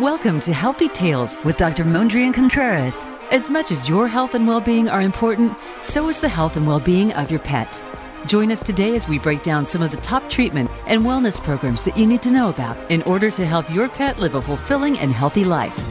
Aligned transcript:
Welcome 0.00 0.40
to 0.40 0.52
Healthy 0.52 0.88
Tales 0.88 1.38
with 1.42 1.56
Dr. 1.56 1.82
Mondrian 1.82 2.34
Contreras. 2.34 3.08
As 3.30 3.48
much 3.48 3.72
as 3.72 3.88
your 3.88 4.06
health 4.06 4.34
and 4.34 4.46
well 4.46 4.60
being 4.60 4.90
are 4.90 5.00
important, 5.00 5.56
so 5.80 6.10
is 6.10 6.20
the 6.20 6.28
health 6.28 6.58
and 6.58 6.66
well 6.66 6.80
being 6.80 7.14
of 7.14 7.30
your 7.30 7.40
pet. 7.40 7.82
Join 8.26 8.52
us 8.52 8.62
today 8.62 8.94
as 8.94 9.08
we 9.08 9.18
break 9.18 9.42
down 9.42 9.64
some 9.64 9.80
of 9.80 9.90
the 9.90 9.96
top 9.96 10.28
treatment 10.28 10.70
and 10.86 11.02
wellness 11.02 11.42
programs 11.42 11.82
that 11.84 11.96
you 11.96 12.06
need 12.06 12.20
to 12.20 12.30
know 12.30 12.50
about 12.50 12.76
in 12.90 13.00
order 13.04 13.30
to 13.30 13.46
help 13.46 13.72
your 13.72 13.88
pet 13.88 14.18
live 14.18 14.34
a 14.34 14.42
fulfilling 14.42 14.98
and 14.98 15.12
healthy 15.12 15.44
life. 15.44 15.82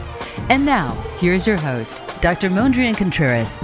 And 0.51 0.63
now, 0.63 0.91
here's 1.17 1.47
your 1.47 1.57
host, 1.57 2.03
Dr. 2.21 2.51
Mondrian 2.51 2.95
Contreras. 2.95 3.59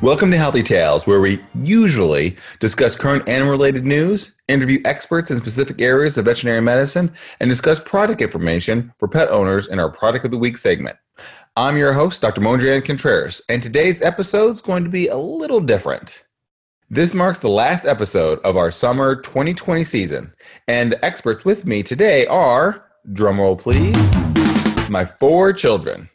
Welcome 0.00 0.30
to 0.30 0.36
Healthy 0.36 0.62
Tales, 0.62 1.08
where 1.08 1.20
we 1.20 1.44
usually 1.56 2.36
discuss 2.60 2.94
current 2.94 3.28
animal 3.28 3.50
related 3.50 3.84
news, 3.84 4.36
interview 4.46 4.80
experts 4.84 5.32
in 5.32 5.36
specific 5.38 5.80
areas 5.80 6.16
of 6.16 6.26
veterinary 6.26 6.60
medicine, 6.60 7.12
and 7.40 7.50
discuss 7.50 7.80
product 7.80 8.20
information 8.20 8.92
for 9.00 9.08
pet 9.08 9.28
owners 9.28 9.66
in 9.66 9.80
our 9.80 9.90
Product 9.90 10.24
of 10.24 10.30
the 10.30 10.38
Week 10.38 10.56
segment. 10.56 10.96
I'm 11.56 11.76
your 11.76 11.94
host, 11.94 12.22
Dr. 12.22 12.40
Mondrian 12.40 12.84
Contreras, 12.84 13.42
and 13.48 13.60
today's 13.60 14.00
episode 14.00 14.54
is 14.54 14.62
going 14.62 14.84
to 14.84 14.90
be 14.90 15.08
a 15.08 15.16
little 15.16 15.60
different. 15.60 16.24
This 16.88 17.12
marks 17.12 17.40
the 17.40 17.48
last 17.48 17.84
episode 17.84 18.38
of 18.44 18.56
our 18.56 18.70
summer 18.70 19.16
2020 19.16 19.82
season, 19.82 20.32
and 20.68 20.92
the 20.92 21.04
experts 21.04 21.44
with 21.44 21.66
me 21.66 21.82
today 21.82 22.24
are, 22.28 22.84
drumroll 23.08 23.58
please, 23.58 24.14
my 24.88 25.04
four 25.04 25.52
children. 25.52 26.08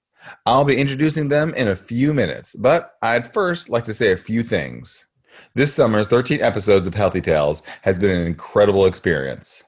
I'll 0.46 0.66
be 0.66 0.78
introducing 0.78 1.30
them 1.30 1.54
in 1.54 1.70
a 1.70 1.76
few 1.76 2.14
minutes, 2.14 2.54
but 2.54 2.96
I'd 3.02 3.32
first 3.32 3.70
like 3.70 3.86
to 3.86 3.94
say 3.94 4.12
a 4.12 4.18
few 4.18 4.44
things. 4.44 5.06
This 5.56 5.74
summer's 5.74 6.10
13 6.10 6.42
episodes 6.42 6.86
of 6.86 6.94
Healthy 6.94 7.22
Tales 7.22 7.64
has 7.84 7.98
been 7.98 8.12
an 8.12 8.28
incredible 8.28 8.86
experience. 8.86 9.64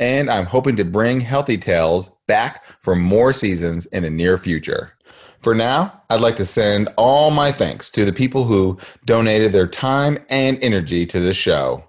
And 0.00 0.28
I'm 0.28 0.46
hoping 0.46 0.76
to 0.76 0.84
bring 0.84 1.20
Healthy 1.20 1.58
Tales 1.58 2.08
back 2.26 2.64
for 2.82 2.96
more 2.96 3.32
seasons 3.32 3.86
in 3.86 4.02
the 4.02 4.10
near 4.10 4.38
future. 4.38 4.94
For 5.40 5.54
now, 5.54 6.02
I'd 6.10 6.20
like 6.20 6.36
to 6.36 6.44
send 6.44 6.88
all 6.96 7.30
my 7.30 7.52
thanks 7.52 7.88
to 7.92 8.04
the 8.04 8.12
people 8.12 8.42
who 8.42 8.76
donated 9.04 9.52
their 9.52 9.68
time 9.68 10.18
and 10.30 10.58
energy 10.62 11.06
to 11.06 11.20
this 11.20 11.36
show. 11.36 11.87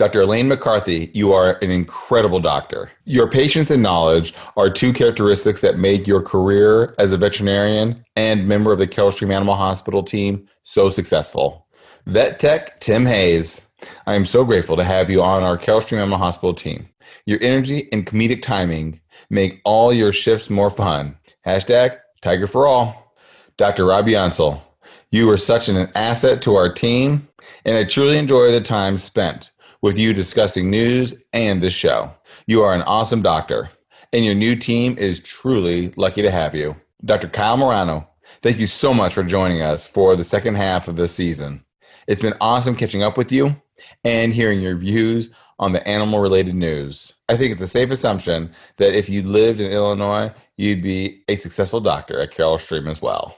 Dr. 0.00 0.22
Elaine 0.22 0.48
McCarthy, 0.48 1.10
you 1.12 1.34
are 1.34 1.58
an 1.60 1.70
incredible 1.70 2.40
doctor. 2.40 2.90
Your 3.04 3.28
patience 3.28 3.70
and 3.70 3.82
knowledge 3.82 4.32
are 4.56 4.70
two 4.70 4.94
characteristics 4.94 5.60
that 5.60 5.78
make 5.78 6.06
your 6.06 6.22
career 6.22 6.94
as 6.98 7.12
a 7.12 7.18
veterinarian 7.18 8.02
and 8.16 8.48
member 8.48 8.72
of 8.72 8.78
the 8.78 8.86
Carol 8.86 9.10
Stream 9.10 9.30
Animal 9.30 9.56
Hospital 9.56 10.02
team 10.02 10.48
so 10.62 10.88
successful. 10.88 11.66
Vet 12.06 12.38
Tech 12.38 12.80
Tim 12.80 13.04
Hayes, 13.04 13.68
I 14.06 14.14
am 14.14 14.24
so 14.24 14.42
grateful 14.42 14.74
to 14.78 14.84
have 14.84 15.10
you 15.10 15.20
on 15.20 15.42
our 15.42 15.58
Carol 15.58 15.82
Stream 15.82 16.00
Animal 16.00 16.16
Hospital 16.16 16.54
team. 16.54 16.88
Your 17.26 17.38
energy 17.42 17.86
and 17.92 18.06
comedic 18.06 18.40
timing 18.40 19.02
make 19.28 19.60
all 19.66 19.92
your 19.92 20.14
shifts 20.14 20.48
more 20.48 20.70
fun. 20.70 21.14
Hashtag 21.46 21.98
Tiger 22.22 22.46
for 22.46 22.66
All. 22.66 23.14
Dr. 23.58 23.84
Robbie 23.84 24.16
Ansel, 24.16 24.62
you 25.10 25.28
are 25.28 25.36
such 25.36 25.68
an 25.68 25.90
asset 25.94 26.40
to 26.40 26.54
our 26.54 26.72
team, 26.72 27.28
and 27.66 27.76
I 27.76 27.84
truly 27.84 28.16
enjoy 28.16 28.50
the 28.50 28.62
time 28.62 28.96
spent 28.96 29.50
with 29.82 29.98
you 29.98 30.12
discussing 30.12 30.70
news 30.70 31.14
and 31.32 31.62
the 31.62 31.70
show. 31.70 32.12
You 32.46 32.62
are 32.62 32.74
an 32.74 32.82
awesome 32.82 33.22
doctor, 33.22 33.70
and 34.12 34.24
your 34.24 34.34
new 34.34 34.56
team 34.56 34.98
is 34.98 35.20
truly 35.20 35.92
lucky 35.96 36.22
to 36.22 36.30
have 36.30 36.54
you. 36.54 36.76
Dr. 37.04 37.28
Kyle 37.28 37.56
Morano, 37.56 38.08
thank 38.42 38.58
you 38.58 38.66
so 38.66 38.92
much 38.92 39.14
for 39.14 39.22
joining 39.22 39.62
us 39.62 39.86
for 39.86 40.16
the 40.16 40.24
second 40.24 40.56
half 40.56 40.88
of 40.88 40.96
this 40.96 41.14
season. 41.14 41.64
It's 42.06 42.20
been 42.20 42.34
awesome 42.40 42.76
catching 42.76 43.02
up 43.02 43.16
with 43.16 43.32
you 43.32 43.56
and 44.04 44.34
hearing 44.34 44.60
your 44.60 44.76
views 44.76 45.30
on 45.58 45.72
the 45.72 45.86
animal 45.86 46.20
related 46.20 46.54
news. 46.54 47.14
I 47.28 47.36
think 47.36 47.52
it's 47.52 47.62
a 47.62 47.66
safe 47.66 47.90
assumption 47.90 48.52
that 48.78 48.96
if 48.96 49.08
you 49.08 49.22
lived 49.22 49.60
in 49.60 49.70
Illinois, 49.70 50.32
you'd 50.56 50.82
be 50.82 51.22
a 51.28 51.36
successful 51.36 51.80
doctor 51.80 52.20
at 52.20 52.30
Carol 52.30 52.58
Stream 52.58 52.86
as 52.86 53.00
well. 53.00 53.36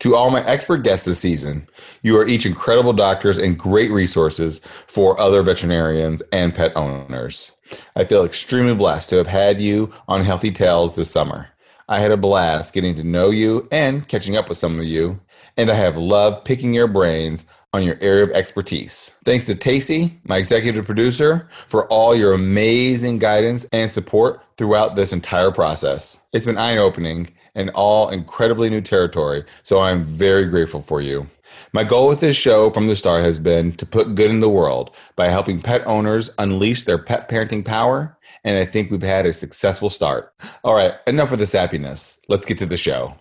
To 0.00 0.16
all 0.16 0.30
my 0.30 0.42
expert 0.46 0.78
guests 0.78 1.04
this 1.04 1.18
season, 1.18 1.68
you 2.00 2.16
are 2.16 2.26
each 2.26 2.46
incredible 2.46 2.94
doctors 2.94 3.36
and 3.36 3.58
great 3.58 3.90
resources 3.90 4.60
for 4.86 5.20
other 5.20 5.42
veterinarians 5.42 6.22
and 6.32 6.54
pet 6.54 6.74
owners. 6.74 7.52
I 7.94 8.06
feel 8.06 8.24
extremely 8.24 8.74
blessed 8.74 9.10
to 9.10 9.16
have 9.16 9.26
had 9.26 9.60
you 9.60 9.92
on 10.08 10.24
Healthy 10.24 10.52
Tales 10.52 10.96
this 10.96 11.10
summer. 11.10 11.50
I 11.86 12.00
had 12.00 12.12
a 12.12 12.16
blast 12.16 12.72
getting 12.72 12.94
to 12.94 13.04
know 13.04 13.28
you 13.28 13.68
and 13.70 14.08
catching 14.08 14.38
up 14.38 14.48
with 14.48 14.56
some 14.56 14.78
of 14.78 14.86
you, 14.86 15.20
and 15.58 15.70
I 15.70 15.74
have 15.74 15.98
loved 15.98 16.46
picking 16.46 16.72
your 16.72 16.86
brains 16.86 17.44
on 17.74 17.82
your 17.82 17.98
area 18.00 18.24
of 18.24 18.30
expertise. 18.30 19.16
Thanks 19.26 19.44
to 19.46 19.54
Tacy, 19.54 20.18
my 20.24 20.38
executive 20.38 20.86
producer, 20.86 21.48
for 21.68 21.86
all 21.88 22.14
your 22.14 22.32
amazing 22.32 23.18
guidance 23.18 23.66
and 23.72 23.92
support 23.92 24.42
throughout 24.56 24.94
this 24.94 25.12
entire 25.12 25.50
process. 25.50 26.22
It's 26.32 26.46
been 26.46 26.56
eye 26.56 26.78
opening 26.78 27.34
and 27.54 27.70
all 27.70 28.08
incredibly 28.08 28.70
new 28.70 28.80
territory, 28.80 29.44
so 29.62 29.78
I'm 29.78 30.04
very 30.04 30.46
grateful 30.46 30.80
for 30.80 31.00
you. 31.00 31.26
My 31.72 31.84
goal 31.84 32.08
with 32.08 32.20
this 32.20 32.36
show 32.36 32.70
from 32.70 32.86
the 32.86 32.96
start 32.96 33.24
has 33.24 33.38
been 33.38 33.72
to 33.72 33.86
put 33.86 34.14
good 34.14 34.30
in 34.30 34.40
the 34.40 34.48
world 34.48 34.94
by 35.16 35.28
helping 35.28 35.60
pet 35.60 35.86
owners 35.86 36.30
unleash 36.38 36.84
their 36.84 36.98
pet 36.98 37.28
parenting 37.28 37.64
power, 37.64 38.16
and 38.44 38.56
I 38.56 38.64
think 38.64 38.90
we've 38.90 39.02
had 39.02 39.26
a 39.26 39.32
successful 39.32 39.90
start. 39.90 40.32
All 40.64 40.74
right, 40.74 40.94
enough 41.06 41.32
of 41.32 41.38
this 41.38 41.52
happiness. 41.52 42.20
Let's 42.28 42.46
get 42.46 42.58
to 42.58 42.66
the 42.66 42.76
show. 42.76 43.14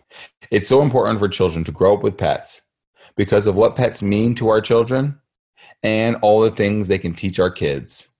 It's 0.51 0.69
so 0.69 0.81
important 0.81 1.19
for 1.19 1.27
children 1.27 1.63
to 1.65 1.71
grow 1.71 1.95
up 1.95 2.03
with 2.03 2.17
pets 2.17 2.69
because 3.15 3.47
of 3.47 3.55
what 3.55 3.75
pets 3.75 4.01
mean 4.01 4.35
to 4.35 4.49
our 4.49 4.61
children 4.61 5.19
and 5.83 6.15
all 6.21 6.41
the 6.41 6.51
things 6.51 6.87
they 6.87 6.97
can 6.97 7.13
teach 7.13 7.39
our 7.39 7.51
kids. 7.51 8.13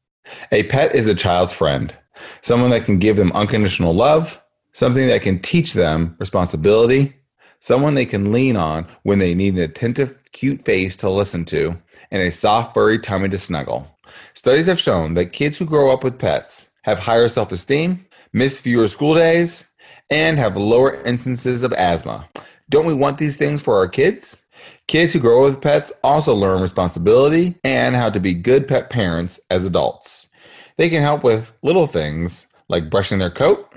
A 0.52 0.64
pet 0.64 0.94
is 0.94 1.08
a 1.08 1.16
child's 1.16 1.54
friend, 1.54 1.96
someone 2.42 2.70
that 2.72 2.84
can 2.84 3.00
give 3.00 3.16
them 3.16 3.32
unconditional 3.32 3.94
love, 3.94 4.42
something 4.80 5.08
that 5.08 5.22
can 5.22 5.38
teach 5.40 5.74
them 5.74 6.16
responsibility, 6.20 7.14
someone 7.60 7.96
they 7.96 8.06
can 8.06 8.32
lean 8.32 8.56
on 8.56 8.88
when 9.04 9.20
they 9.20 9.36
need 9.36 9.54
an 9.56 9.60
attentive, 9.60 10.24
cute 10.32 10.62
face 10.62 10.96
to 10.96 11.10
listen 11.10 11.44
to, 11.44 11.78
and 12.12 12.22
a 12.22 12.32
soft, 12.32 12.74
furry 12.74 12.98
tummy 12.98 13.28
to 13.28 13.38
snuggle. 13.38 13.86
Studies 14.34 14.68
have 14.68 14.80
shown 14.80 15.16
that 15.16 15.34
kids 15.34 15.60
who 15.60 15.66
grow 15.66 15.92
up 15.92 16.02
with 16.02 16.18
pets 16.18 16.70
have 16.84 16.98
higher 16.98 17.28
self 17.28 17.52
esteem, 17.52 18.06
miss 18.32 18.58
fewer 18.58 18.88
school 18.88 19.16
days, 19.16 19.70
and 20.10 20.40
have 20.40 20.56
lower 20.56 21.04
instances 21.04 21.62
of 21.62 21.74
asthma. 21.74 22.30
Don't 22.70 22.88
we 22.88 22.94
want 22.94 23.18
these 23.18 23.36
things 23.36 23.62
for 23.62 23.76
our 23.76 23.88
kids? 23.90 24.46
Kids 24.88 25.12
who 25.12 25.20
grow 25.20 25.44
with 25.44 25.62
pets 25.62 25.92
also 26.06 26.34
learn 26.34 26.62
responsibility 26.62 27.56
and 27.66 27.98
how 27.98 28.10
to 28.10 28.20
be 28.22 28.34
good 28.34 28.66
pet 28.66 28.90
parents 28.90 29.42
as 29.50 29.66
adults. 29.66 30.30
They 30.78 30.90
can 30.90 31.02
help 31.02 31.22
with 31.22 31.52
little 31.64 31.86
things 31.86 32.48
like 32.70 32.90
brushing 32.90 33.20
their 33.20 33.30
coat 33.30 33.70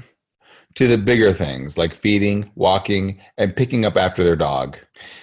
to 0.75 0.87
the 0.87 0.99
bigger 0.99 1.33
things 1.33 1.77
like 1.77 1.95
feeding, 1.95 2.51
walking, 2.55 3.21
and 3.37 3.57
picking 3.57 3.85
up 3.85 3.97
after 3.97 4.25
their 4.25 4.37
dog. 4.37 4.79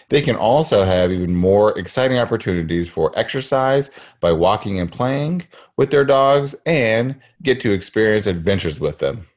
They 0.10 0.22
can 0.22 0.36
also 0.36 0.84
have 0.84 1.12
even 1.12 1.36
more 1.36 1.78
exciting 1.78 2.18
opportunities 2.18 2.90
for 2.90 3.12
exercise 3.18 3.92
by 4.20 4.32
walking 4.32 4.80
and 4.80 4.92
playing 4.92 5.48
with 5.78 5.92
their 5.92 6.06
dogs 6.06 6.56
and 6.66 7.16
get 7.42 7.60
to 7.62 7.72
experience 7.72 8.28
adventures 8.28 8.80
with 8.80 9.00
them. 9.00 9.28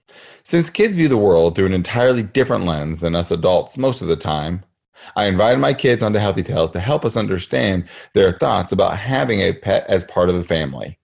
Since 0.44 0.70
kids 0.70 0.96
view 0.96 1.08
the 1.08 1.16
world 1.16 1.54
through 1.54 1.66
an 1.66 1.72
entirely 1.72 2.22
different 2.22 2.64
lens 2.64 3.00
than 3.00 3.14
us 3.14 3.30
adults 3.30 3.78
most 3.78 4.02
of 4.02 4.08
the 4.08 4.16
time, 4.16 4.64
I 5.16 5.26
invited 5.26 5.58
my 5.58 5.74
kids 5.74 6.02
onto 6.02 6.18
Healthy 6.18 6.44
Tales 6.44 6.70
to 6.72 6.80
help 6.80 7.04
us 7.04 7.16
understand 7.16 7.84
their 8.14 8.32
thoughts 8.32 8.72
about 8.72 8.98
having 8.98 9.40
a 9.40 9.52
pet 9.52 9.84
as 9.88 10.04
part 10.04 10.28
of 10.28 10.34
the 10.34 10.44
family. 10.44 10.98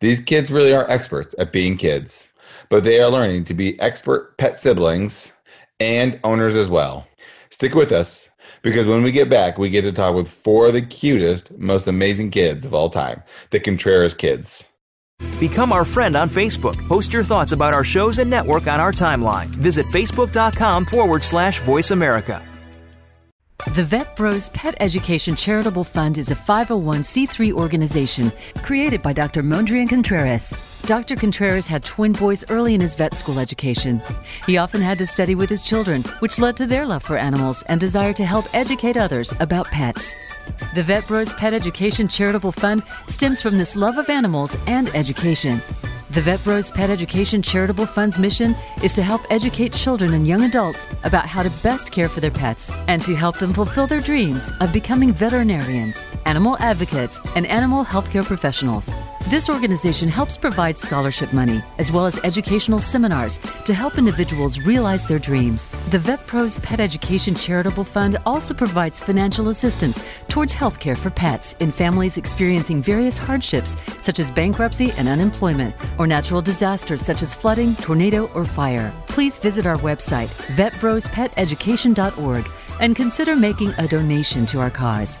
These 0.00 0.20
kids 0.20 0.50
really 0.50 0.74
are 0.74 0.88
experts 0.90 1.34
at 1.38 1.52
being 1.52 1.76
kids, 1.76 2.33
but 2.68 2.84
they 2.84 3.00
are 3.00 3.10
learning 3.10 3.44
to 3.44 3.54
be 3.54 3.78
expert 3.80 4.36
pet 4.38 4.60
siblings 4.60 5.32
and 5.80 6.20
owners 6.24 6.56
as 6.56 6.68
well. 6.68 7.06
Stick 7.50 7.74
with 7.74 7.92
us 7.92 8.30
because 8.62 8.86
when 8.86 9.02
we 9.02 9.12
get 9.12 9.28
back, 9.28 9.58
we 9.58 9.70
get 9.70 9.82
to 9.82 9.92
talk 9.92 10.14
with 10.14 10.28
four 10.28 10.66
of 10.68 10.74
the 10.74 10.82
cutest, 10.82 11.56
most 11.58 11.86
amazing 11.86 12.30
kids 12.30 12.66
of 12.66 12.74
all 12.74 12.90
time 12.90 13.22
the 13.50 13.60
Contreras 13.60 14.14
kids. 14.14 14.70
Become 15.38 15.72
our 15.72 15.84
friend 15.84 16.16
on 16.16 16.28
Facebook. 16.28 16.76
Post 16.88 17.12
your 17.12 17.22
thoughts 17.22 17.52
about 17.52 17.74
our 17.74 17.84
shows 17.84 18.18
and 18.18 18.28
network 18.28 18.66
on 18.66 18.80
our 18.80 18.92
timeline. 18.92 19.46
Visit 19.46 19.86
facebook.com 19.86 20.84
forward 20.86 21.22
slash 21.22 21.60
voice 21.60 21.90
America. 21.90 22.42
The 23.58 23.82
Vet 23.82 24.14
Bros 24.14 24.50
Pet 24.50 24.74
Education 24.78 25.34
Charitable 25.34 25.84
Fund 25.84 26.18
is 26.18 26.30
a 26.30 26.34
501c3 26.34 27.52
organization 27.52 28.30
created 28.62 29.00
by 29.00 29.14
Dr. 29.14 29.42
Mondrian 29.42 29.88
Contreras. 29.88 30.54
Dr. 30.82 31.16
Contreras 31.16 31.66
had 31.66 31.82
twin 31.82 32.12
boys 32.12 32.44
early 32.50 32.74
in 32.74 32.80
his 32.80 32.94
vet 32.94 33.14
school 33.14 33.38
education. 33.38 34.02
He 34.44 34.58
often 34.58 34.82
had 34.82 34.98
to 34.98 35.06
study 35.06 35.34
with 35.34 35.48
his 35.48 35.64
children, 35.64 36.02
which 36.18 36.38
led 36.38 36.58
to 36.58 36.66
their 36.66 36.84
love 36.84 37.04
for 37.04 37.16
animals 37.16 37.62
and 37.68 37.80
desire 37.80 38.12
to 38.12 38.24
help 38.24 38.54
educate 38.54 38.98
others 38.98 39.32
about 39.40 39.66
pets. 39.68 40.14
The 40.74 40.82
Vet 40.82 41.06
Bros 41.08 41.32
Pet 41.32 41.54
Education 41.54 42.06
Charitable 42.06 42.52
Fund 42.52 42.82
stems 43.08 43.40
from 43.40 43.56
this 43.56 43.76
love 43.76 43.96
of 43.96 44.10
animals 44.10 44.58
and 44.66 44.94
education. 44.94 45.62
The 46.14 46.20
Vet 46.20 46.44
Bros 46.44 46.70
Pet 46.70 46.90
Education 46.90 47.42
Charitable 47.42 47.86
Fund's 47.86 48.20
mission 48.20 48.54
is 48.84 48.94
to 48.94 49.02
help 49.02 49.22
educate 49.30 49.72
children 49.72 50.14
and 50.14 50.28
young 50.28 50.42
adults 50.42 50.86
about 51.02 51.26
how 51.26 51.42
to 51.42 51.50
best 51.60 51.90
care 51.90 52.08
for 52.08 52.20
their 52.20 52.30
pets 52.30 52.70
and 52.86 53.02
to 53.02 53.16
help 53.16 53.36
them 53.40 53.52
fulfill 53.52 53.88
their 53.88 53.98
dreams 53.98 54.52
of 54.60 54.72
becoming 54.72 55.12
veterinarians, 55.12 56.06
animal 56.24 56.56
advocates, 56.60 57.18
and 57.34 57.48
animal 57.48 57.84
healthcare 57.84 58.24
professionals. 58.24 58.94
This 59.28 59.48
organization 59.48 60.08
helps 60.08 60.36
provide 60.36 60.78
scholarship 60.78 61.32
money 61.32 61.62
as 61.78 61.90
well 61.90 62.04
as 62.04 62.20
educational 62.24 62.78
seminars 62.78 63.38
to 63.64 63.72
help 63.72 63.96
individuals 63.96 64.60
realize 64.60 65.08
their 65.08 65.18
dreams. 65.18 65.68
The 65.90 65.98
Vet 65.98 66.24
Bros 66.26 66.58
Pet 66.58 66.78
Education 66.78 67.34
Charitable 67.34 67.84
Fund 67.84 68.18
also 68.26 68.52
provides 68.52 69.00
financial 69.00 69.48
assistance 69.48 70.04
towards 70.28 70.54
healthcare 70.54 70.96
for 70.96 71.08
pets 71.08 71.54
in 71.60 71.72
families 71.72 72.18
experiencing 72.18 72.82
various 72.82 73.16
hardships 73.16 73.76
such 73.98 74.18
as 74.18 74.30
bankruptcy 74.30 74.92
and 74.98 75.08
unemployment 75.08 75.74
or 75.98 76.03
natural 76.06 76.42
disasters 76.42 77.02
such 77.02 77.22
as 77.22 77.34
flooding, 77.34 77.74
tornado, 77.76 78.26
or 78.34 78.44
fire. 78.44 78.92
Please 79.06 79.38
visit 79.38 79.66
our 79.66 79.76
website, 79.76 80.28
vetbrospeteducation.org, 80.56 82.50
and 82.80 82.96
consider 82.96 83.36
making 83.36 83.70
a 83.78 83.86
donation 83.86 84.46
to 84.46 84.60
our 84.60 84.70
cause. 84.70 85.20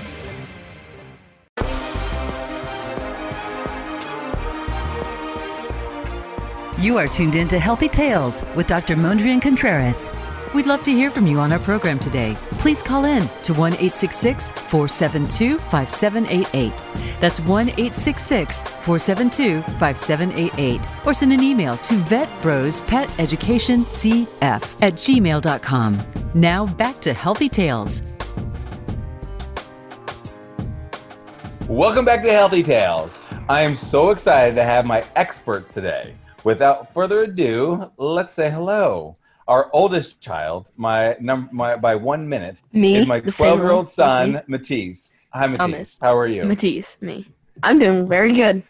You 6.81 6.97
are 6.97 7.07
tuned 7.07 7.35
in 7.35 7.47
to 7.49 7.59
Healthy 7.59 7.89
Tales 7.89 8.41
with 8.55 8.65
Dr. 8.65 8.95
Mondrian 8.95 9.39
Contreras. 9.39 10.09
We'd 10.55 10.65
love 10.65 10.81
to 10.81 10.91
hear 10.91 11.11
from 11.11 11.27
you 11.27 11.37
on 11.37 11.53
our 11.53 11.59
program 11.59 11.99
today. 11.99 12.35
Please 12.53 12.81
call 12.81 13.05
in 13.05 13.29
to 13.43 13.53
1 13.53 13.73
866 13.73 14.49
472 14.49 15.59
5788. 15.59 16.73
That's 17.19 17.39
1 17.39 17.69
866 17.69 18.63
472 18.63 19.61
5788. 19.77 20.89
Or 21.05 21.13
send 21.13 21.33
an 21.33 21.43
email 21.43 21.77
to 21.77 21.93
vetbrospeteducationcf 21.93 24.81
at 24.81 24.93
gmail.com. 24.93 25.99
Now 26.33 26.65
back 26.65 26.99
to 27.01 27.13
Healthy 27.13 27.49
Tales. 27.49 28.01
Welcome 31.67 32.05
back 32.05 32.23
to 32.23 32.31
Healthy 32.31 32.63
Tales. 32.63 33.13
I 33.47 33.61
am 33.61 33.75
so 33.75 34.09
excited 34.09 34.55
to 34.55 34.63
have 34.63 34.87
my 34.87 35.03
experts 35.15 35.71
today. 35.71 36.15
Without 36.43 36.93
further 36.93 37.23
ado, 37.23 37.91
let's 37.97 38.33
say 38.33 38.49
hello. 38.49 39.17
Our 39.47 39.69
oldest 39.73 40.21
child, 40.21 40.71
my 40.75 41.15
number, 41.19 41.49
my 41.53 41.75
by 41.75 41.95
one 41.95 42.27
minute, 42.27 42.61
Me, 42.73 42.95
is 42.95 43.07
my 43.07 43.19
twelve-year-old 43.19 43.89
son. 43.89 44.41
Matisse. 44.47 45.13
Hi, 45.33 45.47
Matisse. 45.47 45.57
Thomas. 45.59 45.99
How 46.01 46.17
are 46.17 46.27
you? 46.27 46.43
Matisse, 46.43 46.97
me. 47.01 47.27
I'm 47.63 47.77
doing 47.77 48.07
very 48.07 48.33
good. 48.33 48.63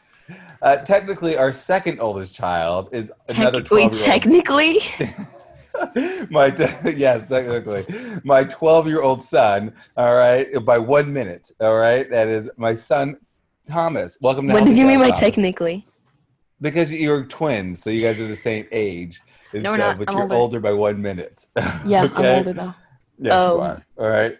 Uh, 0.61 0.77
technically, 0.77 1.37
our 1.37 1.51
second 1.51 1.99
oldest 1.99 2.35
child 2.35 2.89
is 2.91 3.11
another 3.29 3.61
Tec- 3.61 3.71
wait, 3.71 3.91
technically? 3.93 4.79
my 6.29 6.49
te- 6.49 6.91
yes, 6.95 7.27
technically, 7.27 7.85
my 8.23 8.43
twelve-year-old 8.43 9.23
son. 9.23 9.73
All 9.95 10.13
right, 10.13 10.47
by 10.65 10.77
one 10.77 11.13
minute. 11.13 11.51
All 11.61 11.77
right, 11.77 12.09
that 12.09 12.27
is 12.27 12.49
my 12.57 12.73
son, 12.73 13.17
Thomas. 13.67 14.17
Welcome 14.21 14.47
to. 14.47 14.53
when 14.53 14.63
Healthy 14.63 14.75
did 14.75 14.79
you 14.79 14.87
mean 14.87 14.99
by 14.99 15.11
technically? 15.11 15.85
Because 16.61 16.93
you're 16.93 17.25
twins, 17.25 17.81
so 17.81 17.89
you 17.89 18.01
guys 18.01 18.21
are 18.21 18.27
the 18.27 18.35
same 18.35 18.67
age. 18.71 19.19
And 19.53 19.63
No, 19.63 19.71
we're 19.71 19.77
so- 19.77 19.83
not. 19.83 19.97
But 19.97 20.09
I'm 20.09 20.13
you're 20.15 20.23
older. 20.23 20.35
older. 20.35 20.59
by 20.59 20.73
one 20.73 21.01
minute. 21.01 21.47
Yeah, 21.85 22.03
Okay? 22.03 22.31
I'm 22.31 22.37
older 22.37 22.53
though. 22.53 22.73
Yes, 23.17 23.33
Oh. 23.35 23.55
you 23.57 23.61
um, 23.61 23.67
are. 23.69 23.85
All 23.97 24.09
right. 24.09 24.37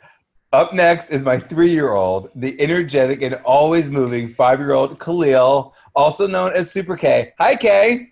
Up 0.53 0.73
next 0.73 1.09
is 1.11 1.23
my 1.23 1.39
three-year-old, 1.39 2.29
the 2.35 2.59
energetic 2.61 3.21
and 3.21 3.35
always 3.45 3.89
moving 3.89 4.27
five-year-old 4.27 4.99
Khalil, 4.99 5.73
also 5.95 6.27
known 6.27 6.51
as 6.53 6.69
Super 6.69 6.97
K. 6.97 7.31
Hi, 7.39 7.55
K. 7.55 8.09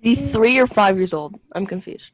He's 0.00 0.32
three 0.32 0.58
or 0.58 0.66
five 0.66 0.96
years 0.96 1.12
old. 1.12 1.38
I'm 1.54 1.66
confused. 1.66 2.12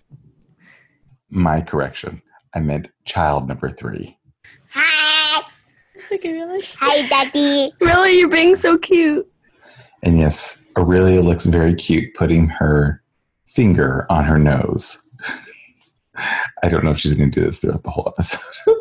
My 1.31 1.61
correction. 1.61 2.23
I 2.55 2.61
meant 2.61 2.89
child 3.05 3.47
number 3.49 3.69
three. 3.71 4.19
Hi. 4.73 5.43
Okay, 6.11 6.33
really? 6.33 6.65
Hi, 6.79 7.07
Daddy. 7.09 7.71
Really, 7.83 8.19
you're 8.19 8.31
being 8.31 8.57
so 8.57 8.79
cute. 8.79 9.31
And 10.03 10.19
yes, 10.19 10.65
Aurelia 10.79 11.21
looks 11.21 11.45
very 11.45 11.75
cute 11.75 12.15
putting 12.15 12.49
her 12.49 13.03
finger 13.47 14.07
on 14.09 14.25
her 14.25 14.39
nose. 14.39 15.09
I 16.63 16.69
don't 16.69 16.85
know 16.85 16.93
if 16.93 16.99
she's 16.99 17.15
going 17.15 17.33
to 17.33 17.41
do 17.41 17.45
this 17.45 17.61
throughout 17.61 17.83
the 17.83 17.91
whole 17.91 18.07
episode. 18.07 18.77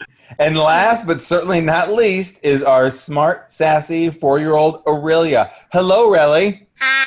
and 0.40 0.56
last 0.58 1.06
but 1.06 1.20
certainly 1.20 1.60
not 1.60 1.92
least 1.92 2.44
is 2.44 2.64
our 2.64 2.90
smart, 2.90 3.52
sassy 3.52 4.10
four 4.10 4.40
year 4.40 4.54
old 4.54 4.82
Aurelia. 4.88 5.52
Hello, 5.70 6.10
Relly. 6.10 6.66
Hi. 6.80 7.06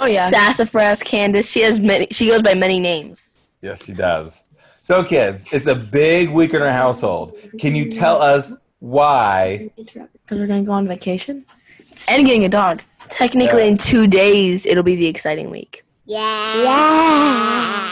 Oh 0.00 0.06
yeah. 0.06 0.28
Sassafras 0.28 1.00
Candace. 1.04 1.48
She 1.48 1.60
has 1.60 1.78
many. 1.78 2.08
She 2.10 2.26
goes 2.26 2.42
by 2.42 2.54
many 2.54 2.80
names. 2.80 3.36
Yes, 3.62 3.84
she 3.84 3.92
does. 3.92 4.46
So, 4.82 5.04
kids, 5.04 5.46
it's 5.52 5.66
a 5.66 5.74
big 5.76 6.30
week 6.30 6.54
in 6.54 6.62
our 6.62 6.72
household. 6.72 7.38
Can 7.60 7.76
you 7.76 7.88
tell 7.88 8.20
us 8.20 8.54
why? 8.80 9.70
Because 9.76 10.08
we're 10.32 10.48
gonna 10.48 10.64
go 10.64 10.72
on 10.72 10.88
vacation 10.88 11.44
and 12.08 12.24
getting 12.24 12.44
a 12.44 12.48
dog. 12.48 12.82
Technically, 13.08 13.62
Yeah. 13.62 13.70
in 13.70 13.76
two 13.76 14.06
days, 14.06 14.66
it'll 14.66 14.82
be 14.84 14.96
the 14.96 15.06
exciting 15.06 15.50
week. 15.50 15.84
Yeah. 16.04 16.62
Yeah. 16.62 17.86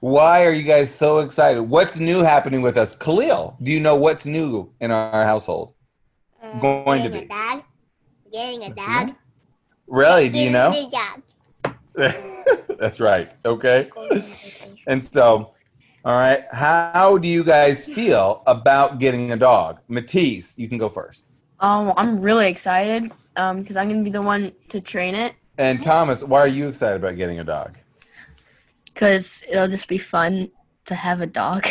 Why 0.00 0.44
are 0.44 0.52
you 0.52 0.62
guys 0.64 0.94
so 0.94 1.20
excited? 1.20 1.62
What's 1.62 1.98
new 1.98 2.22
happening 2.22 2.60
with 2.60 2.76
us? 2.76 2.94
Khalil, 2.94 3.56
do 3.62 3.72
you 3.72 3.80
know 3.80 3.96
what's 3.96 4.26
new 4.26 4.70
in 4.80 4.90
our 4.90 5.24
household? 5.24 5.72
Uh, 6.42 6.58
Going 6.60 7.02
to 7.02 7.08
Getting 7.08 7.28
be. 7.28 7.34
a 7.34 7.38
dog. 7.38 7.62
Getting 8.32 8.64
a 8.64 8.74
mm-hmm. 8.74 9.06
dog. 9.06 9.16
Really? 9.86 10.28
Do 10.28 10.38
you 10.38 10.50
know? 10.50 10.72
Getting 10.72 10.92
a 10.92 10.98
dog. 11.96 12.54
That's 12.78 13.00
right. 13.00 13.32
Okay. 13.44 13.88
And 14.86 15.02
so, 15.02 15.54
all 16.04 16.18
right, 16.18 16.44
how 16.52 17.16
do 17.16 17.26
you 17.26 17.42
guys 17.42 17.86
feel 17.86 18.42
about 18.46 18.98
getting 18.98 19.32
a 19.32 19.36
dog? 19.36 19.80
Matisse, 19.88 20.58
you 20.58 20.68
can 20.68 20.76
go 20.76 20.90
first. 20.90 21.30
Um, 21.64 21.92
I'm 21.96 22.20
really 22.20 22.48
excited. 22.48 23.10
Um, 23.36 23.62
because 23.62 23.76
I'm 23.76 23.88
gonna 23.88 24.04
be 24.04 24.10
the 24.10 24.22
one 24.22 24.52
to 24.68 24.80
train 24.80 25.14
it. 25.14 25.34
And 25.58 25.82
Thomas, 25.82 26.22
why 26.22 26.40
are 26.40 26.48
you 26.48 26.68
excited 26.68 26.96
about 27.02 27.16
getting 27.16 27.40
a 27.40 27.44
dog? 27.44 27.78
because 28.94 29.42
it'll 29.48 29.68
just 29.68 29.88
be 29.88 29.98
fun 29.98 30.50
to 30.86 30.94
have 30.94 31.20
a 31.20 31.26
dog. 31.26 31.66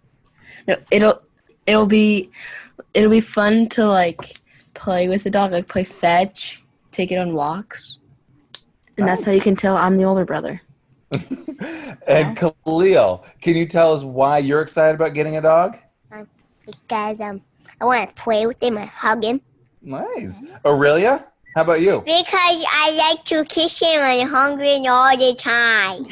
no, 0.68 0.76
it'll 0.90 1.20
it'll 1.66 1.86
be 1.86 2.30
it'll 2.94 3.10
be 3.10 3.20
fun 3.20 3.68
to 3.70 3.84
like 3.84 4.38
play 4.74 5.08
with 5.08 5.24
the 5.24 5.30
dog, 5.30 5.52
like 5.52 5.68
play 5.68 5.84
fetch, 5.84 6.62
take 6.92 7.10
it 7.10 7.16
on 7.16 7.34
walks, 7.34 7.98
and 8.96 9.06
that's 9.06 9.24
how 9.24 9.32
you 9.32 9.40
can 9.40 9.56
tell 9.56 9.76
I'm 9.76 9.96
the 9.96 10.04
older 10.04 10.24
brother. 10.24 10.62
And 12.08 12.36
Khalil, 12.36 13.24
can 13.40 13.54
you 13.54 13.64
tell 13.64 13.94
us 13.94 14.02
why 14.02 14.38
you're 14.38 14.60
excited 14.60 14.96
about 14.96 15.14
getting 15.14 15.36
a 15.36 15.40
dog? 15.40 15.78
Because 16.66 17.20
um, 17.20 17.40
I 17.82 17.84
want 17.84 18.08
to 18.10 18.14
play 18.14 18.46
with 18.46 18.62
him 18.62 18.78
and 18.78 18.88
hug 18.88 19.24
him. 19.24 19.40
Nice. 19.82 20.40
Aurelia, 20.64 21.26
how 21.56 21.62
about 21.62 21.80
you? 21.80 22.00
Because 22.06 22.64
I 22.70 22.92
like 22.96 23.24
to 23.24 23.44
kiss 23.44 23.80
him 23.80 23.88
and 23.88 24.22
I'm 24.22 24.28
hungry 24.28 24.86
all 24.86 25.16
the 25.16 25.34
time. 25.34 26.06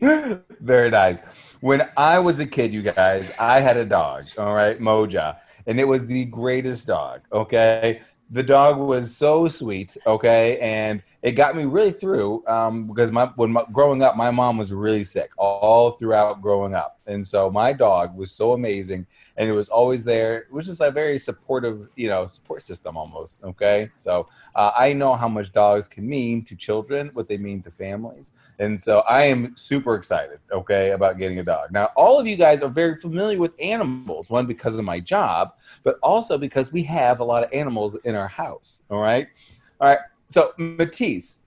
Very 0.60 0.90
nice. 0.90 1.22
When 1.60 1.88
I 1.96 2.18
was 2.18 2.40
a 2.40 2.46
kid, 2.46 2.74
you 2.74 2.82
guys, 2.82 3.32
I 3.40 3.60
had 3.60 3.78
a 3.78 3.86
dog, 3.86 4.24
all 4.38 4.52
right, 4.52 4.78
Moja, 4.78 5.38
and 5.66 5.80
it 5.80 5.88
was 5.88 6.06
the 6.06 6.26
greatest 6.26 6.86
dog, 6.86 7.22
okay? 7.32 8.02
The 8.32 8.44
dog 8.44 8.78
was 8.78 9.16
so 9.16 9.48
sweet, 9.48 9.96
okay, 10.06 10.56
and 10.60 11.02
it 11.22 11.32
got 11.32 11.56
me 11.56 11.64
really 11.64 11.90
through 11.90 12.46
um, 12.46 12.86
because 12.86 13.10
my 13.10 13.26
when 13.34 13.50
my, 13.50 13.64
growing 13.72 14.04
up, 14.04 14.16
my 14.16 14.30
mom 14.30 14.56
was 14.56 14.72
really 14.72 15.02
sick 15.02 15.30
all 15.36 15.90
throughout 15.90 16.40
growing 16.40 16.72
up, 16.72 17.00
and 17.08 17.26
so 17.26 17.50
my 17.50 17.72
dog 17.72 18.16
was 18.16 18.30
so 18.30 18.52
amazing, 18.52 19.04
and 19.36 19.48
it 19.48 19.52
was 19.52 19.68
always 19.68 20.04
there. 20.04 20.38
It 20.38 20.52
was 20.52 20.66
just 20.66 20.80
a 20.80 20.92
very 20.92 21.18
supportive, 21.18 21.88
you 21.96 22.08
know, 22.08 22.24
support 22.26 22.62
system 22.62 22.96
almost, 22.96 23.42
okay. 23.42 23.90
So 23.96 24.28
uh, 24.54 24.70
I 24.76 24.92
know 24.92 25.14
how 25.14 25.28
much 25.28 25.52
dogs 25.52 25.88
can 25.88 26.08
mean 26.08 26.44
to 26.44 26.54
children, 26.54 27.10
what 27.14 27.26
they 27.26 27.36
mean 27.36 27.62
to 27.62 27.72
families, 27.72 28.30
and 28.60 28.80
so 28.80 29.00
I 29.08 29.24
am 29.24 29.56
super 29.56 29.96
excited, 29.96 30.38
okay, 30.52 30.92
about 30.92 31.18
getting 31.18 31.40
a 31.40 31.44
dog. 31.44 31.72
Now, 31.72 31.86
all 31.96 32.20
of 32.20 32.28
you 32.28 32.36
guys 32.36 32.62
are 32.62 32.68
very 32.68 32.94
familiar 32.94 33.38
with 33.38 33.54
animals, 33.60 34.30
one 34.30 34.46
because 34.46 34.76
of 34.76 34.84
my 34.84 35.00
job, 35.00 35.54
but 35.82 35.98
also 36.02 36.38
because 36.38 36.72
we 36.72 36.82
have 36.84 37.20
a 37.20 37.24
lot 37.24 37.44
of 37.44 37.52
animals 37.52 37.96
in 38.04 38.14
our 38.14 38.28
house, 38.28 38.82
all 38.90 39.00
right? 39.00 39.28
All 39.80 39.88
right. 39.88 39.98
So, 40.28 40.52
Matisse, 40.58 41.42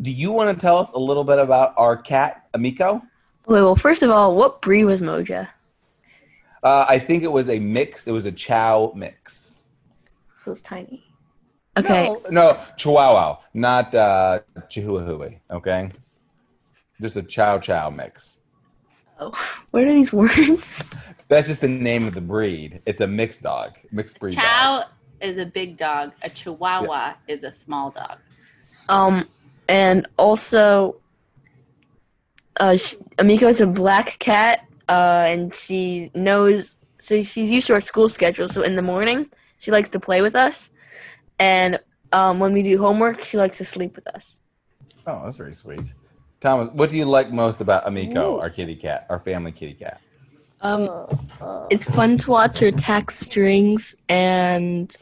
do 0.00 0.10
you 0.10 0.32
want 0.32 0.58
to 0.58 0.60
tell 0.60 0.78
us 0.78 0.90
a 0.92 0.98
little 0.98 1.24
bit 1.24 1.38
about 1.38 1.74
our 1.76 1.96
cat, 1.96 2.46
Amico? 2.54 3.02
Wait, 3.46 3.60
well, 3.60 3.76
first 3.76 4.02
of 4.02 4.10
all, 4.10 4.34
what 4.36 4.62
breed 4.62 4.84
was 4.84 5.00
Moja? 5.00 5.48
Uh, 6.62 6.86
I 6.88 6.98
think 6.98 7.22
it 7.22 7.30
was 7.30 7.50
a 7.50 7.58
mix. 7.58 8.08
It 8.08 8.12
was 8.12 8.26
a 8.26 8.32
Chow 8.32 8.92
mix. 8.96 9.56
So 10.34 10.50
it's 10.50 10.62
tiny. 10.62 11.04
Okay. 11.76 12.06
No, 12.06 12.22
no 12.30 12.60
Chihuahua, 12.76 13.38
not 13.52 13.94
uh, 13.94 14.40
Chihuahua. 14.68 15.30
Okay. 15.50 15.90
Just 17.00 17.16
a 17.16 17.22
Chow 17.22 17.58
Chow 17.58 17.90
mix. 17.90 18.40
Oh, 19.20 19.32
what 19.70 19.84
are 19.84 19.92
these 19.92 20.12
words? 20.12 20.82
That's 21.28 21.48
just 21.48 21.60
the 21.60 21.68
name 21.68 22.06
of 22.06 22.14
the 22.14 22.20
breed. 22.20 22.80
It's 22.86 23.00
a 23.00 23.06
mixed 23.06 23.42
dog, 23.42 23.78
mixed 23.90 24.20
breed 24.20 24.34
dog. 24.34 24.44
Chow 24.44 24.84
is 25.20 25.38
a 25.38 25.46
big 25.46 25.76
dog. 25.76 26.12
A 26.22 26.28
Chihuahua 26.28 27.14
is 27.26 27.44
a 27.44 27.52
small 27.52 27.90
dog. 27.90 28.18
Um, 28.88 29.24
and 29.68 30.06
also, 30.18 30.96
uh, 32.60 32.76
sh- 32.76 32.96
Amiko 33.16 33.48
is 33.48 33.60
a 33.60 33.66
black 33.66 34.18
cat, 34.18 34.66
uh, 34.88 35.24
and 35.26 35.54
she 35.54 36.10
knows. 36.14 36.76
So 36.98 37.22
she's 37.22 37.50
used 37.50 37.66
to 37.68 37.74
our 37.74 37.80
school 37.80 38.08
schedule. 38.08 38.48
So 38.48 38.62
in 38.62 38.76
the 38.76 38.82
morning, 38.82 39.30
she 39.58 39.70
likes 39.70 39.88
to 39.90 40.00
play 40.00 40.20
with 40.20 40.34
us, 40.36 40.70
and 41.38 41.80
um, 42.12 42.38
when 42.38 42.52
we 42.52 42.62
do 42.62 42.78
homework, 42.78 43.24
she 43.24 43.38
likes 43.38 43.58
to 43.58 43.64
sleep 43.64 43.96
with 43.96 44.06
us. 44.08 44.38
Oh, 45.06 45.22
that's 45.24 45.36
very 45.36 45.54
sweet. 45.54 45.94
Thomas, 46.40 46.68
what 46.70 46.90
do 46.90 46.98
you 46.98 47.06
like 47.06 47.32
most 47.32 47.60
about 47.62 47.86
Amico, 47.86 48.38
our 48.38 48.50
kitty 48.50 48.76
cat, 48.76 49.06
our 49.08 49.18
family 49.18 49.52
kitty 49.52 49.74
cat? 49.74 50.00
Um, 50.64 50.88
it's 51.70 51.84
fun 51.84 52.16
to 52.18 52.30
watch 52.30 52.60
her 52.60 52.68
attack 52.68 53.10
strings, 53.10 53.94
and 54.08 54.94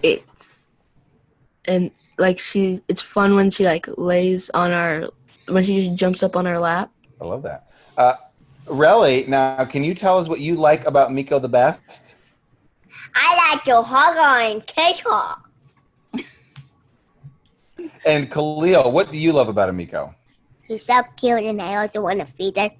it's 0.00 0.68
and 1.64 1.90
like 2.18 2.38
she. 2.38 2.80
It's 2.86 3.02
fun 3.02 3.34
when 3.34 3.50
she 3.50 3.64
like 3.64 3.86
lays 3.98 4.48
on 4.50 4.70
our 4.70 5.10
when 5.48 5.64
she 5.64 5.86
just 5.86 5.96
jumps 5.96 6.22
up 6.22 6.36
on 6.36 6.46
our 6.46 6.60
lap. 6.60 6.92
I 7.20 7.24
love 7.24 7.42
that. 7.42 7.68
Uh, 7.96 8.14
Relly, 8.66 9.26
now 9.26 9.64
can 9.64 9.82
you 9.82 9.92
tell 9.92 10.18
us 10.18 10.28
what 10.28 10.38
you 10.38 10.54
like 10.54 10.86
about 10.86 11.12
Miko 11.12 11.40
the 11.40 11.48
best? 11.48 12.14
I 13.12 13.50
like 13.50 13.64
to 13.64 13.82
hug 13.82 14.14
her 14.14 14.52
and 14.52 14.64
kiss 14.64 15.00
her. 16.14 16.28
And 18.06 18.30
Khalil, 18.30 18.92
what 18.92 19.10
do 19.10 19.18
you 19.18 19.32
love 19.32 19.48
about 19.48 19.68
Amiko? 19.68 20.14
She's 20.68 20.84
so 20.84 21.02
cute, 21.16 21.42
and 21.42 21.60
I 21.60 21.74
also 21.76 22.02
want 22.02 22.20
to 22.20 22.26
feed 22.26 22.56
her. 22.56 22.70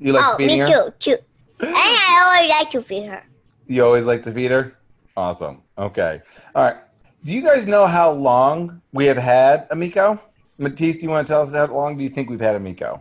You 0.00 0.14
like 0.14 0.24
oh, 0.24 0.36
feeding 0.36 0.64
me 0.64 0.70
her? 0.70 0.90
too, 0.90 1.16
too. 1.16 1.16
And 1.60 1.70
I 1.74 2.24
always 2.24 2.50
like 2.50 2.70
to 2.72 2.82
feed 2.82 3.06
her. 3.06 3.22
You 3.66 3.84
always 3.84 4.06
like 4.06 4.22
to 4.24 4.32
feed 4.32 4.50
her? 4.50 4.76
Awesome. 5.16 5.62
Okay. 5.78 6.20
All 6.54 6.64
right. 6.64 6.76
Do 7.24 7.32
you 7.32 7.42
guys 7.42 7.66
know 7.66 7.86
how 7.86 8.12
long 8.12 8.80
we 8.92 9.06
have 9.06 9.16
had 9.16 9.68
Amiko? 9.70 10.20
Matisse, 10.58 10.96
do 10.96 11.02
you 11.04 11.10
want 11.10 11.26
to 11.26 11.32
tell 11.32 11.42
us 11.42 11.52
how 11.52 11.66
long 11.66 11.96
do 11.96 12.04
you 12.04 12.08
think 12.08 12.30
we've 12.30 12.40
had 12.40 12.60
Amiko? 12.60 13.00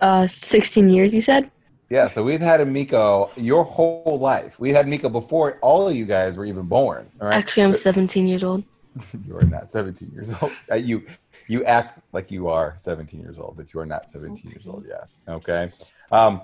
Uh, 0.00 0.26
sixteen 0.26 0.88
years, 0.88 1.12
you 1.12 1.20
said. 1.20 1.50
Yeah, 1.90 2.08
so 2.08 2.22
we've 2.22 2.40
had 2.40 2.60
Amiko 2.60 3.30
your 3.36 3.64
whole 3.64 4.18
life. 4.18 4.58
We 4.58 4.70
had 4.70 4.88
Miko 4.88 5.10
before 5.10 5.58
all 5.60 5.88
of 5.88 5.94
you 5.94 6.06
guys 6.06 6.38
were 6.38 6.46
even 6.46 6.66
born. 6.66 7.08
All 7.20 7.28
right. 7.28 7.36
Actually, 7.36 7.64
I'm 7.64 7.74
seventeen 7.74 8.26
years 8.26 8.42
old. 8.42 8.64
you 9.26 9.36
are 9.36 9.42
not 9.42 9.70
17 9.70 10.10
years 10.12 10.34
old. 10.40 10.52
Uh, 10.70 10.74
you 10.74 11.04
you 11.48 11.64
act 11.64 11.98
like 12.12 12.30
you 12.30 12.48
are 12.48 12.74
17 12.76 13.20
years 13.20 13.38
old, 13.38 13.56
but 13.56 13.72
you 13.72 13.80
are 13.80 13.86
not 13.86 14.06
17 14.06 14.50
years 14.50 14.66
old 14.66 14.86
yet. 14.86 15.08
Okay. 15.28 15.68
Um, 16.10 16.42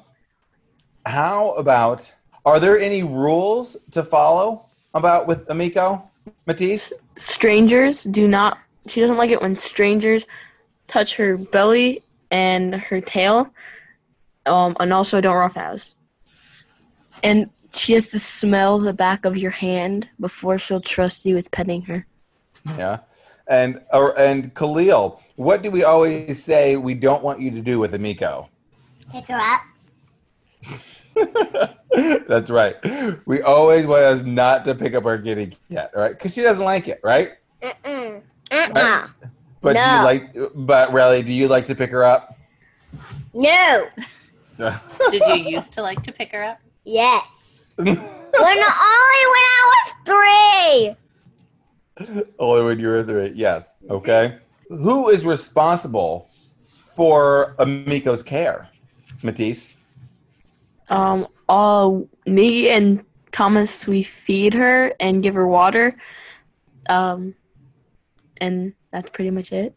how 1.08 1.52
about 1.52 2.12
are 2.44 2.60
there 2.60 2.78
any 2.78 3.02
rules 3.02 3.76
to 3.90 4.02
follow 4.02 4.66
about 4.94 5.26
with 5.26 5.46
Amiko, 5.48 6.02
Matisse? 6.46 6.92
Strangers 7.16 8.04
do 8.04 8.28
not. 8.28 8.58
She 8.86 9.00
doesn't 9.00 9.16
like 9.16 9.30
it 9.30 9.42
when 9.42 9.56
strangers 9.56 10.26
touch 10.86 11.16
her 11.16 11.36
belly 11.36 12.02
and 12.30 12.74
her 12.74 13.00
tail. 13.00 13.52
Um, 14.46 14.76
and 14.80 14.92
also 14.92 15.20
don't 15.20 15.34
roughhouse. 15.34 15.96
And 17.22 17.50
she 17.74 17.92
has 17.92 18.08
to 18.08 18.18
smell 18.18 18.78
the 18.78 18.94
back 18.94 19.24
of 19.24 19.36
your 19.36 19.50
hand 19.50 20.08
before 20.20 20.58
she'll 20.58 20.80
trust 20.80 21.26
you 21.26 21.34
with 21.34 21.50
petting 21.50 21.82
her. 21.82 22.06
Yeah. 22.78 23.00
And 23.46 23.80
or 23.92 24.18
and 24.18 24.54
Khalil, 24.54 25.20
what 25.36 25.62
do 25.62 25.70
we 25.70 25.84
always 25.84 26.42
say 26.42 26.76
we 26.76 26.94
don't 26.94 27.22
want 27.22 27.40
you 27.40 27.50
to 27.50 27.60
do 27.60 27.78
with 27.78 27.92
Amiko? 27.92 28.48
Pick 29.10 29.26
her 29.26 29.38
up. 29.38 29.60
That's 32.28 32.50
right. 32.50 32.76
We 33.26 33.42
always 33.42 33.87
want 33.87 34.02
us 34.02 34.22
not 34.22 34.64
to 34.66 34.75
pick 34.75 34.94
up 34.94 35.06
our 35.06 35.18
kitty 35.18 35.56
cat, 35.70 35.90
right? 35.94 36.12
Because 36.12 36.34
she 36.34 36.42
doesn't 36.42 36.64
like 36.64 36.88
it, 36.88 37.00
right? 37.02 37.32
Mm-mm. 37.62 38.22
Uh-uh. 38.50 39.06
But 39.60 39.72
do 39.75 39.80
you 39.80 40.02
like? 40.04 40.54
But 40.54 40.92
Riley, 40.92 41.22
do 41.22 41.32
you 41.32 41.48
like 41.48 41.66
to 41.66 41.75
pick 41.75 41.90
her 41.90 42.04
up? 42.04 42.37
No. 43.34 43.88
Did 45.10 45.22
you 45.26 45.34
used 45.34 45.72
to 45.75 45.82
like 45.82 46.02
to 46.02 46.12
pick 46.12 46.32
her 46.32 46.42
up? 46.42 46.60
Yes. 46.84 47.72
when 47.76 47.88
only 47.88 48.02
when 48.02 48.66
I 48.76 49.72
was 49.75 50.96
three. 51.98 52.26
Only 52.38 52.64
when 52.64 52.78
you 52.80 52.88
were 52.88 53.02
three. 53.04 53.32
Yes. 53.34 53.75
Okay. 53.90 54.38
Mm-hmm. 54.70 54.82
Who 54.82 55.08
is 55.08 55.25
responsible 55.25 56.28
for 56.94 57.54
Amiko's 57.58 58.22
care? 58.22 58.68
Matisse. 59.22 59.77
Um, 60.90 61.28
uh, 61.49 61.99
me 62.26 62.71
and 62.71 63.04
Thomas, 63.33 63.87
we 63.87 64.02
feed 64.02 64.54
her 64.54 64.92
and 65.00 65.23
give 65.23 65.35
her 65.35 65.47
water. 65.47 65.97
Um, 66.88 67.35
and 68.40 68.73
that's 68.90 69.11
pretty 69.11 69.30
much 69.30 69.52
it. 69.52 69.75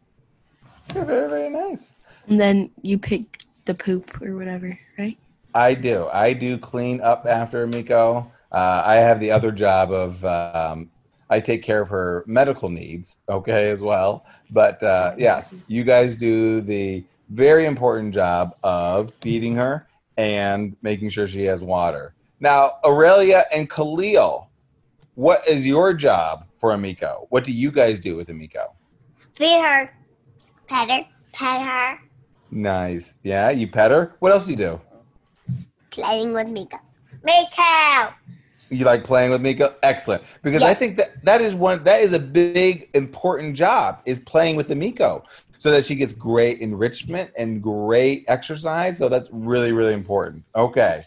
You're 0.94 1.06
very, 1.06 1.30
very 1.30 1.50
nice. 1.50 1.96
And 2.28 2.40
then 2.40 2.72
you 2.82 2.98
pick 2.98 3.42
the 3.66 3.74
poop 3.74 4.22
or 4.22 4.36
whatever, 4.36 4.78
right? 4.98 5.18
I 5.54 5.74
do. 5.74 6.08
I 6.12 6.34
do 6.34 6.58
clean 6.58 7.02
up 7.02 7.26
after 7.26 7.68
Miko. 7.68 8.32
Uh, 8.52 8.84
I 8.86 8.96
have 8.96 9.20
the 9.20 9.32
other 9.32 9.52
job 9.52 9.92
of 9.92 10.24
um, 10.24 10.90
I 11.30 11.40
take 11.40 11.64
care 11.64 11.82
of 11.82 11.90
her 11.90 12.24
medical 12.28 12.70
needs, 12.70 13.18
okay, 13.28 13.70
as 13.70 13.82
well. 13.82 14.26
But 14.50 14.82
uh, 14.84 15.16
yes, 15.18 15.56
you 15.68 15.84
guys 15.84 16.16
do 16.16 16.62
the 16.62 17.04
very 17.30 17.66
important 17.66 18.14
job 18.14 18.56
of 18.64 19.14
feeding 19.22 19.56
her 19.56 19.88
and 20.18 20.76
making 20.82 21.10
sure 21.10 21.28
she 21.28 21.46
has 21.46 21.62
water. 21.62 22.14
Now, 22.40 22.74
Aurelia 22.84 23.46
and 23.54 23.70
Khalil, 23.70 24.50
what 25.16 25.48
is 25.48 25.66
your 25.66 25.94
job 25.94 26.46
for 26.58 26.72
Amiko? 26.72 27.28
What 27.30 27.44
do 27.44 27.54
you 27.54 27.72
guys 27.72 28.00
do 28.00 28.16
with 28.16 28.28
Amiko? 28.30 28.74
Feed 29.36 29.62
her. 29.62 29.94
Pet 30.68 30.90
her. 30.90 31.08
Pet 31.32 31.62
her. 31.62 32.00
Nice. 32.50 33.16
Yeah, 33.24 33.50
you 33.52 33.68
pet 33.68 33.92
her. 33.92 34.16
What 34.20 34.32
else 34.32 34.46
do 34.46 34.52
you 34.52 34.58
do? 34.58 34.82
Playing 35.90 36.34
with 36.34 36.48
Mika. 36.48 36.80
Mika. 37.24 38.16
You 38.70 38.86
like 38.86 39.04
playing 39.04 39.32
with 39.32 39.42
Miko? 39.42 39.76
Excellent. 39.84 40.24
Because 40.42 40.64
I 40.64 40.74
think 40.74 40.98
that 40.98 41.24
that 41.26 41.42
is 41.42 41.54
one 41.54 41.84
that 41.84 42.02
is 42.02 42.14
a 42.14 42.20
big 42.20 42.90
important 42.94 43.56
job 43.56 44.02
is 44.06 44.22
playing 44.22 44.56
with 44.56 44.70
the 44.70 44.76
Miko 44.76 45.24
so 45.62 45.70
that 45.70 45.86
she 45.86 45.94
gets 45.94 46.12
great 46.12 46.60
enrichment 46.60 47.30
and 47.38 47.62
great 47.62 48.26
exercise. 48.28 48.98
So 48.98 49.08
that's 49.08 49.30
really 49.32 49.72
really 49.72 49.94
important. 49.94 50.44
Okay. 50.56 51.04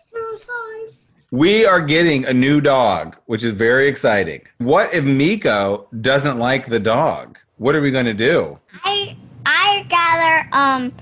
We 1.32 1.66
are 1.66 1.80
getting 1.80 2.26
a 2.26 2.32
new 2.32 2.60
dog, 2.60 3.16
which 3.26 3.42
is 3.42 3.50
very 3.50 3.88
exciting. 3.88 4.42
What 4.58 4.94
if 4.94 5.04
Miko 5.04 5.88
doesn't 6.00 6.38
like 6.38 6.66
the 6.66 6.78
dog? 6.78 7.36
What 7.56 7.74
are 7.74 7.80
we 7.80 7.90
going 7.90 8.06
to 8.06 8.14
do? 8.14 8.56
I 8.84 9.16
I 9.44 9.86
gather 9.88 10.48
um 10.52 10.92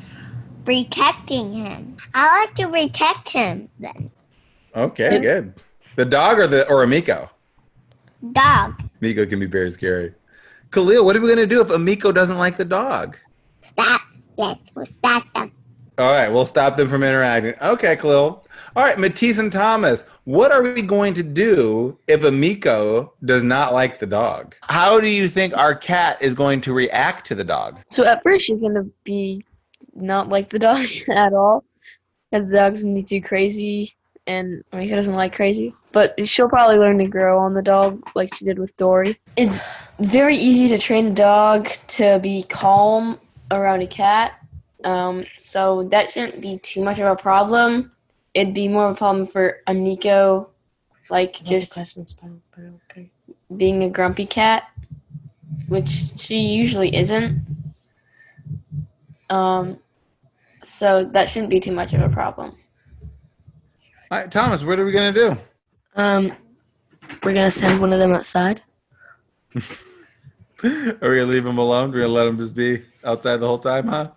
protecting 0.65 1.53
him. 1.53 1.99
I 2.15 2.41
like 2.41 2.55
to 2.55 2.69
protect 2.69 3.29
him 3.29 3.69
then. 3.79 4.11
Okay, 4.75 5.21
good. 5.21 5.53
The 5.97 6.07
dog 6.07 6.39
or 6.39 6.47
the 6.47 6.67
or 6.71 6.87
Amiko? 6.87 7.29
Dog. 8.33 8.83
Miko 9.03 9.27
can 9.27 9.41
be 9.41 9.45
very 9.45 9.71
scary. 9.71 10.15
Khalil, 10.71 11.05
what 11.05 11.15
are 11.15 11.21
we 11.21 11.27
going 11.27 11.37
to 11.37 11.47
do 11.47 11.61
if 11.61 11.69
Amiko 11.69 12.15
doesn't 12.15 12.39
like 12.39 12.57
the 12.57 12.65
dog? 12.65 13.19
Stop. 13.63 14.03
Yes, 14.37 14.59
we'll 14.75 14.87
stop 14.87 15.33
them. 15.35 15.53
All 15.99 16.11
right, 16.11 16.29
we'll 16.29 16.47
stop 16.47 16.77
them 16.77 16.89
from 16.89 17.03
interacting. 17.03 17.55
Okay, 17.61 17.97
Khalil. 17.97 18.47
All 18.75 18.83
right, 18.83 18.99
Matisse 18.99 19.39
and 19.39 19.53
Thomas, 19.53 20.05
what 20.25 20.51
are 20.51 20.63
we 20.63 20.81
going 20.81 21.13
to 21.15 21.23
do 21.23 21.99
if 22.09 22.23
Amiko 22.23 23.11
does 23.25 23.45
not 23.45 23.75
like 23.75 23.99
the 23.99 24.07
dog? 24.07 24.57
How 24.63 24.99
do 24.99 25.09
you 25.09 25.29
think 25.29 25.55
our 25.57 25.75
cat 25.75 26.17
is 26.23 26.35
going 26.35 26.63
to 26.63 26.73
react 26.73 27.27
to 27.29 27.35
the 27.35 27.45
dog? 27.45 27.81
So 27.87 28.05
at 28.05 28.23
first 28.23 28.47
she's 28.47 28.61
gonna 28.61 28.87
be 29.05 29.45
not 29.95 30.29
like 30.31 30.49
the 30.49 30.59
dog 30.59 30.87
at 31.15 31.35
all. 31.35 31.65
And 32.33 32.49
the 32.49 32.57
dog's 32.57 32.83
gonna 32.83 32.95
be 32.95 33.03
too 33.03 33.21
crazy 33.21 33.93
and 34.27 34.65
Mika 34.73 34.95
doesn't 34.95 35.15
like 35.15 35.35
crazy. 35.35 35.75
But 35.93 36.27
she'll 36.27 36.49
probably 36.49 36.77
learn 36.77 36.99
to 36.99 37.11
grow 37.11 37.39
on 37.39 37.53
the 37.53 37.63
dog 37.63 38.03
like 38.15 38.35
she 38.35 38.45
did 38.47 38.59
with 38.59 38.75
Dory. 38.77 39.21
It's 39.37 39.61
very 39.99 40.37
easy 40.37 40.69
to 40.69 40.79
train 40.79 41.09
a 41.09 41.15
dog 41.15 41.69
to 41.89 42.19
be 42.23 42.45
calm 42.45 43.19
around 43.53 43.83
a 43.83 43.87
cat. 43.87 44.33
Um, 44.85 45.25
so 45.39 45.83
that 45.85 46.11
shouldn't 46.11 46.41
be 46.41 46.59
too 46.59 46.83
much 46.83 46.99
of 46.99 47.07
a 47.07 47.17
problem. 47.17 47.93
It'd 48.35 48.55
be 48.55 48.69
more 48.69 48.87
of 48.89 48.97
a 48.97 48.99
problem 48.99 49.27
for 49.27 49.59
Amiko, 49.69 50.49
like 51.11 51.43
just 51.45 51.79
being 53.57 53.83
a 53.85 53.91
grumpy 53.91 54.27
cat. 54.27 54.65
which 55.69 56.13
she 56.19 56.39
usually 56.41 56.95
isn't. 56.95 57.41
Um, 59.31 59.79
so 60.65 61.05
that 61.05 61.29
shouldn't 61.29 61.51
be 61.51 61.61
too 61.61 61.73
much 61.73 61.93
of 61.93 62.01
a 62.01 62.09
problem. 62.09 62.57
All 64.11 64.19
right, 64.19 64.31
Thomas, 64.31 64.65
what 64.65 64.79
are 64.79 64.85
we 64.85 64.93
gonna 64.93 65.13
do? 65.13 65.37
Um, 65.97 66.33
we're 67.23 67.33
gonna 67.33 67.51
send 67.51 67.81
one 67.81 67.93
of 67.93 67.99
them 67.99 68.13
outside. 68.13 68.63
Are 70.65 71.11
we 71.11 71.17
gonna 71.17 71.27
leave 71.27 71.47
him 71.47 71.59
alone? 71.59 71.91
We're 71.91 72.03
gonna 72.03 72.13
let 72.13 72.27
him 72.27 72.39
just 72.39 72.55
be 72.55 72.83
outside 73.05 73.39
the 73.39 73.47
whole 73.47 73.59
time, 73.59 73.89
huh? 73.89 74.11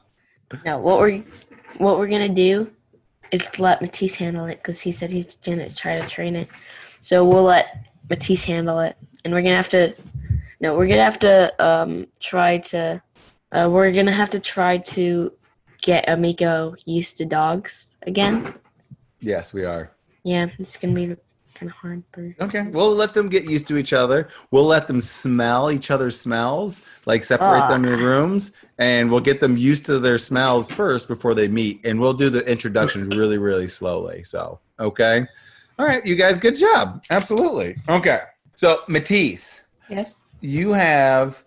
No, 0.64 0.78
what 0.78 1.00
we're 1.00 1.24
what 1.78 1.98
we're 1.98 2.08
gonna 2.08 2.30
do 2.30 2.70
is 3.32 3.60
let 3.60 3.82
Matisse 3.82 4.16
handle 4.16 4.46
it 4.46 4.58
because 4.58 4.80
he 4.80 4.92
said 4.92 5.10
he's 5.10 5.36
gonna 5.44 5.70
try 5.70 6.00
to 6.00 6.08
train 6.08 6.36
it. 6.36 6.48
So 7.02 7.26
we'll 7.26 7.44
let 7.44 7.88
Matisse 8.10 8.44
handle 8.44 8.80
it, 8.80 8.96
and 9.24 9.34
we're 9.34 9.42
gonna 9.42 9.56
have 9.56 9.70
to. 9.70 9.96
No, 10.60 10.76
we're 10.76 10.88
gonna 10.88 11.04
have 11.04 11.20
to 11.20 11.64
um, 11.64 12.08
try 12.20 12.60
to. 12.60 13.02
Uh, 13.52 13.70
we're 13.72 13.92
gonna 13.92 14.12
have 14.12 14.30
to 14.32 14.40
try 14.40 14.78
to 14.78 15.32
get 15.82 16.08
Amiko 16.08 16.78
used 16.86 17.18
to 17.18 17.26
dogs 17.26 17.88
again. 18.04 18.54
Yes, 19.20 19.52
we 19.54 19.66
are. 19.66 19.92
Yeah, 20.24 20.48
it's 20.60 20.78
gonna 20.78 20.94
be 20.94 21.16
kind 21.56 21.72
of 21.72 21.78
hard 21.78 22.04
for. 22.12 22.36
Okay, 22.42 22.64
we'll 22.64 22.94
let 22.94 23.14
them 23.14 23.30
get 23.30 23.46
used 23.46 23.66
to 23.68 23.78
each 23.78 23.94
other. 23.94 24.30
We'll 24.52 24.66
let 24.66 24.88
them 24.88 25.02
smell 25.02 25.72
each 25.72 25.90
other's 25.90 26.20
smells, 26.20 26.82
like 27.06 27.24
separate 27.24 27.68
them 27.70 27.86
in 27.86 28.00
ah. 28.00 28.04
rooms, 28.04 28.52
and 28.78 29.10
we'll 29.10 29.22
get 29.22 29.40
them 29.40 29.58
used 29.58 29.86
to 29.86 30.00
their 30.00 30.20
smells 30.20 30.72
first 30.72 31.08
before 31.08 31.34
they 31.34 31.48
meet. 31.48 31.84
And 31.86 32.00
we'll 32.00 32.14
do 32.14 32.30
the 32.30 32.46
introductions 32.50 33.16
really, 33.18 33.38
really 33.38 33.68
slowly. 33.68 34.24
So, 34.24 34.60
okay. 34.80 35.26
All 35.80 35.86
right, 35.86 36.06
you 36.06 36.16
guys, 36.16 36.38
good 36.38 36.56
job. 36.56 37.04
Absolutely. 37.10 37.78
Okay. 37.90 38.22
So, 38.56 38.82
Matisse, 38.88 39.64
Yes. 39.90 40.16
you 40.40 40.74
have, 40.74 41.44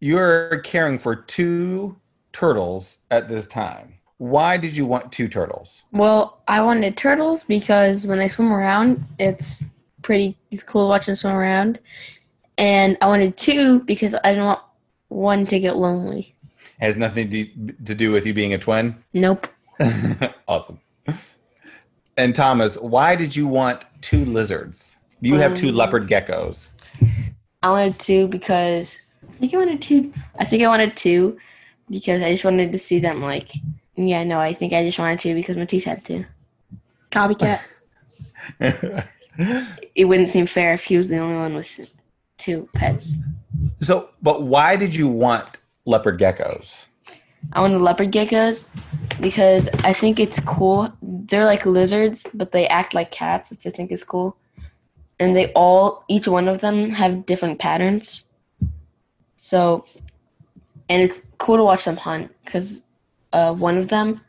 you're 0.00 0.58
caring 0.58 0.98
for 0.98 1.16
two 1.16 1.96
turtles 2.32 2.98
at 3.10 3.28
this 3.28 3.46
time. 3.46 3.94
Why 4.18 4.56
did 4.56 4.76
you 4.76 4.86
want 4.86 5.12
two 5.12 5.28
turtles? 5.28 5.84
Well, 5.92 6.40
I 6.46 6.62
wanted 6.62 6.96
turtles 6.96 7.44
because 7.44 8.06
when 8.06 8.18
they 8.18 8.28
swim 8.28 8.52
around, 8.52 9.04
it's 9.18 9.64
pretty 10.02 10.36
it's 10.50 10.62
cool 10.62 10.88
watching 10.88 11.12
them 11.12 11.16
swim 11.16 11.34
around. 11.34 11.78
And 12.56 12.96
I 13.00 13.06
wanted 13.06 13.36
two 13.36 13.80
because 13.80 14.14
I 14.22 14.30
didn't 14.30 14.44
want 14.46 14.60
one 15.08 15.46
to 15.46 15.58
get 15.58 15.76
lonely. 15.76 16.34
Has 16.80 16.96
nothing 16.98 17.30
to, 17.30 17.44
to 17.86 17.94
do 17.94 18.12
with 18.12 18.26
you 18.26 18.34
being 18.34 18.54
a 18.54 18.58
twin? 18.58 18.96
Nope. 19.12 19.48
awesome. 20.48 20.80
And 22.16 22.34
Thomas, 22.34 22.76
why 22.78 23.16
did 23.16 23.34
you 23.34 23.48
want 23.48 23.84
two 24.00 24.24
lizards? 24.24 24.98
You 25.20 25.36
have 25.36 25.54
two 25.54 25.70
Um, 25.70 25.74
leopard 25.74 26.06
geckos. 26.08 26.70
I 27.62 27.70
wanted 27.70 27.98
two 27.98 28.28
because 28.28 28.98
I 29.28 29.32
think 29.38 29.54
I 29.54 29.56
wanted 29.56 29.82
two. 29.82 30.12
I 30.38 30.44
think 30.44 30.62
I 30.62 30.68
wanted 30.68 30.96
two 30.96 31.38
because 31.90 32.22
I 32.22 32.30
just 32.30 32.44
wanted 32.44 32.70
to 32.72 32.78
see 32.78 33.00
them. 33.00 33.22
Like, 33.22 33.50
yeah, 33.96 34.24
no, 34.24 34.38
I 34.38 34.52
think 34.52 34.72
I 34.72 34.84
just 34.84 34.98
wanted 34.98 35.20
to 35.20 35.34
because 35.34 35.56
Matisse 35.56 35.84
had 35.84 36.04
two. 36.04 36.24
Copycat. 37.10 37.60
it 39.94 40.04
wouldn't 40.04 40.30
seem 40.30 40.46
fair 40.46 40.74
if 40.74 40.84
he 40.84 40.98
was 40.98 41.08
the 41.08 41.18
only 41.18 41.36
one 41.36 41.54
with 41.54 41.94
two 42.38 42.68
pets. 42.74 43.14
so, 43.80 44.10
but 44.22 44.42
why 44.42 44.76
did 44.76 44.94
you 44.94 45.08
want 45.08 45.58
leopard 45.84 46.18
geckos? 46.18 46.86
I 47.52 47.60
wanted 47.60 47.80
leopard 47.80 48.10
geckos 48.10 48.64
because 49.20 49.68
I 49.84 49.92
think 49.92 50.18
it's 50.18 50.40
cool. 50.40 50.92
They're 51.02 51.44
like 51.44 51.66
lizards, 51.66 52.24
but 52.34 52.52
they 52.52 52.66
act 52.66 52.94
like 52.94 53.10
cats, 53.10 53.50
which 53.50 53.66
I 53.66 53.70
think 53.70 53.92
is 53.92 54.02
cool. 54.02 54.36
And 55.20 55.36
they 55.36 55.52
all, 55.52 56.04
each 56.08 56.26
one 56.26 56.48
of 56.48 56.60
them, 56.60 56.90
have 56.90 57.26
different 57.26 57.58
patterns. 57.58 58.24
So, 59.36 59.84
and 60.88 61.02
it's 61.02 61.20
cool 61.38 61.56
to 61.56 61.62
watch 61.62 61.84
them 61.84 61.96
hunt 61.96 62.32
because 62.44 62.84
uh, 63.34 63.52
one 63.52 63.76
of 63.76 63.88
them, 63.88 64.20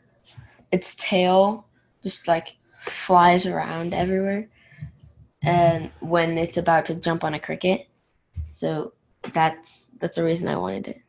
its 0.72 0.96
tail 0.96 1.64
just 2.02 2.26
like 2.26 2.56
flies 2.80 3.46
around 3.46 3.94
everywhere, 3.94 4.48
and 5.42 5.90
when 6.00 6.36
it's 6.36 6.56
about 6.56 6.84
to 6.86 6.94
jump 6.96 7.22
on 7.22 7.32
a 7.32 7.38
cricket, 7.38 7.88
so 8.52 8.92
that's 9.32 9.92
that's 10.00 10.16
the 10.16 10.24
reason 10.24 10.48
I 10.48 10.56
wanted 10.56 10.88
it. 10.88 11.02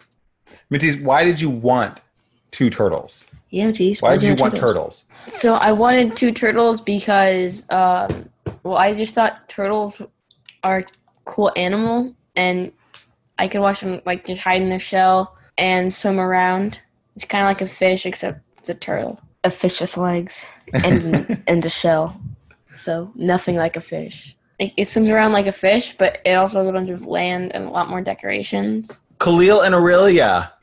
Matisse, 0.70 0.96
why 0.98 1.26
did 1.26 1.42
you 1.42 1.50
want 1.50 2.00
two 2.52 2.70
turtles? 2.70 3.26
Yeah, 3.50 3.72
geez. 3.72 4.02
Why 4.02 4.16
did 4.16 4.24
you 4.24 4.30
want 4.30 4.42
want 4.42 4.56
turtles? 4.58 5.04
turtles? 5.04 5.40
So 5.42 5.56
I 5.56 5.72
wanted 5.72 6.16
two 6.16 6.32
turtles 6.32 6.80
because, 6.80 7.66
um, 7.72 8.30
well, 8.64 8.78
I 8.78 8.94
just 8.94 9.16
thought 9.16 9.50
turtles 9.50 10.02
are 10.64 10.80
a 10.80 10.86
cool 11.26 11.52
animal, 11.56 12.16
and 12.36 12.72
I 13.40 13.48
could 13.48 13.62
watch 13.62 13.82
them 13.82 14.02
like 14.06 14.28
just 14.28 14.42
hide 14.42 14.62
in 14.62 14.70
their 14.70 14.80
shell 14.80 15.36
and 15.58 15.92
swim 15.92 16.20
around. 16.20 16.80
It's 17.18 17.26
kind 17.26 17.42
of 17.42 17.48
like 17.48 17.64
a 17.64 17.68
fish, 17.68 18.06
except 18.06 18.42
it's 18.60 18.70
a 18.70 18.76
turtle, 18.76 19.20
a 19.44 19.50
fish 19.50 19.82
with 19.82 19.98
legs 19.98 20.46
and 20.72 21.44
and 21.48 21.66
a 21.66 21.70
shell. 21.70 22.16
So 22.76 23.12
nothing 23.16 23.56
like 23.56 23.76
a 23.76 23.82
fish. 23.82 24.38
It, 24.60 24.72
it 24.78 24.88
swims 24.88 25.10
around 25.10 25.32
like 25.32 25.48
a 25.48 25.52
fish, 25.52 25.96
but 25.98 26.20
it 26.26 26.34
also 26.34 26.60
has 26.60 26.68
a 26.68 26.72
bunch 26.72 26.92
of 26.92 27.08
land 27.08 27.56
and 27.56 27.66
a 27.66 27.72
lot 27.72 27.90
more 27.90 28.02
decorations. 28.02 29.02
Khalil 29.18 29.62
and 29.62 29.74
Aurelia, 29.74 30.54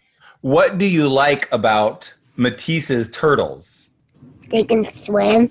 what 0.43 0.79
do 0.79 0.87
you 0.87 1.09
like 1.09 1.51
about 1.51 2.15
Matisse's 2.37 3.11
turtles? 3.11 3.89
They 4.49 4.63
can 4.63 4.87
swim. 4.87 5.51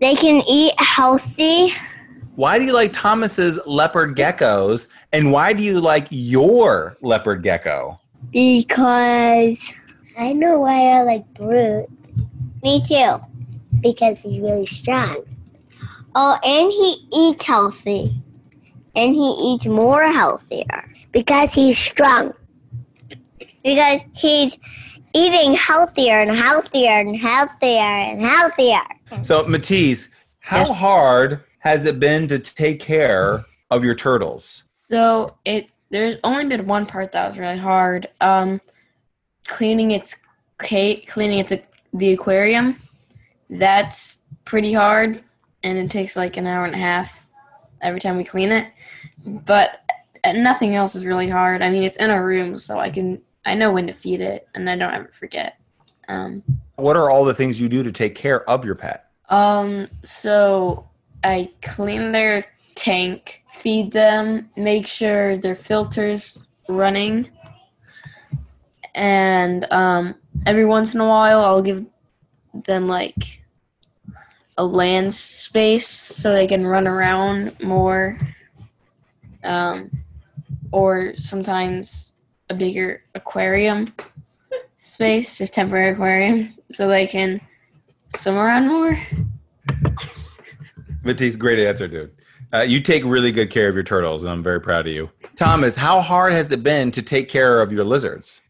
They 0.00 0.14
can 0.14 0.40
eat 0.46 0.74
healthy. 0.78 1.74
Why 2.36 2.60
do 2.60 2.64
you 2.64 2.74
like 2.74 2.92
Thomas's 2.92 3.58
leopard 3.66 4.16
geckos? 4.16 4.86
And 5.12 5.32
why 5.32 5.52
do 5.52 5.64
you 5.64 5.80
like 5.80 6.06
your 6.10 6.96
leopard 7.00 7.42
gecko? 7.42 7.98
Because 8.30 9.72
I 10.16 10.32
know 10.32 10.60
why 10.60 10.86
I 10.86 11.02
like 11.02 11.26
Brute. 11.34 11.86
Me 12.62 12.82
too. 12.82 13.20
Because 13.80 14.22
he's 14.22 14.40
really 14.40 14.66
strong. 14.66 15.24
Oh, 16.14 16.38
and 16.42 16.72
he 16.72 17.06
eats 17.12 17.44
healthy. 17.44 18.22
And 18.94 19.14
he 19.14 19.36
eats 19.38 19.66
more 19.66 20.04
healthier. 20.04 20.90
Because 21.12 21.52
he's 21.52 21.76
strong. 21.76 22.32
Because 23.62 24.00
he's 24.14 24.56
eating 25.14 25.54
healthier 25.54 26.20
and 26.20 26.34
healthier 26.34 26.90
and 26.90 27.14
healthier 27.16 27.78
and 27.80 28.22
healthier. 28.24 28.80
So, 29.22 29.44
Matisse, 29.44 30.08
how 30.40 30.58
Yes. 30.60 30.70
hard 30.70 31.44
has 31.58 31.84
it 31.84 32.00
been 32.00 32.26
to 32.28 32.38
take 32.38 32.80
care 32.80 33.40
of 33.70 33.84
your 33.84 33.94
turtles? 33.94 34.64
So 34.70 35.34
it 35.44 35.68
there's 35.90 36.16
only 36.24 36.46
been 36.46 36.66
one 36.66 36.86
part 36.86 37.12
that 37.12 37.28
was 37.28 37.38
really 37.38 37.58
hard. 37.58 38.08
Um, 38.20 38.60
cleaning 39.46 39.92
its 39.92 40.16
cleaning 40.58 41.38
its 41.38 41.52
the 41.92 42.12
aquarium. 42.12 42.76
That's 43.48 44.18
pretty 44.44 44.72
hard, 44.72 45.22
and 45.62 45.78
it 45.78 45.90
takes 45.90 46.16
like 46.16 46.36
an 46.36 46.46
hour 46.46 46.64
and 46.64 46.74
a 46.74 46.78
half 46.78 47.28
every 47.80 48.00
time 48.00 48.16
we 48.16 48.24
clean 48.24 48.50
it. 48.52 48.68
But 49.24 49.80
uh, 50.24 50.32
nothing 50.32 50.74
else 50.74 50.94
is 50.94 51.04
really 51.06 51.28
hard. 51.28 51.62
I 51.62 51.70
mean, 51.70 51.82
it's 51.82 51.96
in 51.96 52.10
a 52.10 52.22
room, 52.22 52.58
so 52.58 52.78
I 52.78 52.90
can 52.90 53.20
I 53.44 53.54
know 53.54 53.72
when 53.72 53.86
to 53.86 53.92
feed 53.92 54.20
it, 54.20 54.48
and 54.54 54.68
I 54.68 54.76
don't 54.76 54.92
ever 54.92 55.08
forget. 55.12 55.58
Um, 56.08 56.42
What 56.76 56.96
are 56.96 57.10
all 57.10 57.24
the 57.24 57.34
things 57.34 57.60
you 57.60 57.68
do 57.68 57.82
to 57.82 57.92
take 57.92 58.14
care 58.14 58.48
of 58.48 58.64
your 58.64 58.74
pet? 58.74 59.06
Um, 59.28 59.88
so 60.02 60.88
I 61.24 61.50
clean 61.62 62.12
their 62.12 62.44
tank, 62.74 63.42
feed 63.48 63.92
them, 63.92 64.50
make 64.56 64.86
sure 64.86 65.36
their 65.36 65.54
filters 65.54 66.38
running, 66.68 67.30
and 68.96 69.70
um, 69.72 70.16
every 70.44 70.64
once 70.64 70.94
in 70.94 71.00
a 71.00 71.06
while 71.06 71.40
I'll 71.40 71.62
give 71.62 71.86
them 72.52 72.88
like 72.88 73.42
a 74.58 74.64
land 74.64 75.14
space 75.14 75.86
so 75.86 76.32
they 76.32 76.48
can 76.48 76.66
run 76.66 76.88
around 76.88 77.62
more. 77.62 78.18
Um, 79.44 79.90
or 80.72 81.14
sometimes 81.16 82.14
a 82.50 82.54
bigger 82.54 83.02
aquarium 83.14 83.92
space, 84.76 85.38
just 85.38 85.54
temporary 85.54 85.92
aquarium, 85.92 86.50
so 86.70 86.88
they 86.88 87.06
can 87.06 87.40
swim 88.08 88.36
around 88.36 88.68
more. 88.68 88.98
Matisse, 91.04 91.36
great 91.36 91.58
answer, 91.58 91.88
dude. 91.88 92.12
Uh, 92.52 92.60
you 92.60 92.80
take 92.80 93.04
really 93.04 93.32
good 93.32 93.50
care 93.50 93.68
of 93.68 93.74
your 93.74 93.84
turtles, 93.84 94.22
and 94.22 94.32
I'm 94.32 94.42
very 94.42 94.60
proud 94.60 94.86
of 94.86 94.92
you. 94.92 95.10
Thomas, 95.36 95.76
how 95.76 96.00
hard 96.00 96.32
has 96.32 96.50
it 96.50 96.62
been 96.62 96.90
to 96.92 97.02
take 97.02 97.28
care 97.28 97.60
of 97.60 97.72
your 97.72 97.84
lizards? 97.84 98.42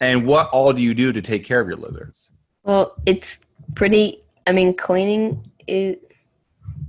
And 0.00 0.26
what 0.26 0.48
all 0.50 0.72
do 0.72 0.82
you 0.82 0.94
do 0.94 1.12
to 1.12 1.22
take 1.22 1.44
care 1.44 1.60
of 1.60 1.68
your 1.68 1.76
lizards? 1.76 2.30
Well, 2.64 2.94
it's 3.06 3.40
pretty. 3.74 4.22
I 4.46 4.52
mean, 4.52 4.74
cleaning 4.76 5.44
is. 5.66 5.96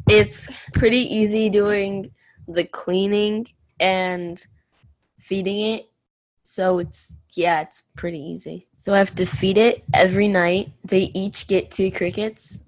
It's 0.08 0.48
pretty 0.74 1.00
easy 1.00 1.50
doing 1.50 2.12
the 2.48 2.64
cleaning 2.64 3.48
and 3.80 4.46
feeding 5.20 5.60
it. 5.60 5.90
So 6.44 6.80
it's 6.80 7.12
yeah, 7.34 7.62
it's 7.62 7.84
pretty 7.96 8.20
easy. 8.20 8.68
So 8.80 8.94
I 8.94 9.00
have 9.00 9.16
to 9.16 9.26
feed 9.26 9.58
it 9.58 9.84
every 9.94 10.28
night. 10.28 10.72
They 10.84 11.12
each 11.14 11.48
get 11.48 11.72
two 11.72 11.92
crickets. 11.92 12.60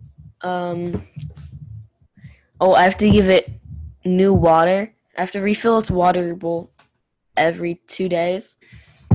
Um. 0.41 1.07
Oh, 2.59 2.73
I 2.73 2.83
have 2.83 2.97
to 2.97 3.09
give 3.09 3.29
it 3.29 3.51
new 4.03 4.33
water. 4.33 4.93
I 5.15 5.21
have 5.21 5.31
to 5.31 5.41
refill 5.41 5.77
its 5.77 5.91
water 5.91 6.33
bowl 6.35 6.71
every 7.35 7.75
two 7.87 8.09
days. 8.09 8.55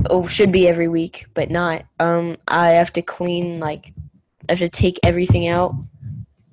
Oh, 0.09 0.27
should 0.27 0.51
be 0.51 0.67
every 0.67 0.87
week, 0.87 1.25
but 1.33 1.49
not. 1.49 1.85
Um, 1.99 2.37
I 2.47 2.71
have 2.71 2.91
to 2.93 3.01
clean 3.01 3.59
like 3.59 3.93
I 4.49 4.53
have 4.53 4.59
to 4.59 4.69
take 4.69 4.99
everything 5.03 5.47
out 5.47 5.75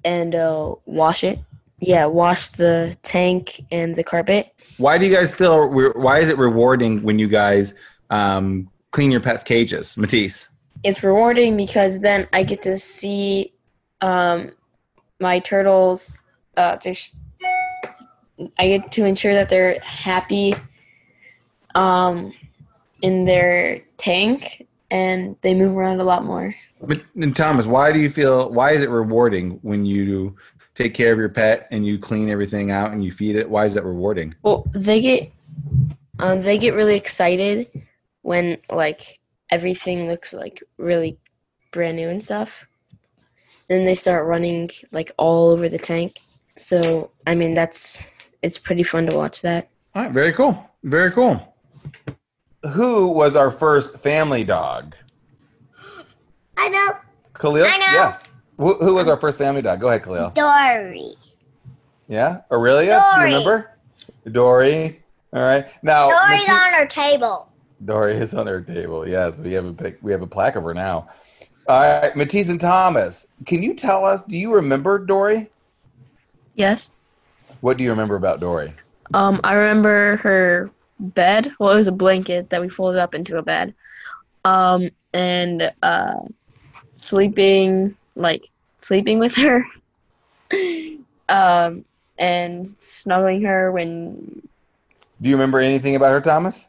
and 0.05 0.35
uh, 0.35 0.75
wash 0.87 1.25
it. 1.25 1.39
Yeah, 1.81 2.07
wash 2.07 2.49
the 2.49 2.97
tank 3.03 3.65
and 3.71 3.97
the 3.97 4.05
carpet. 4.05 4.53
Why 4.77 4.99
do 4.99 5.07
you 5.07 5.15
guys 5.15 5.35
feel? 5.35 5.69
Why 5.95 6.19
is 6.19 6.29
it 6.29 6.39
rewarding 6.39 7.03
when 7.03 7.19
you 7.19 7.29
guys 7.29 7.75
um, 8.11 8.71
clean 8.93 9.11
your 9.11 9.21
pets' 9.21 9.45
cages, 9.45 9.97
Matisse? 9.97 10.49
It's 10.83 11.03
rewarding 11.03 11.57
because 11.57 12.01
then 12.01 12.29
I 12.33 12.43
get 12.43 12.63
to 12.63 12.79
see 12.79 13.53
um, 14.01 14.53
my 15.21 15.39
turtles. 15.39 16.19
Uh, 16.57 16.77
just 16.77 17.15
I 18.59 18.69
get 18.69 18.93
to 18.93 19.05
ensure 19.05 19.35
that 19.35 19.49
they're 19.49 19.81
happy 19.81 20.55
um, 21.75 22.33
in 23.03 23.25
their 23.25 23.83
tank 23.97 24.67
and 24.91 25.37
they 25.43 25.55
move 25.55 25.77
around 25.77 26.01
a 26.01 26.05
lot 26.05 26.25
more. 26.25 26.55
But 26.81 27.03
and 27.15 27.35
Thomas, 27.35 27.67
why 27.67 27.93
do 27.93 27.99
you 27.99 28.11
feel? 28.11 28.51
Why 28.51 28.73
is 28.73 28.83
it 28.83 28.91
rewarding 28.91 29.59
when 29.63 29.87
you 29.87 30.37
take 30.75 30.95
care 30.95 31.13
of 31.13 31.19
your 31.19 31.29
pet 31.29 31.69
and 31.71 31.87
you 31.87 31.99
clean 31.99 32.29
everything 32.29 32.71
out 32.71 32.93
and 32.93 33.05
you 33.05 33.13
feed 33.13 33.37
it? 33.37 33.49
Why 33.49 33.67
is 33.67 33.75
that 33.75 33.85
rewarding? 33.85 34.35
Well, 34.43 34.67
they 34.73 35.01
get 35.01 35.33
um, 36.19 36.41
they 36.41 36.59
get 36.59 36.75
really 36.75 36.97
excited 36.97 37.69
when 38.23 38.59
like 38.71 39.21
everything 39.51 40.09
looks 40.09 40.33
like 40.33 40.63
really 40.79 41.19
brand 41.73 41.97
new 41.97 42.09
and 42.09 42.23
stuff. 42.23 42.67
Then 43.69 43.85
they 43.85 43.95
start 43.95 44.27
running 44.27 44.71
like 44.91 45.13
all 45.17 45.51
over 45.51 45.69
the 45.69 45.79
tank. 45.79 46.15
So 46.59 47.11
I 47.27 47.35
mean 47.35 47.55
that's 47.55 48.03
it's 48.43 48.59
pretty 48.59 48.83
fun 48.83 49.07
to 49.07 49.17
watch 49.17 49.43
that. 49.43 49.69
All 49.95 50.03
right, 50.05 50.13
very 50.13 50.33
cool. 50.33 50.71
Very 50.83 51.11
cool. 51.11 51.50
Who 52.73 53.09
was 53.09 53.37
our 53.37 53.51
first 53.51 53.97
family 53.99 54.45
dog? 54.45 54.95
I 56.57 56.69
know. 56.69 56.93
Khalil? 57.35 57.65
I 57.65 57.79
know. 57.79 57.85
Yes. 57.93 58.25
Who, 58.59 58.75
who 58.75 58.95
was 58.95 59.09
our 59.09 59.17
first 59.17 59.39
family 59.39 59.63
dog? 59.63 59.81
Go 59.81 59.89
ahead, 59.89 60.03
Khalil. 60.03 60.31
Dory. 60.31 61.15
Yeah? 62.09 62.43
Aurelia? 62.51 63.03
Dory. 63.15 63.31
you 63.31 63.37
remember? 63.37 63.71
Dory. 64.31 65.03
All 65.33 65.43
right. 65.43 65.69
Now, 65.83 66.11
Dory's 66.11 66.47
Mati- 66.47 66.75
on 66.75 66.81
her 66.81 66.87
table. 66.87 67.49
Dory 67.85 68.15
is 68.15 68.35
on 68.35 68.47
our 68.47 68.61
table. 68.61 69.09
Yes, 69.09 69.41
we 69.41 69.53
have 69.53 69.65
a 69.65 69.73
pic, 69.73 69.99
we 70.03 70.13
have 70.13 70.21
a 70.21 70.27
plaque 70.27 70.57
of 70.57 70.65
her 70.65 70.75
now. 70.75 71.09
All 71.67 71.81
right, 71.81 72.15
Matisse 72.15 72.49
and 72.49 72.61
Thomas, 72.61 73.33
can 73.47 73.63
you 73.63 73.75
tell 73.75 74.05
us? 74.05 74.23
Do 74.25 74.37
you 74.37 74.55
remember 74.55 74.99
Dory? 74.99 75.49
Yes. 76.57 76.91
What 77.61 77.79
do 77.79 77.85
you 77.85 77.91
remember 77.91 78.17
about 78.17 78.41
Dory? 78.41 78.73
Um, 79.15 79.41
I 79.45 79.55
remember 79.55 80.17
her 80.17 80.71
bed. 81.01 81.53
Well, 81.59 81.73
it 81.73 81.77
was 81.77 81.89
a 81.89 81.93
blanket 81.93 82.51
that 82.51 82.61
we 82.61 82.69
folded 82.69 83.01
up 83.01 83.15
into 83.15 83.39
a 83.39 83.43
bed. 83.43 83.75
Um, 84.45 84.91
and 85.13 85.73
uh, 85.83 86.21
sleeping 86.95 87.97
like 88.15 88.49
sleeping 88.83 89.19
with 89.19 89.35
her. 89.35 89.65
um, 91.29 91.85
and 92.19 92.69
snuggling 92.79 93.43
her 93.43 93.73
when. 93.73 94.43
Do 95.21 95.29
you 95.29 95.35
remember 95.35 95.59
anything 95.59 95.97
about 95.97 96.13
her, 96.13 96.21
Thomas? 96.21 96.69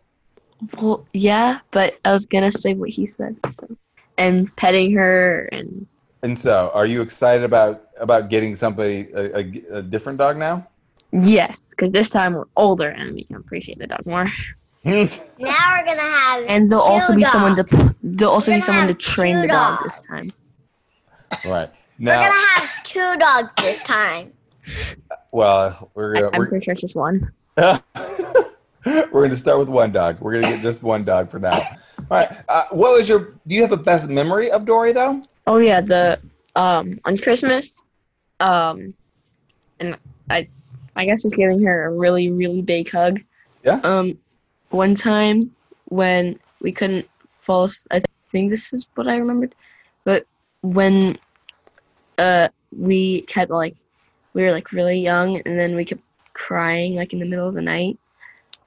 Well, 0.77 1.05
yeah, 1.13 1.59
but 1.71 1.99
I 2.05 2.13
was 2.13 2.25
gonna 2.25 2.51
say 2.51 2.73
what 2.73 2.89
he 2.89 3.07
said. 3.07 3.35
So. 3.49 3.67
And 4.17 4.55
petting 4.55 4.91
her 4.93 5.49
and 5.51 5.87
And 6.21 6.37
so, 6.37 6.69
are 6.73 6.85
you 6.85 7.01
excited 7.01 7.43
about 7.43 7.85
about 7.97 8.29
getting 8.29 8.55
somebody 8.55 9.09
a, 9.13 9.39
a, 9.39 9.77
a 9.77 9.81
different 9.81 10.19
dog 10.19 10.37
now? 10.37 10.67
Yes, 11.11 11.69
because 11.69 11.91
this 11.91 12.09
time 12.09 12.33
we're 12.33 12.45
older 12.55 12.89
and 12.89 13.13
we 13.13 13.23
can 13.23 13.37
appreciate 13.37 13.79
the 13.79 13.87
dog 13.87 14.05
more. 14.05 14.27
Now 14.83 14.97
we're 14.97 15.85
gonna 15.85 15.99
have. 16.01 16.43
And 16.47 16.67
there'll 16.67 16.83
two 16.83 16.89
also 16.89 17.13
be 17.13 17.23
someone 17.23 17.55
to 17.55 17.61
dogs. 17.61 17.93
there'll 18.01 18.33
also 18.33 18.51
We're 18.51 18.57
be 18.57 18.61
someone 18.61 18.87
to 18.87 18.95
train 18.95 19.39
the 19.39 19.47
dog 19.47 19.77
dogs. 19.79 19.83
this 19.83 20.05
time. 20.07 20.31
right 21.51 21.69
now, 21.99 22.21
We're 22.21 22.29
gonna 22.29 22.47
have 22.55 22.83
two 22.83 23.15
dogs 23.19 23.53
this 23.57 23.83
time. 23.83 24.33
Well, 25.31 25.91
we're 25.93 26.13
gonna, 26.13 26.29
I'm 26.33 26.39
we're, 26.39 26.47
pretty 26.47 26.65
sure 26.65 26.71
it's 26.71 26.81
just 26.81 26.95
one. 26.95 27.31
we're 28.85 29.11
going 29.11 29.29
to 29.29 29.35
start 29.35 29.59
with 29.59 29.69
one 29.69 29.91
dog. 29.91 30.19
We're 30.19 30.33
going 30.33 30.45
to 30.45 30.49
get 30.49 30.61
just 30.61 30.81
one 30.81 31.03
dog 31.03 31.29
for 31.29 31.39
now. 31.39 31.51
All 31.51 32.05
right. 32.09 32.37
Uh, 32.49 32.63
what 32.71 32.93
was 32.93 33.07
your? 33.07 33.33
Do 33.45 33.55
you 33.55 33.61
have 33.61 33.71
a 33.71 33.77
best 33.77 34.09
memory 34.09 34.49
of 34.51 34.65
Dory 34.65 34.93
though? 34.93 35.21
Oh 35.47 35.57
yeah, 35.57 35.81
the 35.81 36.19
um 36.55 36.99
on 37.05 37.17
Christmas, 37.17 37.81
um, 38.39 38.93
and 39.79 39.97
I, 40.29 40.47
I 40.95 41.05
guess 41.05 41.23
just 41.23 41.35
giving 41.35 41.63
her 41.63 41.85
a 41.85 41.91
really 41.91 42.29
really 42.31 42.61
big 42.61 42.89
hug. 42.89 43.21
Yeah. 43.63 43.79
Um, 43.83 44.17
one 44.69 44.95
time 44.95 45.55
when 45.85 46.39
we 46.61 46.71
couldn't 46.71 47.07
fall, 47.39 47.69
I 47.91 48.01
think 48.31 48.49
this 48.49 48.73
is 48.73 48.85
what 48.95 49.07
I 49.07 49.17
remembered, 49.17 49.53
but 50.03 50.25
when, 50.61 51.17
uh, 52.17 52.49
we 52.71 53.21
kept 53.23 53.51
like, 53.51 53.75
we 54.33 54.43
were 54.43 54.51
like 54.51 54.71
really 54.71 54.99
young, 54.99 55.37
and 55.45 55.59
then 55.59 55.75
we 55.75 55.85
kept 55.85 56.01
crying 56.33 56.95
like 56.95 57.13
in 57.13 57.19
the 57.19 57.25
middle 57.25 57.47
of 57.47 57.55
the 57.55 57.61
night, 57.61 57.99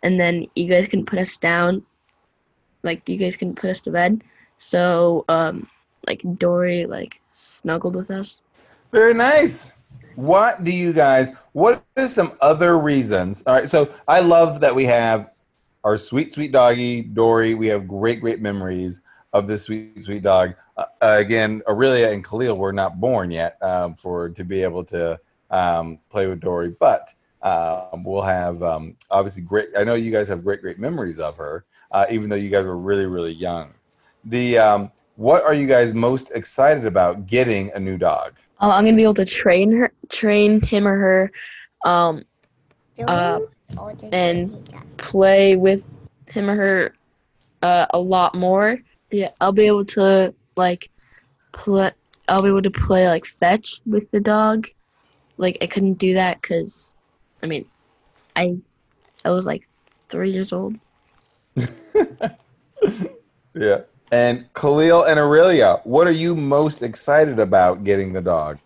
and 0.02 0.20
then 0.20 0.46
you 0.54 0.68
guys 0.68 0.86
couldn't 0.88 1.06
put 1.06 1.18
us 1.18 1.38
down, 1.38 1.82
like 2.82 3.08
you 3.08 3.16
guys 3.16 3.36
couldn't 3.36 3.56
put 3.56 3.70
us 3.70 3.80
to 3.80 3.90
bed, 3.90 4.22
so 4.58 5.24
um 5.28 5.66
like 6.06 6.20
Dory 6.36 6.84
like 6.84 7.20
snuggled 7.32 7.96
with 7.96 8.10
us. 8.10 8.42
Very 8.92 9.14
nice. 9.14 9.72
What 10.16 10.64
do 10.64 10.72
you 10.72 10.92
guys? 10.92 11.30
What 11.52 11.84
are 11.96 12.08
some 12.08 12.32
other 12.40 12.78
reasons? 12.78 13.42
All 13.46 13.54
right. 13.54 13.68
So 13.68 13.92
I 14.06 14.20
love 14.20 14.60
that 14.60 14.74
we 14.74 14.84
have 14.84 15.30
our 15.82 15.98
sweet, 15.98 16.32
sweet 16.34 16.52
doggy 16.52 17.02
Dory. 17.02 17.54
We 17.54 17.66
have 17.68 17.86
great, 17.86 18.20
great 18.20 18.40
memories 18.40 19.00
of 19.32 19.46
this 19.46 19.64
sweet, 19.64 20.00
sweet 20.00 20.22
dog. 20.22 20.54
Uh, 20.76 20.86
again, 21.00 21.62
Aurelia 21.68 22.12
and 22.12 22.24
Khalil 22.24 22.56
were 22.56 22.72
not 22.72 23.00
born 23.00 23.30
yet 23.30 23.58
um, 23.62 23.94
for 23.94 24.28
to 24.30 24.44
be 24.44 24.62
able 24.62 24.84
to 24.84 25.18
um, 25.50 25.98
play 26.08 26.26
with 26.26 26.40
Dory, 26.40 26.70
but 26.78 27.12
um, 27.42 28.04
we'll 28.04 28.22
have 28.22 28.62
um, 28.62 28.96
obviously 29.10 29.42
great. 29.42 29.68
I 29.76 29.84
know 29.84 29.94
you 29.94 30.10
guys 30.10 30.28
have 30.28 30.42
great, 30.42 30.62
great 30.62 30.78
memories 30.78 31.20
of 31.20 31.36
her, 31.36 31.64
uh, 31.90 32.06
even 32.10 32.30
though 32.30 32.36
you 32.36 32.48
guys 32.48 32.64
were 32.64 32.78
really, 32.78 33.06
really 33.06 33.32
young. 33.32 33.74
The 34.24 34.58
um, 34.58 34.92
what 35.16 35.44
are 35.44 35.54
you 35.54 35.66
guys 35.66 35.94
most 35.94 36.30
excited 36.30 36.86
about 36.86 37.26
getting 37.26 37.70
a 37.72 37.78
new 37.78 37.98
dog? 37.98 38.34
Uh, 38.64 38.70
I'm 38.70 38.84
gonna 38.86 38.96
be 38.96 39.02
able 39.02 39.12
to 39.12 39.26
train 39.26 39.70
her, 39.72 39.92
train 40.10 40.58
him 40.62 40.88
or 40.88 40.96
her, 40.96 41.32
um, 41.84 42.24
Uh, 42.98 43.40
and- 44.12 44.70
play 44.96 45.54
with 45.54 45.84
him 46.28 46.48
or 46.48 46.56
her 46.56 46.94
uh, 47.62 47.86
a 47.90 47.98
lot 47.98 48.34
more. 48.34 48.78
Yeah, 49.10 49.32
I'll 49.40 49.52
be 49.52 49.66
able 49.66 49.84
to 49.86 50.34
like 50.56 50.90
play. 51.52 51.90
I'll 52.26 52.40
be 52.42 52.48
able 52.48 52.62
to 52.62 52.70
play 52.70 53.06
like 53.06 53.26
fetch 53.26 53.82
with 53.84 54.10
the 54.12 54.20
dog. 54.20 54.66
Like 55.36 55.58
I 55.60 55.66
couldn't 55.66 55.94
do 55.94 56.14
that 56.14 56.40
because, 56.40 56.94
I 57.42 57.46
mean, 57.46 57.66
I 58.34 58.56
I 59.26 59.30
was 59.30 59.44
like 59.44 59.68
three 60.08 60.30
years 60.30 60.54
old. 60.54 60.74
Yeah. 63.56 63.82
And 64.14 64.46
Khalil 64.54 65.02
and 65.02 65.18
Aurelia, 65.18 65.80
what 65.82 66.06
are 66.06 66.12
you 66.12 66.36
most 66.36 66.84
excited 66.84 67.40
about 67.40 67.82
getting 67.82 68.12
the 68.12 68.20
dog? 68.20 68.58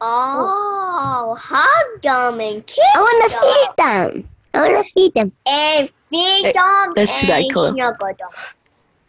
Oh, 0.00 1.36
hug 1.38 2.02
them 2.02 2.40
and 2.40 2.66
kiss 2.66 2.84
I 2.96 2.98
want 2.98 3.30
to 3.30 3.38
feed 3.38 3.84
them. 3.84 4.28
I 4.52 4.68
want 4.68 4.84
to 4.84 4.92
feed 4.92 5.14
them. 5.14 5.30
And 5.46 5.88
feed 6.10 6.46
Hey, 6.46 6.52
them 6.52 6.92
that's 6.96 7.20
too 7.20 7.28
bad, 7.28 7.44
and 7.44 7.52
Khalil. 7.52 7.72
snuggle 7.74 8.06
them. 8.18 8.30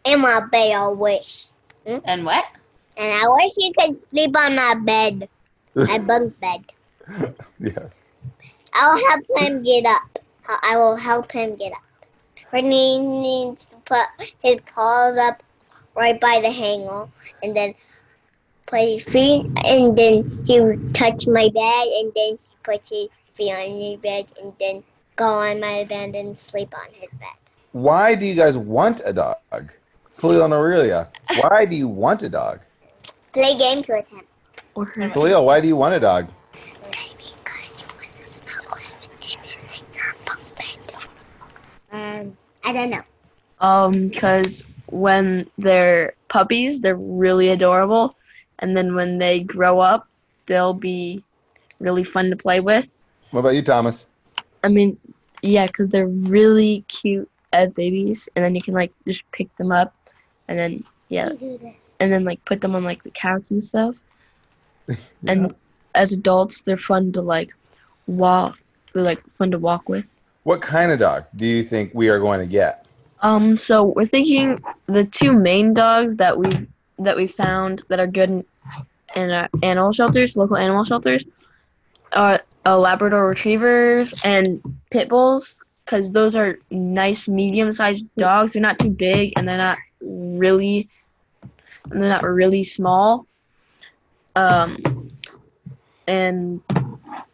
And 0.06 0.22
my 0.22 0.46
bed, 0.52 0.72
I 0.72 0.88
wish. 0.89 1.48
Hmm? 1.88 1.98
And 2.06 2.26
what? 2.28 2.46
And 2.98 3.12
I 3.12 3.28
wish 3.30 3.54
you 3.58 3.74
could 3.76 3.98
sleep 4.12 4.38
on 4.38 4.56
my 4.56 4.76
bed. 4.86 5.30
My 5.74 5.98
bunk 6.08 6.39
bed. 6.39 6.62
yes. 7.60 8.04
I'll 8.76 9.04
help 9.10 9.24
him 9.36 9.63
get 9.63 9.88
up. 9.88 10.20
I 10.48 10.74
I 10.74 10.76
will 10.78 10.96
help 10.96 11.32
him 11.32 11.56
get 11.56 11.72
up. 11.74 11.82
But 12.52 12.65
he 12.65 13.00
needs 13.00 13.65
to 13.65 13.76
put 13.86 14.06
his 14.44 14.58
paws 14.72 15.17
up 15.17 15.41
right 15.95 16.19
by 16.19 16.39
the 16.41 16.51
hanger 16.51 17.08
and 17.43 17.56
then 17.56 17.73
put 18.65 18.82
his 18.82 19.04
feet 19.04 19.45
and 19.65 19.97
then 19.97 20.43
he 20.45 20.62
would 20.62 20.95
touch 20.95 21.27
my 21.27 21.49
bed 21.54 21.88
and 21.99 22.12
then 22.15 22.38
he 22.38 22.56
puts 22.63 22.89
his 22.89 23.08
feet 23.36 23.51
on 23.51 23.82
his 23.82 23.99
bed 23.99 24.25
and 24.41 24.54
then 24.60 24.84
go 25.15 25.25
on 25.25 25.60
my 25.60 25.84
bed 25.84 26.15
and 26.15 26.38
sleep 26.38 26.73
on 26.73 26.93
his 26.93 27.10
bed. 27.19 27.30
Why 27.73 28.15
do 28.15 28.25
you 28.25 28.36
guys 28.36 28.58
want 28.58 29.01
a 29.06 29.13
dog? 29.13 29.71
Khalil 30.19 30.45
and 30.45 30.54
Aurelia, 30.54 31.10
why 31.39 31.65
do 31.65 31.75
you 31.75 31.88
want 31.88 32.23
a 32.23 32.30
dog? 32.30 32.62
Play 33.34 33.58
games 33.58 33.88
with 33.88 34.08
him. 34.08 34.21
Or 34.75 34.86
her. 34.86 35.10
Khalil, 35.10 35.45
why 35.45 35.62
do 35.62 35.67
you 35.67 35.75
want 35.75 35.93
a 35.93 35.99
dog? 35.99 36.27
Because 36.51 36.93
you 37.84 37.88
want 37.97 38.12
to 38.19 38.25
snuggle 38.25 38.77
him 38.77 39.10
in 39.21 39.39
his 39.43 39.84
bunk 40.25 40.58
bed. 40.58 41.08
Um, 41.91 42.38
I 42.63 42.73
don't 42.73 42.89
know. 42.89 43.04
Um, 43.60 44.10
because 44.10 44.63
when 44.91 45.49
they're 45.58 46.13
puppies, 46.30 46.82
they're 46.82 46.95
really 46.95 47.49
adorable, 47.49 48.15
and 48.60 48.75
then 48.77 48.95
when 48.95 49.17
they 49.17 49.39
grow 49.41 49.80
up, 49.80 50.08
they'll 50.45 50.73
be 50.73 51.23
really 51.80 52.04
fun 52.04 52.30
to 52.30 52.36
play 52.36 52.60
with. 52.60 53.04
What 53.32 53.39
about 53.41 53.56
you, 53.56 53.62
Thomas? 53.62 54.08
I 54.63 54.67
mean, 54.67 54.97
yeah, 55.41 55.65
because 55.67 55.89
they're 55.89 56.08
really 56.08 56.86
cute 56.88 57.30
as 57.54 57.73
babies, 57.73 58.30
and 58.36 58.45
then 58.45 58.54
you 58.56 58.62
can 58.62 58.73
like 58.73 58.91
just 59.08 59.30
pick 59.32 59.54
them 59.58 59.71
up, 59.71 59.95
and 60.47 60.58
then 60.60 60.84
yeah, 61.10 61.32
You 61.32 61.38
do 61.38 61.58
this. 61.58 61.91
and 61.99 62.12
then 62.12 62.23
like 62.23 62.43
put 62.45 62.62
them 62.62 62.75
on 62.75 62.84
like 62.84 63.04
the 63.04 63.12
couch 63.12 63.51
and 63.51 63.63
stuff. 63.63 63.95
And 65.27 65.54
as 65.95 66.12
adults, 66.13 66.62
they're 66.63 66.77
fun 66.77 67.12
to 67.13 67.21
like 67.21 67.54
walk. 68.08 68.58
They're 68.93 69.04
like 69.04 69.25
fun 69.30 69.51
to 69.51 69.60
walk 69.60 69.88
with. 69.89 70.15
What 70.43 70.62
kind 70.62 70.91
of 70.91 70.99
dog 70.99 71.25
do 71.36 71.45
you 71.45 71.63
think 71.63 71.91
we 71.93 72.10
are 72.10 72.19
going 72.19 72.39
to 72.39 72.47
get? 72.47 72.86
Um, 73.22 73.58
so 73.58 73.84
we're 73.84 74.06
thinking 74.06 74.64
the 74.88 75.06
two 75.06 75.34
main 75.34 75.74
dogs 75.74 76.16
that 76.18 76.38
we've 76.38 76.68
that 77.00 77.16
we 77.16 77.28
found 77.28 77.84
that 77.88 78.00
are 78.00 78.08
good 78.08 78.30
in, 78.30 78.46
in 79.16 79.48
animal 79.64 79.92
shelters, 79.92 80.38
local 80.38 80.58
animal 80.58 80.84
shelters, 80.84 81.26
are 82.14 82.42
uh, 82.66 82.78
Labrador 82.78 83.28
Retrievers 83.28 84.14
and 84.24 84.62
Pit 84.92 85.10
Bulls, 85.10 85.60
because 85.86 86.12
those 86.12 86.36
are 86.36 86.60
nice 86.70 87.28
medium-sized 87.28 88.06
dogs. 88.18 88.54
They're 88.54 88.62
not 88.62 88.80
too 88.80 88.90
big 88.90 89.34
and 89.36 89.48
they're 89.48 89.58
not 89.58 89.78
really, 90.02 90.90
and 91.90 92.02
they're 92.02 92.10
not 92.10 92.24
really 92.24 92.64
small. 92.64 93.26
Um, 94.36 95.12
and 96.08 96.62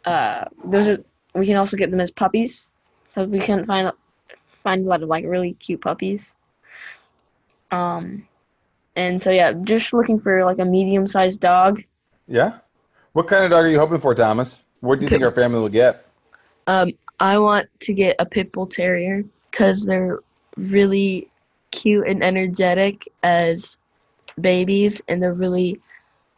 uh, 0.05 0.45
those 0.65 0.87
are 0.87 1.03
we 1.33 1.45
can 1.45 1.55
also 1.55 1.77
get 1.77 1.91
them 1.91 1.99
as 1.99 2.09
puppies 2.09 2.73
because 3.07 3.29
we 3.29 3.39
can't 3.39 3.65
find 3.65 3.91
find 4.67 4.85
a 4.85 4.89
lot 4.89 5.01
of 5.01 5.07
like 5.07 5.23
really 5.23 5.53
cute 5.53 5.79
puppies. 5.79 6.35
Um, 7.71 8.27
and 8.97 9.23
so 9.23 9.31
yeah, 9.31 9.53
just 9.63 9.93
looking 9.93 10.19
for 10.19 10.43
like 10.43 10.59
a 10.59 10.65
medium-sized 10.65 11.39
dog. 11.39 11.83
Yeah. 12.27 12.57
What 13.13 13.27
kind 13.27 13.45
of 13.45 13.51
dog 13.51 13.63
are 13.63 13.69
you 13.69 13.79
hoping 13.79 13.99
for, 13.99 14.13
Thomas? 14.13 14.63
What 14.81 14.99
do 14.99 15.05
you 15.05 15.09
think 15.09 15.23
our 15.23 15.31
family 15.31 15.61
will 15.61 15.69
get? 15.69 16.05
Um, 16.67 16.91
I 17.21 17.39
want 17.39 17.69
to 17.79 17.93
get 17.93 18.17
a 18.19 18.25
pit 18.25 18.51
bull 18.51 18.67
terrier 18.67 19.23
because 19.49 19.85
they're 19.85 20.19
really 20.57 21.29
cute 21.71 22.05
and 22.05 22.21
energetic 22.21 23.07
as 23.23 23.77
babies, 24.41 25.01
and 25.07 25.23
they're 25.23 25.33
really, 25.33 25.79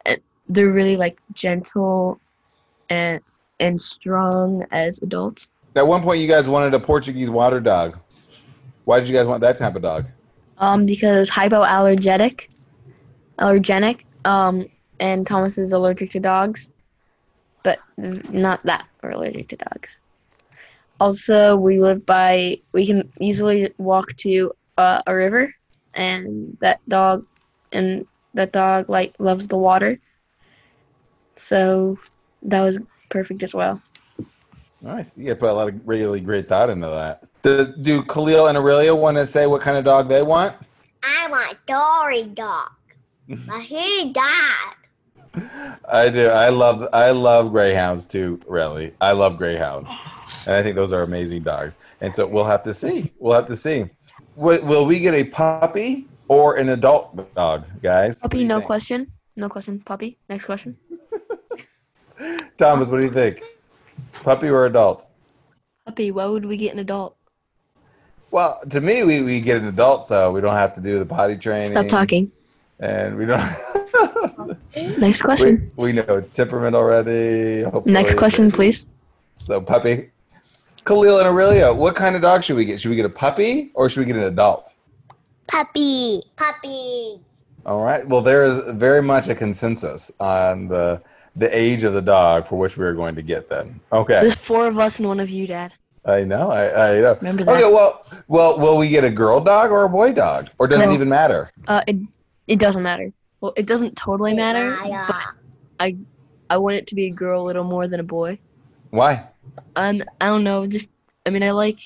eh, 0.06 0.18
they're 0.48 0.70
really 0.70 0.96
like 0.96 1.18
gentle 1.32 2.20
and 2.88 3.20
and 3.58 3.82
strong 3.82 4.64
as 4.70 5.02
adults. 5.02 5.50
At 5.74 5.86
one 5.86 6.02
point, 6.02 6.20
you 6.20 6.28
guys 6.28 6.48
wanted 6.48 6.74
a 6.74 6.80
Portuguese 6.80 7.30
water 7.30 7.60
dog. 7.60 7.98
Why 8.90 8.98
did 8.98 9.08
you 9.08 9.14
guys 9.14 9.28
want 9.28 9.40
that 9.42 9.56
type 9.56 9.76
of 9.76 9.82
dog? 9.82 10.06
Um, 10.58 10.84
because 10.84 11.30
hypoallergenic, 11.30 12.48
allergenic. 13.38 14.00
Um, 14.24 14.66
and 14.98 15.24
Thomas 15.24 15.58
is 15.58 15.70
allergic 15.70 16.10
to 16.10 16.18
dogs, 16.18 16.72
but 17.62 17.78
not 17.96 18.60
that 18.64 18.88
we're 19.00 19.12
allergic 19.12 19.46
to 19.50 19.56
dogs. 19.58 20.00
Also, 20.98 21.54
we 21.54 21.78
live 21.78 22.04
by. 22.04 22.58
We 22.72 22.84
can 22.84 23.12
easily 23.20 23.72
walk 23.78 24.16
to 24.24 24.50
uh, 24.76 25.02
a 25.06 25.14
river, 25.14 25.54
and 25.94 26.58
that 26.60 26.80
dog, 26.88 27.24
and 27.70 28.04
that 28.34 28.50
dog 28.50 28.88
like 28.90 29.14
loves 29.20 29.46
the 29.46 29.56
water. 29.56 30.00
So 31.36 31.96
that 32.42 32.60
was 32.60 32.80
perfect 33.08 33.44
as 33.44 33.54
well. 33.54 33.80
Nice. 34.82 35.16
You 35.16 35.32
put 35.36 35.50
a 35.50 35.52
lot 35.52 35.68
of 35.68 35.80
really 35.86 36.20
great 36.20 36.48
thought 36.48 36.70
into 36.70 36.88
that. 36.88 37.29
Does 37.42 37.70
do 37.70 38.02
Khalil 38.02 38.48
and 38.48 38.58
Aurelia 38.58 38.94
want 38.94 39.16
to 39.16 39.26
say 39.26 39.46
what 39.46 39.60
kind 39.60 39.76
of 39.76 39.84
dog 39.84 40.08
they 40.08 40.22
want? 40.22 40.54
I 41.02 41.28
want 41.30 41.56
Dory 41.66 42.26
dog. 42.26 42.70
but 43.28 43.60
he 43.62 44.12
died. 44.12 44.74
I 45.88 46.10
do. 46.10 46.26
I 46.26 46.48
love 46.48 46.88
I 46.92 47.12
love 47.12 47.52
greyhounds 47.52 48.04
too, 48.04 48.40
really. 48.46 48.92
I 49.00 49.12
love 49.12 49.36
greyhounds. 49.36 49.90
And 50.46 50.56
I 50.56 50.62
think 50.62 50.74
those 50.76 50.92
are 50.92 51.02
amazing 51.02 51.42
dogs. 51.42 51.78
And 52.00 52.14
so 52.14 52.26
we'll 52.26 52.44
have 52.44 52.62
to 52.62 52.74
see. 52.74 53.12
We'll 53.18 53.34
have 53.34 53.46
to 53.46 53.56
see. 53.56 53.86
Will, 54.36 54.62
will 54.64 54.86
we 54.86 54.98
get 54.98 55.14
a 55.14 55.24
puppy 55.24 56.08
or 56.28 56.56
an 56.56 56.70
adult 56.70 57.34
dog, 57.34 57.66
guys? 57.82 58.20
Puppy, 58.20 58.44
no 58.44 58.56
think? 58.56 58.66
question. 58.66 59.12
No 59.36 59.48
question. 59.48 59.80
Puppy. 59.80 60.18
Next 60.28 60.44
question. 60.46 60.76
Thomas, 62.58 62.88
what 62.88 62.98
do 62.98 63.04
you 63.04 63.10
think? 63.10 63.42
Puppy 64.24 64.48
or 64.48 64.66
adult? 64.66 65.06
Puppy. 65.86 66.10
Why 66.10 66.26
would 66.26 66.44
we 66.44 66.56
get 66.56 66.72
an 66.72 66.80
adult? 66.80 67.16
Well, 68.30 68.60
to 68.70 68.80
me, 68.80 69.02
we, 69.02 69.22
we 69.22 69.40
get 69.40 69.56
an 69.56 69.66
adult, 69.66 70.06
so 70.06 70.30
we 70.30 70.40
don't 70.40 70.54
have 70.54 70.72
to 70.74 70.80
do 70.80 70.98
the 70.98 71.06
potty 71.06 71.36
training. 71.36 71.68
Stop 71.68 71.88
talking. 71.88 72.30
And 72.78 73.16
we 73.16 73.26
don't. 73.26 73.40
Next 74.98 75.22
we, 75.22 75.26
question. 75.26 75.72
we 75.76 75.92
know 75.92 76.04
its 76.08 76.30
temperament 76.30 76.74
already. 76.74 77.62
hopefully. 77.62 77.92
Next 77.92 78.14
question, 78.14 78.50
please. 78.50 78.86
So 79.46 79.60
puppy. 79.60 80.10
Khalil 80.84 81.18
and 81.18 81.28
Aurelia, 81.28 81.74
what 81.74 81.94
kind 81.94 82.16
of 82.16 82.22
dog 82.22 82.42
should 82.42 82.56
we 82.56 82.64
get? 82.64 82.80
Should 82.80 82.90
we 82.90 82.96
get 82.96 83.04
a 83.04 83.10
puppy 83.10 83.70
or 83.74 83.90
should 83.90 84.00
we 84.00 84.06
get 84.06 84.16
an 84.16 84.22
adult? 84.22 84.72
Puppy. 85.46 86.22
Puppy. 86.36 87.20
All 87.66 87.82
right. 87.82 88.06
Well, 88.06 88.22
there 88.22 88.44
is 88.44 88.70
very 88.70 89.02
much 89.02 89.28
a 89.28 89.34
consensus 89.34 90.10
on 90.20 90.68
the 90.68 91.02
the 91.36 91.56
age 91.56 91.84
of 91.84 91.92
the 91.92 92.02
dog 92.02 92.46
for 92.46 92.58
which 92.58 92.76
we 92.76 92.84
are 92.84 92.94
going 92.94 93.14
to 93.14 93.22
get. 93.22 93.48
Then, 93.48 93.80
okay. 93.92 94.20
There's 94.20 94.34
four 94.34 94.66
of 94.66 94.78
us 94.78 94.98
and 94.98 95.08
one 95.08 95.20
of 95.20 95.30
you, 95.30 95.46
Dad. 95.46 95.74
I 96.04 96.24
know. 96.24 96.50
I, 96.50 96.96
I 96.96 97.00
know. 97.00 97.14
Remember 97.20 97.44
that? 97.44 97.56
Okay. 97.56 97.72
Well, 97.72 98.06
well, 98.28 98.58
will 98.58 98.78
we 98.78 98.88
get 98.88 99.04
a 99.04 99.10
girl 99.10 99.40
dog 99.40 99.70
or 99.70 99.84
a 99.84 99.88
boy 99.88 100.12
dog, 100.12 100.48
or 100.58 100.66
does 100.66 100.80
it 100.80 100.90
even 100.92 101.08
matter? 101.08 101.50
Uh, 101.68 101.82
it 101.86 101.96
it 102.46 102.58
doesn't 102.58 102.82
matter. 102.82 103.12
Well, 103.40 103.52
it 103.56 103.66
doesn't 103.66 103.96
totally 103.96 104.34
matter, 104.34 104.78
but 105.06 105.22
I 105.78 105.96
I 106.48 106.56
want 106.56 106.76
it 106.76 106.86
to 106.88 106.94
be 106.94 107.06
a 107.06 107.10
girl 107.10 107.42
a 107.42 107.44
little 107.44 107.64
more 107.64 107.86
than 107.86 108.00
a 108.00 108.04
boy. 108.04 108.38
Why? 108.90 109.26
Um, 109.76 110.02
I 110.20 110.26
don't 110.26 110.44
know. 110.44 110.66
Just 110.66 110.88
I 111.26 111.30
mean, 111.30 111.42
I 111.42 111.50
like 111.50 111.80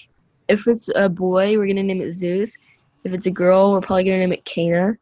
if 0.48 0.66
it's 0.68 0.88
a 0.94 1.08
boy, 1.08 1.58
we're 1.58 1.66
gonna 1.66 1.82
name 1.82 2.00
it 2.00 2.12
Zeus. 2.12 2.56
If 3.04 3.12
it's 3.12 3.26
a 3.26 3.30
girl, 3.30 3.72
we're 3.72 3.80
probably 3.80 4.04
gonna 4.04 4.18
name 4.18 4.32
it 4.32 4.44
Kana. 4.44 4.96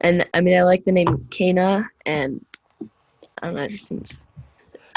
And 0.00 0.26
I 0.32 0.40
mean, 0.40 0.56
I 0.56 0.62
like 0.62 0.84
the 0.84 0.92
name 0.92 1.26
Kana, 1.30 1.88
and 2.06 2.44
I 3.42 3.46
don't 3.46 3.54
know. 3.54 3.62
It 3.62 3.72
just 3.72 3.86
seems. 3.86 4.26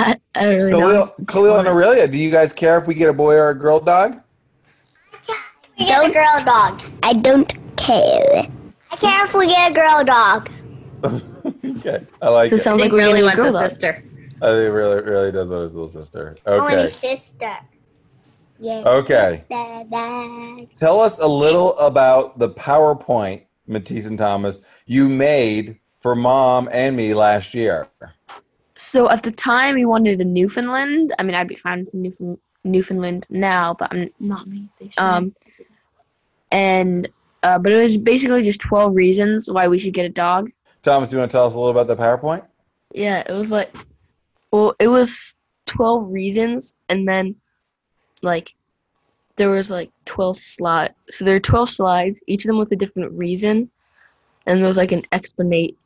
I, 0.06 0.16
I 0.36 0.44
don't 0.46 0.56
really. 0.56 0.72
Khalil, 0.72 0.90
It's- 0.92 1.14
it's 1.20 1.32
Khalil 1.34 1.58
and. 1.58 1.68
Aurelia, 1.68 2.08
do 2.08 2.18
you 2.18 2.30
guys 2.32 2.54
care 2.54 2.78
if 2.78 2.88
we 2.88 2.94
get 2.94 3.10
a 3.10 3.14
boy 3.14 3.36
or 3.36 3.50
a 3.50 3.58
girl 3.58 3.80
dog? 3.80 4.20
We 5.80 5.86
get 5.86 6.06
a 6.08 6.12
girl 6.12 6.40
dog. 6.46 6.82
I 7.04 7.14
don't 7.14 7.52
care. 7.78 8.44
I 8.92 8.96
care 8.96 9.26
if 9.26 9.34
we 9.34 9.48
get 9.48 9.72
a 9.72 9.74
girl 9.74 10.04
dog. 10.04 10.50
okay, 11.78 12.06
I 12.22 12.30
like 12.30 12.50
So 12.50 12.56
it 12.56 12.60
it. 12.60 12.64
sounds 12.64 12.82
like 12.82 12.92
we're 12.92 13.00
really 13.00 13.24
wants 13.24 13.40
a 13.40 13.52
dog. 13.52 13.70
sister. 13.70 14.04
I 14.42 14.48
think 14.48 14.68
it 14.68 14.72
really, 14.72 15.02
really 15.04 15.32
does 15.32 15.50
want 15.50 15.64
his 15.64 15.74
little 15.74 15.88
sister. 15.90 16.36
Only 16.46 16.76
Okay. 16.76 16.90
sister. 16.90 17.56
Yeah. 18.60 18.84
Okay. 18.86 19.44
sister. 19.50 20.76
Tell 20.78 21.00
us 21.00 21.20
a 21.20 21.28
little 21.28 21.78
about 21.80 22.38
the 22.40 22.50
PowerPoint, 22.50 23.44
Matisse 23.68 24.06
and 24.06 24.18
Thomas, 24.18 24.60
you 24.86 25.08
made 25.10 25.80
for 26.02 26.16
mom 26.16 26.70
and 26.72 26.96
me 26.96 27.14
last 27.14 27.54
year. 27.54 27.88
So 28.76 29.10
at 29.10 29.24
the 29.24 29.32
time, 29.32 29.76
we 29.76 29.86
wanted 29.86 30.20
a 30.22 30.26
Newfoundland. 30.26 31.14
I 31.20 31.24
mean, 31.24 31.36
I'd 31.36 31.48
be 31.48 31.56
fine 31.56 31.86
with 31.86 31.94
a 31.94 31.98
Newfoundland, 31.98 32.40
Newfoundland 32.64 33.28
now, 33.30 33.76
but 33.78 33.94
I'm 33.94 34.10
Not 34.20 34.48
me. 34.48 34.70
um, 34.98 35.36
and 36.52 37.10
uh, 37.44 37.60
but 37.60 37.72
it 37.72 37.78
was 37.78 37.98
basically 37.98 38.44
just 38.44 38.62
twelve 38.62 38.96
reasons 38.96 39.50
why 39.52 39.68
we 39.68 39.78
should 39.78 39.94
get 39.94 40.06
a 40.06 40.10
dog. 40.10 40.50
Thomas, 40.82 41.12
you 41.12 41.18
want 41.18 41.30
to 41.30 41.38
tell 41.38 41.46
us 41.46 41.54
a 41.54 41.58
little 41.58 41.72
about 41.72 41.88
the 41.88 41.96
PowerPoint? 41.96 42.46
Yeah, 42.94 43.24
it 43.28 43.34
was 43.34 43.52
like, 43.52 43.76
well, 44.52 44.76
it 44.80 44.88
was 44.88 45.36
twelve 45.66 46.12
reasons, 46.12 46.74
and 46.90 47.08
then 47.08 47.36
like 48.22 48.54
there 49.36 49.50
was 49.50 49.70
like 49.70 49.92
twelve 50.06 50.38
slide. 50.38 50.94
So 51.10 51.26
there 51.26 51.36
are 51.36 51.40
twelve 51.40 51.70
slides, 51.70 52.22
each 52.28 52.46
of 52.46 52.48
them 52.48 52.60
with 52.60 52.72
a 52.72 52.76
different 52.76 53.12
reason, 53.12 53.70
and 54.46 54.60
there 54.60 54.68
was 54.68 54.78
like 54.78 54.92
an 54.92 55.04
explanate, 55.12 55.78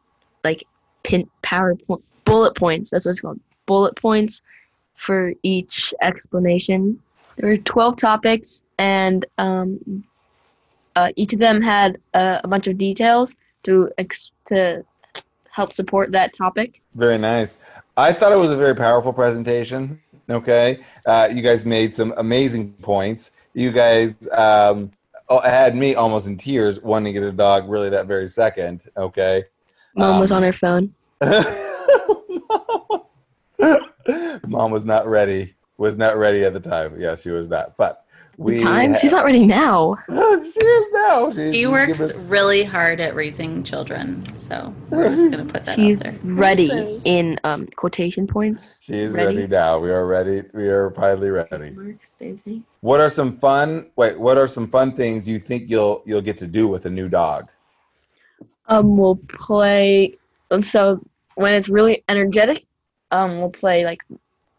like 0.44 0.64
pin 1.04 1.30
PowerPoint 1.44 2.04
bullet 2.28 2.56
points. 2.56 2.90
That's 2.90 3.06
what 3.06 3.12
it's 3.12 3.22
called, 3.22 3.40
bullet 3.66 3.96
points 3.96 4.42
for 4.96 5.34
each 5.44 5.94
explanation. 6.02 7.02
There 7.38 7.50
were 7.50 7.58
twelve 7.58 7.98
topics, 7.98 8.64
and 8.78 9.26
um, 9.38 10.04
uh, 10.96 11.12
each 11.16 11.34
of 11.34 11.40
them 11.40 11.62
had 11.62 11.98
uh, 12.14 12.42
a 12.44 12.48
bunch 12.48 12.68
of 12.68 12.78
details 12.78 13.36
to 13.64 13.90
ex- 13.98 14.32
to 14.46 14.84
help 15.52 15.74
support 15.74 16.12
that 16.12 16.34
topic. 16.34 16.82
Very 16.96 17.18
nice. 17.18 17.58
I 17.96 18.14
thought 18.14 18.32
it 18.32 18.38
was 18.38 18.52
a 18.52 18.58
very 18.58 18.76
powerful 18.76 19.14
presentation. 19.14 20.00
Okay. 20.30 20.80
Uh, 21.06 21.30
you 21.32 21.42
guys 21.42 21.66
made 21.66 21.94
some 21.94 22.14
amazing 22.18 22.74
points. 22.74 23.32
You 23.54 23.72
guys 23.72 24.28
um, 24.32 24.92
oh, 25.30 25.40
had 25.40 25.76
me 25.76 25.96
almost 25.96 26.28
in 26.28 26.38
tears 26.38 26.82
wanting 26.82 27.14
to 27.14 27.20
get 27.20 27.28
a 27.28 27.32
dog 27.32 27.70
really 27.70 27.90
that 27.90 28.06
very 28.06 28.28
second. 28.28 28.86
Okay. 28.96 29.46
Mom 29.96 30.20
was 30.20 30.32
Um, 30.32 30.38
on 30.38 30.44
her 30.44 30.52
phone. 30.52 30.94
Mom 32.90 33.02
was- 33.60 34.40
Mom 34.48 34.72
was 34.72 34.86
not 34.86 35.08
ready. 35.08 35.54
was 35.78 35.96
not 35.96 36.18
ready 36.18 36.44
at 36.46 36.54
the 36.54 36.60
time. 36.60 36.96
Yeah, 37.00 37.16
she 37.16 37.30
was 37.30 37.50
not. 37.50 37.76
But 37.78 38.04
we 38.40 38.60
Time? 38.60 38.92
ha- 38.94 39.00
She's 39.00 39.12
not 39.12 39.26
ready 39.26 39.48
now. 39.48 39.98
she 40.10 40.14
is 40.14 40.90
now. 40.94 41.32
She, 41.32 41.52
He 41.52 41.66
works 41.68 42.08
given- 42.08 42.28
really 42.30 42.64
hard 42.64 43.00
at 43.02 43.16
raising 43.16 43.64
children, 43.64 44.24
so 44.36 44.72
we're 44.92 45.10
just 45.16 45.32
gonna 45.32 45.44
put 45.46 45.66
that 45.66 45.76
She's 45.76 46.00
out 46.02 46.12
there. 46.14 46.20
ready 46.24 47.02
in 47.04 47.40
um, 47.44 47.66
quotation 47.76 48.28
points. 48.28 48.80
She's 48.84 49.14
ready. 49.14 49.38
ready. 49.38 49.48
now. 49.48 49.80
We 49.80 49.90
are 49.90 50.06
ready. 50.06 50.44
We 50.54 50.68
are 50.70 50.92
finally 50.92 51.32
ready. 51.32 51.72
Marks, 51.72 52.14
same. 52.18 52.64
What 52.82 53.02
are 53.02 53.10
some 53.10 53.36
fun? 53.36 53.90
Wait, 53.96 54.20
what 54.20 54.38
are 54.38 54.48
some 54.48 54.68
fun 54.68 54.92
things 54.92 55.28
you 55.28 55.40
think 55.40 55.68
you'll 55.68 56.04
you'll 56.06 56.22
get 56.22 56.38
to 56.38 56.48
do 56.48 56.68
with 56.68 56.86
a 56.86 56.92
new 56.92 57.10
dog? 57.10 57.50
Um, 58.68 58.98
we'll 58.98 59.16
play. 59.30 60.16
So 60.62 61.02
when 61.36 61.56
it's 61.56 61.70
really 61.70 62.04
energetic, 62.08 62.64
um, 63.12 63.40
we'll 63.40 63.50
play 63.50 63.86
like 63.86 64.02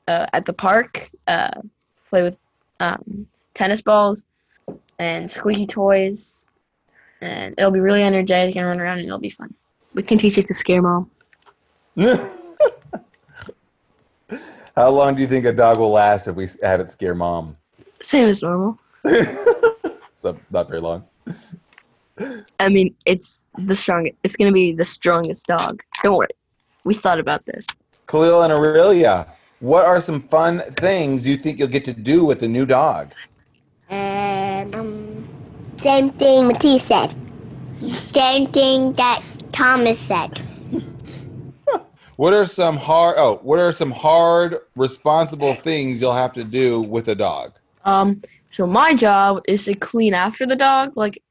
uh, 0.07 0.27
at 0.33 0.45
the 0.45 0.53
park. 0.53 1.11
Uh, 1.27 1.61
play 2.09 2.23
with 2.23 2.39
um, 2.81 3.27
tennis 3.55 3.83
balls 3.83 4.25
and 4.99 5.31
squeaky 5.31 5.67
toys, 5.67 6.47
and 7.21 7.55
it'll 7.59 7.71
be 7.71 7.81
really 7.81 8.03
energetic 8.03 8.57
and 8.57 8.67
run 8.67 8.81
around, 8.81 8.99
and 8.99 9.07
it'll 9.07 9.19
be 9.19 9.31
fun. 9.31 9.53
We 9.95 10.03
can 10.03 10.19
teach 10.19 10.39
it 10.39 10.47
to 10.47 10.55
scare 10.55 10.83
mom. 10.83 11.11
How 14.77 14.91
long 14.91 15.15
do 15.17 15.23
you 15.23 15.29
think 15.29 15.45
a 15.45 15.53
dog 15.53 15.79
will 15.79 15.91
last 15.91 16.29
if 16.29 16.37
we 16.37 16.47
have 16.63 16.81
it 16.81 16.91
scare 16.93 17.15
mom? 17.15 17.57
Same 18.01 18.29
as 18.29 18.43
normal. 18.43 18.79
So 20.19 20.37
not 20.51 20.69
very 20.69 20.81
long. 20.81 21.05
I 22.59 22.69
mean, 22.69 22.93
it's 23.07 23.45
the 23.57 23.77
strongest. 23.77 24.17
It's 24.25 24.35
gonna 24.35 24.51
be 24.51 24.73
the 24.73 24.83
strongest 24.83 25.47
dog. 25.47 25.81
Don't 26.03 26.17
worry. 26.17 26.27
We 26.83 26.95
thought 26.95 27.21
about 27.21 27.47
this. 27.47 27.65
Khalil 28.09 28.43
and 28.43 28.53
Aurelia, 28.53 29.27
what 29.61 29.85
are 29.85 30.01
some 30.01 30.21
fun 30.21 30.61
things 30.81 31.27
you 31.27 31.37
think 31.37 31.59
you'll 31.59 31.69
get 31.69 31.85
to 31.85 31.93
do 31.93 32.25
with 32.25 32.43
a 32.43 32.49
new 32.49 32.65
dog? 32.65 33.13
And 33.91 34.75
um, 34.75 35.29
same 35.77 36.11
thing 36.13 36.49
Matisse 36.49 36.85
said. 36.85 37.15
Same 37.93 38.51
thing 38.51 38.95
that 38.95 39.23
Thomas 39.53 39.99
said. 39.99 40.43
What 42.17 42.35
are 42.35 42.47
some 42.47 42.77
hard? 42.79 43.15
Oh, 43.17 43.39
what 43.45 43.61
are 43.61 43.71
some 43.71 43.93
hard, 43.93 44.59
responsible 44.75 45.55
things 45.55 46.01
you'll 46.01 46.13
have 46.13 46.33
to 46.33 46.43
do 46.43 46.81
with 46.81 47.07
a 47.07 47.15
dog? 47.15 47.53
Um, 47.85 48.21
so 48.51 48.67
my 48.67 48.93
job 48.93 49.45
is 49.47 49.67
to 49.67 49.75
clean 49.77 50.15
after 50.15 50.45
the 50.45 50.57
dog, 50.57 50.97
like 50.97 51.23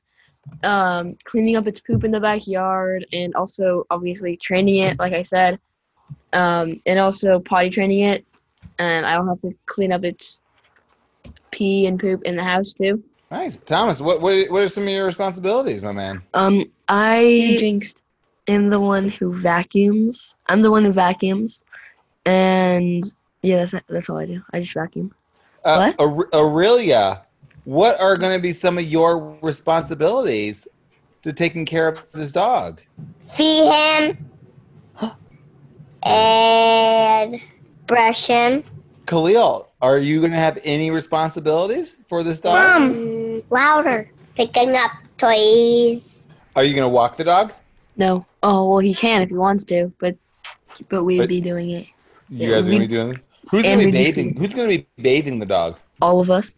um, 0.63 1.17
cleaning 1.25 1.57
up 1.57 1.67
its 1.67 1.81
poop 1.81 2.05
in 2.05 2.11
the 2.11 2.21
backyard, 2.21 3.05
and 3.11 3.35
also 3.35 3.83
obviously 3.89 4.37
training 4.37 4.85
it, 4.85 4.97
like 4.97 5.11
I 5.11 5.23
said, 5.23 5.59
um, 6.33 6.81
and 6.85 6.99
also 6.99 7.39
potty 7.39 7.69
training 7.69 8.01
it. 8.01 8.25
And 8.79 9.05
I'll 9.05 9.27
have 9.27 9.41
to 9.41 9.53
clean 9.65 9.91
up 9.91 10.03
its 10.03 10.41
pee 11.51 11.87
and 11.87 11.99
poop 11.99 12.23
in 12.23 12.35
the 12.35 12.43
house 12.43 12.73
too. 12.73 13.03
Nice, 13.31 13.57
Thomas. 13.57 13.99
What 13.99 14.21
what 14.21 14.49
what 14.49 14.61
are 14.61 14.69
some 14.69 14.83
of 14.83 14.89
your 14.89 15.05
responsibilities, 15.05 15.83
my 15.83 15.91
man? 15.91 16.21
Um, 16.33 16.71
I 16.87 17.57
jinxed. 17.59 18.01
am 18.47 18.69
the 18.69 18.79
one 18.79 19.09
who 19.09 19.33
vacuums. 19.33 20.35
I'm 20.47 20.61
the 20.61 20.71
one 20.71 20.85
who 20.85 20.91
vacuums, 20.91 21.63
and 22.25 23.03
yeah, 23.41 23.65
that's 23.65 23.83
that's 23.89 24.09
all 24.09 24.17
I 24.17 24.25
do. 24.27 24.41
I 24.53 24.61
just 24.61 24.73
vacuum. 24.73 25.13
Uh, 25.65 25.91
Aure- 25.99 26.33
Aurelia, 26.33 27.23
what 27.65 27.99
are 27.99 28.15
going 28.15 28.37
to 28.37 28.41
be 28.41 28.53
some 28.53 28.77
of 28.77 28.85
your 28.85 29.37
responsibilities 29.41 30.67
to 31.23 31.33
taking 31.33 31.65
care 31.65 31.89
of 31.89 32.05
this 32.13 32.31
dog? 32.31 32.81
Feed 33.25 33.69
him. 33.69 34.29
And 36.07 37.41
brush 37.85 38.27
him. 38.27 38.63
Khalil, 39.05 39.71
are 39.81 39.97
you 39.99 40.19
going 40.19 40.31
to 40.31 40.37
have 40.37 40.59
any 40.63 40.91
responsibilities 40.91 41.97
for 42.07 42.23
this 42.23 42.39
dog? 42.39 42.81
Mom, 42.81 42.93
mm, 42.93 43.43
louder. 43.49 44.09
Picking 44.35 44.75
up 44.75 44.91
toys. 45.17 46.19
Are 46.55 46.63
you 46.63 46.73
going 46.73 46.83
to 46.83 46.89
walk 46.89 47.17
the 47.17 47.23
dog? 47.23 47.53
No. 47.95 48.25
Oh 48.43 48.69
well, 48.69 48.79
he 48.79 48.93
can 48.93 49.21
if 49.21 49.29
he 49.29 49.35
wants 49.35 49.63
to, 49.65 49.91
but 49.99 50.15
but 50.89 51.03
we'd 51.03 51.19
But- 51.19 51.29
be 51.29 51.41
doing 51.41 51.71
it. 51.71 51.87
You 52.29 52.49
Yeah, 52.49 52.55
guys 52.55 52.67
are 52.67 52.71
going 52.71 52.81
to 52.81 52.87
be 52.87 52.93
doing 52.93 53.09
this? 53.13 53.25
Who's 53.49 53.63
going 53.63 53.79
to 53.79 53.85
be 53.85 53.91
be 53.91 53.97
bathing? 54.03 54.35
Who's 54.35 54.53
going 54.53 54.69
to 54.69 54.77
be 54.77 54.85
bathing 55.01 55.39
the 55.39 55.45
dog? 55.45 55.77
All 56.01 56.19
of 56.19 56.29
us. 56.29 56.53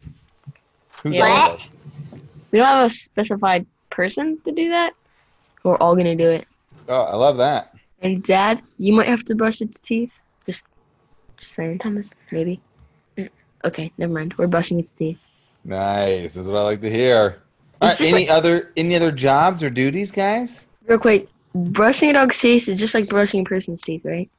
Who's 1.03 1.15
Yeah. 1.15 1.25
all 1.27 1.51
of 1.53 1.59
us? 1.59 1.69
We 2.51 2.57
don't 2.57 2.67
have 2.67 2.89
a 2.91 2.93
specified 2.93 3.65
person 3.91 4.39
to 4.45 4.51
do 4.51 4.69
that. 4.69 4.93
We're 5.63 5.77
all 5.77 5.95
gonna 5.95 6.15
do 6.15 6.27
it. 6.29 6.45
Oh, 6.87 7.01
I 7.03 7.15
love 7.15 7.37
that. 7.37 7.75
And 8.01 8.23
Dad, 8.23 8.61
you 8.77 8.93
might 8.93 9.07
have 9.07 9.25
to 9.25 9.35
brush 9.35 9.61
its 9.61 9.79
teeth. 9.79 10.17
Just, 10.45 10.67
just 11.37 11.51
saying, 11.51 11.79
Thomas. 11.79 12.13
Maybe. 12.31 12.61
Mm, 13.17 13.29
Okay, 13.65 13.91
never 13.97 14.13
mind. 14.13 14.33
We're 14.37 14.47
brushing 14.47 14.79
its 14.79 14.93
teeth. 14.93 15.19
Nice. 15.65 16.35
That's 16.35 16.47
what 16.47 16.59
I 16.59 16.61
like 16.63 16.81
to 16.81 16.89
hear. 16.89 17.41
All 17.81 17.89
It's 17.89 17.99
right, 17.99 18.05
just 18.05 18.13
any 18.13 18.29
other 18.29 18.71
any 18.75 18.95
other 18.95 19.11
jobs 19.11 19.61
or 19.63 19.69
duties, 19.69 20.11
guys? 20.11 20.67
Real 20.87 20.99
quick, 20.99 21.27
brushing 21.53 22.09
a 22.09 22.13
dog's 22.13 22.39
teeth 22.39 22.67
is 22.67 22.79
just 22.79 22.93
like 22.93 23.09
brushing 23.09 23.41
a 23.41 23.43
person's 23.43 23.81
teeth, 23.81 24.01
right? 24.03 24.29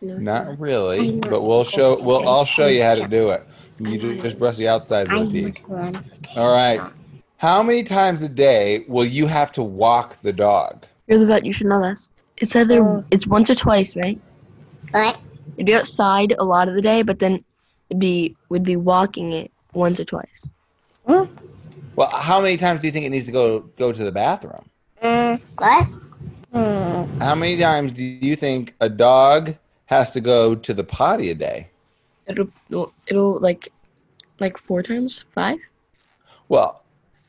No, 0.00 0.14
it's 0.14 0.22
Not 0.22 0.58
really, 0.60 1.18
but 1.20 1.42
we'll 1.42 1.64
show. 1.64 2.00
We'll 2.00 2.26
I'll 2.28 2.44
show 2.44 2.66
you 2.68 2.82
how 2.82 2.94
to 2.94 3.08
do 3.08 3.30
it. 3.30 3.46
You 3.78 3.98
ju- 3.98 4.20
just 4.20 4.38
brush 4.38 4.56
the 4.56 4.68
outsides 4.68 5.10
of 5.12 5.30
the 5.32 5.50
teeth. 5.52 6.36
All 6.36 6.52
right. 6.52 6.80
How 7.38 7.62
many 7.62 7.82
times 7.84 8.22
a 8.22 8.28
day 8.28 8.84
will 8.88 9.04
you 9.04 9.26
have 9.26 9.52
to 9.52 9.62
walk 9.62 10.20
the 10.22 10.32
dog? 10.32 10.86
You're 11.06 11.18
the 11.20 11.26
vet. 11.26 11.44
You 11.44 11.52
should 11.52 11.66
know 11.68 11.80
this. 11.82 12.10
It's 12.40 12.54
either 12.56 12.80
Oh. 12.82 13.04
it's 13.10 13.26
once 13.26 13.50
or 13.50 13.54
twice, 13.54 13.96
right? 13.96 14.18
What? 14.92 15.18
You'd 15.56 15.66
be 15.66 15.74
outside 15.74 16.34
a 16.38 16.44
lot 16.44 16.68
of 16.68 16.74
the 16.74 16.82
day, 16.82 17.02
but 17.02 17.18
then 17.18 17.44
it'd 17.90 18.00
be 18.00 18.36
would 18.48 18.62
be 18.64 18.76
walking 18.76 19.32
it 19.32 19.50
once 19.74 19.98
or 20.00 20.04
twice. 20.04 20.46
Well, 21.06 22.10
how 22.10 22.40
many 22.40 22.56
times 22.56 22.80
do 22.80 22.86
you 22.86 22.92
think 22.92 23.06
it 23.06 23.10
needs 23.10 23.26
to 23.26 23.32
go 23.32 23.60
go 23.76 23.92
to 23.92 24.04
the 24.04 24.12
bathroom? 24.12 24.64
Mm, 25.02 25.40
what? 25.58 25.86
Mm, 26.54 27.20
How 27.20 27.34
many 27.34 27.58
times 27.58 27.92
do 27.92 28.02
you 28.02 28.36
think 28.36 28.74
a 28.80 28.88
dog 28.88 29.54
has 29.86 30.12
to 30.12 30.20
go 30.20 30.54
to 30.54 30.72
the 30.74 30.84
potty 30.84 31.30
a 31.30 31.34
day? 31.34 31.68
It'll 32.26 32.48
it'll, 32.70 32.92
it'll 33.08 33.38
like 33.40 33.72
like 34.38 34.58
four 34.58 34.82
times, 34.82 35.24
five. 35.34 35.58
Well, 36.48 36.84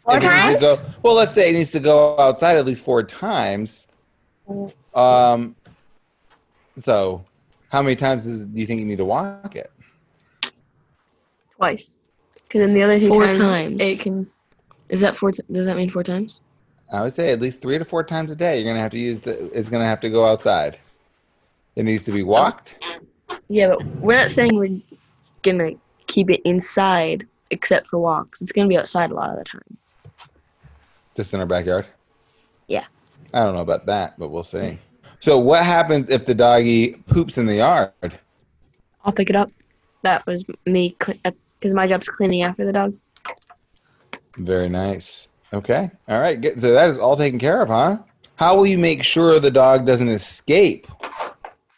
Four 0.05 0.17
if 0.17 0.23
it 0.23 0.27
needs 0.27 0.35
to 0.35 0.59
times? 0.59 0.61
go, 0.79 0.85
well, 1.03 1.15
let's 1.15 1.33
say 1.33 1.49
it 1.49 1.53
needs 1.53 1.71
to 1.71 1.79
go 1.79 2.15
outside 2.19 2.55
at 2.57 2.65
least 2.65 2.83
four 2.83 3.01
times. 3.03 3.87
Um, 4.93 5.55
so 6.75 7.23
how 7.69 7.81
many 7.81 7.95
times 7.95 8.25
is, 8.27 8.47
do 8.47 8.59
you 8.59 8.67
think 8.67 8.79
you 8.79 8.85
need 8.85 8.97
to 8.97 9.05
walk 9.05 9.55
it? 9.55 9.71
Twice. 11.55 11.91
Because 12.35 12.61
then 12.61 12.73
the 12.73 12.81
other 12.81 12.99
two 12.99 13.09
Four 13.09 13.25
times, 13.25 13.37
times. 13.37 13.81
it 13.81 13.99
can. 13.99 14.29
Is 14.89 15.01
that 15.01 15.15
four? 15.15 15.31
T- 15.31 15.43
does 15.51 15.65
that 15.67 15.77
mean 15.77 15.89
four 15.89 16.03
times? 16.03 16.39
I 16.91 17.01
would 17.01 17.13
say 17.13 17.31
at 17.31 17.39
least 17.39 17.61
three 17.61 17.77
to 17.77 17.85
four 17.85 18.03
times 18.03 18.31
a 18.31 18.35
day. 18.35 18.59
You're 18.59 18.71
gonna 18.71 18.81
have 18.81 18.91
to 18.91 18.97
use 18.99 19.19
the. 19.19 19.45
It's 19.57 19.69
gonna 19.69 19.85
have 19.85 19.99
to 19.99 20.09
go 20.09 20.25
outside. 20.25 20.79
It 21.75 21.83
needs 21.83 22.03
to 22.03 22.11
be 22.11 22.23
walked. 22.23 22.99
Yeah, 23.49 23.67
but 23.67 23.85
we're 23.97 24.17
not 24.17 24.31
saying 24.31 24.55
we're 24.55 24.81
gonna 25.43 25.71
keep 26.07 26.31
it 26.31 26.41
inside 26.43 27.27
except 27.51 27.87
for 27.87 27.99
walks. 27.99 28.41
It's 28.41 28.51
gonna 28.51 28.67
be 28.67 28.77
outside 28.77 29.11
a 29.11 29.13
lot 29.13 29.29
of 29.29 29.37
the 29.37 29.43
time. 29.43 29.77
Just 31.15 31.33
in 31.35 31.39
our 31.39 31.45
backyard. 31.45 31.85
Yeah. 32.67 32.85
I 33.33 33.43
don't 33.43 33.55
know 33.55 33.61
about 33.61 33.85
that, 33.85 34.17
but 34.17 34.29
we'll 34.29 34.43
see. 34.43 34.79
So 35.19 35.37
what 35.37 35.65
happens 35.65 36.09
if 36.09 36.25
the 36.25 36.33
doggy 36.33 36.91
poops 37.07 37.37
in 37.37 37.45
the 37.45 37.55
yard? 37.55 37.91
I'll 39.03 39.13
pick 39.13 39.29
it 39.29 39.35
up. 39.35 39.51
That 40.03 40.25
was 40.25 40.45
me 40.65 40.95
because 40.97 41.15
uh, 41.25 41.75
my 41.75 41.87
job's 41.87 42.07
cleaning 42.07 42.41
after 42.43 42.65
the 42.65 42.73
dog. 42.73 42.95
Very 44.37 44.69
nice. 44.69 45.29
Okay. 45.53 45.91
All 46.07 46.19
right. 46.19 46.39
Good. 46.39 46.61
So 46.61 46.71
that 46.71 46.89
is 46.89 46.97
all 46.97 47.17
taken 47.17 47.39
care 47.39 47.61
of, 47.61 47.67
huh? 47.69 47.97
How 48.35 48.55
will 48.55 48.65
you 48.65 48.77
make 48.77 49.03
sure 49.03 49.39
the 49.39 49.51
dog 49.51 49.85
doesn't 49.85 50.07
escape 50.07 50.87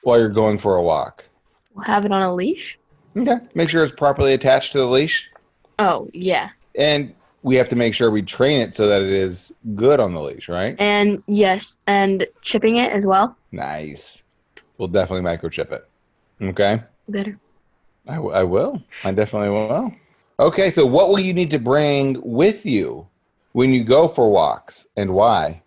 while 0.03 0.19
you're 0.19 0.29
going 0.29 0.59
for 0.59 0.75
a 0.75 0.81
walk? 0.81 1.25
We'll 1.73 1.85
have 1.85 2.05
it 2.05 2.11
on 2.11 2.21
a 2.21 2.33
leash. 2.33 2.77
Okay. 3.17 3.37
Make 3.55 3.69
sure 3.69 3.83
it's 3.83 3.93
properly 3.93 4.33
attached 4.33 4.71
to 4.73 4.77
the 4.77 4.85
leash. 4.85 5.31
Oh 5.79 6.07
yeah, 6.13 6.49
And 6.77 7.15
we 7.43 7.55
have 7.55 7.69
to 7.69 7.75
make 7.75 7.93
sure 7.95 8.11
we 8.11 8.21
train 8.21 8.61
it 8.61 8.73
so 8.73 8.87
that 8.87 9.01
it 9.01 9.09
is 9.09 9.53
good 9.75 9.99
on 9.99 10.13
the 10.13 10.21
leash, 10.21 10.49
right? 10.49 10.75
and 10.79 11.23
yes, 11.27 11.77
and 11.87 12.27
chipping 12.41 12.77
it 12.77 12.91
as 12.91 13.05
well. 13.05 13.35
Nice. 13.51 14.23
We'll 14.77 14.87
definitely 14.87 15.29
microchip 15.29 15.71
it. 15.71 15.87
Okay. 16.41 16.81
Better. 17.07 17.37
I, 18.07 18.15
w- 18.15 18.33
I 18.33 18.43
will. 18.43 18.81
I 19.03 19.11
definitely 19.11 19.49
will. 19.49 19.91
Okay. 20.39 20.71
So 20.71 20.85
what 20.85 21.09
will 21.09 21.19
you 21.19 21.33
need 21.33 21.51
to 21.51 21.59
bring 21.59 22.19
with 22.23 22.65
you 22.65 23.07
when 23.51 23.71
you 23.71 23.83
go 23.83 24.07
for 24.07 24.31
walks 24.31 24.87
and 24.97 25.13
why? 25.13 25.61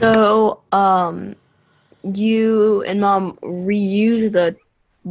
So 0.00 0.60
um, 0.72 1.36
you 2.14 2.82
and 2.82 3.00
mom 3.00 3.38
reuse 3.42 4.32
the 4.32 4.56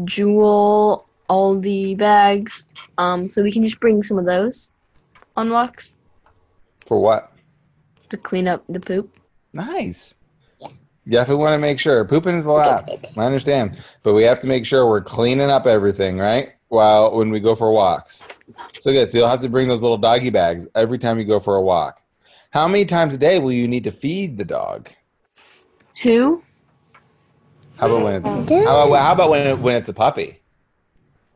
Jewel 0.04 1.08
Aldi 1.30 1.98
bags. 1.98 2.68
Um, 2.98 3.30
so 3.30 3.42
we 3.44 3.52
can 3.52 3.64
just 3.64 3.80
bring 3.80 4.04
some 4.04 4.18
of 4.18 4.26
those 4.26 4.72
on 5.42 5.50
walks 5.52 5.94
For 6.86 7.00
what? 7.00 7.34
to 8.10 8.18
clean 8.18 8.48
up 8.48 8.64
the 8.68 8.80
poop. 8.80 9.18
Nice. 9.54 10.16
Yeah. 10.60 10.68
Definitely 11.08 11.44
want 11.44 11.54
to 11.54 11.60
make 11.60 11.80
sure 11.80 12.04
pooping 12.04 12.36
is 12.36 12.46
allowed. 12.46 12.90
I 13.18 13.22
understand, 13.22 13.82
but 14.04 14.14
we 14.14 14.24
have 14.24 14.42
to 14.42 14.48
make 14.48 14.66
sure 14.66 14.86
we're 14.86 15.02
cleaning 15.02 15.50
up 15.50 15.66
everything, 15.66 16.18
right? 16.18 16.54
while 16.72 17.14
when 17.18 17.30
we 17.30 17.40
go 17.42 17.54
for 17.54 17.72
walks. 17.74 18.26
So 18.80 18.94
good. 18.94 19.10
So 19.10 19.18
you'll 19.18 19.28
have 19.28 19.42
to 19.42 19.50
bring 19.50 19.68
those 19.68 19.82
little 19.82 19.98
doggy 19.98 20.30
bags 20.30 20.68
every 20.74 20.98
time 20.98 21.20
you 21.20 21.26
go 21.26 21.40
for 21.40 21.58
a 21.58 21.62
walk. 21.62 22.02
How 22.52 22.68
many 22.68 22.86
times 22.86 23.14
a 23.14 23.18
day 23.18 23.40
will 23.40 23.52
you 23.52 23.68
need 23.68 23.84
to 23.84 23.92
feed 23.92 24.38
the 24.38 24.46
dog? 24.46 24.90
Two. 25.94 26.42
How 27.76 27.88
about 27.88 28.04
when 28.04 28.16
it's, 28.16 28.52
how 28.52 28.88
about, 28.88 29.02
how 29.02 29.12
about 29.12 29.30
when 29.30 29.48
it, 29.48 29.60
when 29.60 29.76
it's 29.76 29.90
a 29.90 29.94
puppy? 29.94 30.42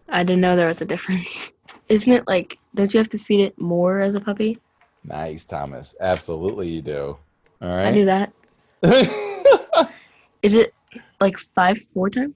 I 0.07 0.23
didn't 0.23 0.41
know 0.41 0.55
there 0.55 0.67
was 0.67 0.81
a 0.81 0.85
difference. 0.85 1.53
Isn't 1.89 2.13
it 2.13 2.25
like? 2.27 2.57
Don't 2.75 2.93
you 2.93 2.97
have 2.97 3.09
to 3.09 3.17
feed 3.17 3.39
it 3.39 3.59
more 3.59 4.01
as 4.01 4.15
a 4.15 4.19
puppy? 4.19 4.59
Nice, 5.03 5.45
Thomas. 5.45 5.95
Absolutely, 5.99 6.69
you 6.69 6.81
do. 6.81 7.17
All 7.61 7.69
right. 7.69 7.87
I 7.87 7.91
knew 7.91 8.05
that. 8.05 8.33
Is 10.41 10.55
it 10.55 10.73
like 11.19 11.37
five, 11.37 11.79
four 11.93 12.09
times? 12.09 12.35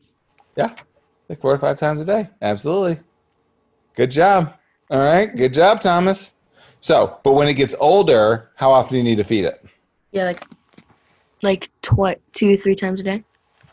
yeah, 0.56 0.74
like 1.28 1.40
four 1.42 1.54
to 1.54 1.60
five 1.60 1.78
times 1.78 2.00
a 2.00 2.06
day. 2.06 2.30
Absolutely. 2.42 3.00
Good 3.96 4.12
job. 4.12 4.56
All 4.90 5.00
right. 5.00 5.36
Good 5.36 5.54
job, 5.54 5.82
Thomas. 5.82 6.36
So, 6.82 7.20
but 7.24 7.34
when 7.34 7.48
it 7.48 7.54
gets 7.56 7.76
older, 7.80 8.52
how 8.56 8.72
often 8.72 8.94
do 8.94 8.98
you 8.98 9.04
need 9.04 9.18
to 9.18 9.24
feed 9.24 9.46
it? 9.46 9.64
Yeah, 10.12 10.24
like 10.24 10.44
like 11.44 11.70
twi- 11.82 12.18
two, 12.34 12.56
three 12.56 12.76
times 12.76 13.02
a 13.02 13.04
day. 13.04 13.24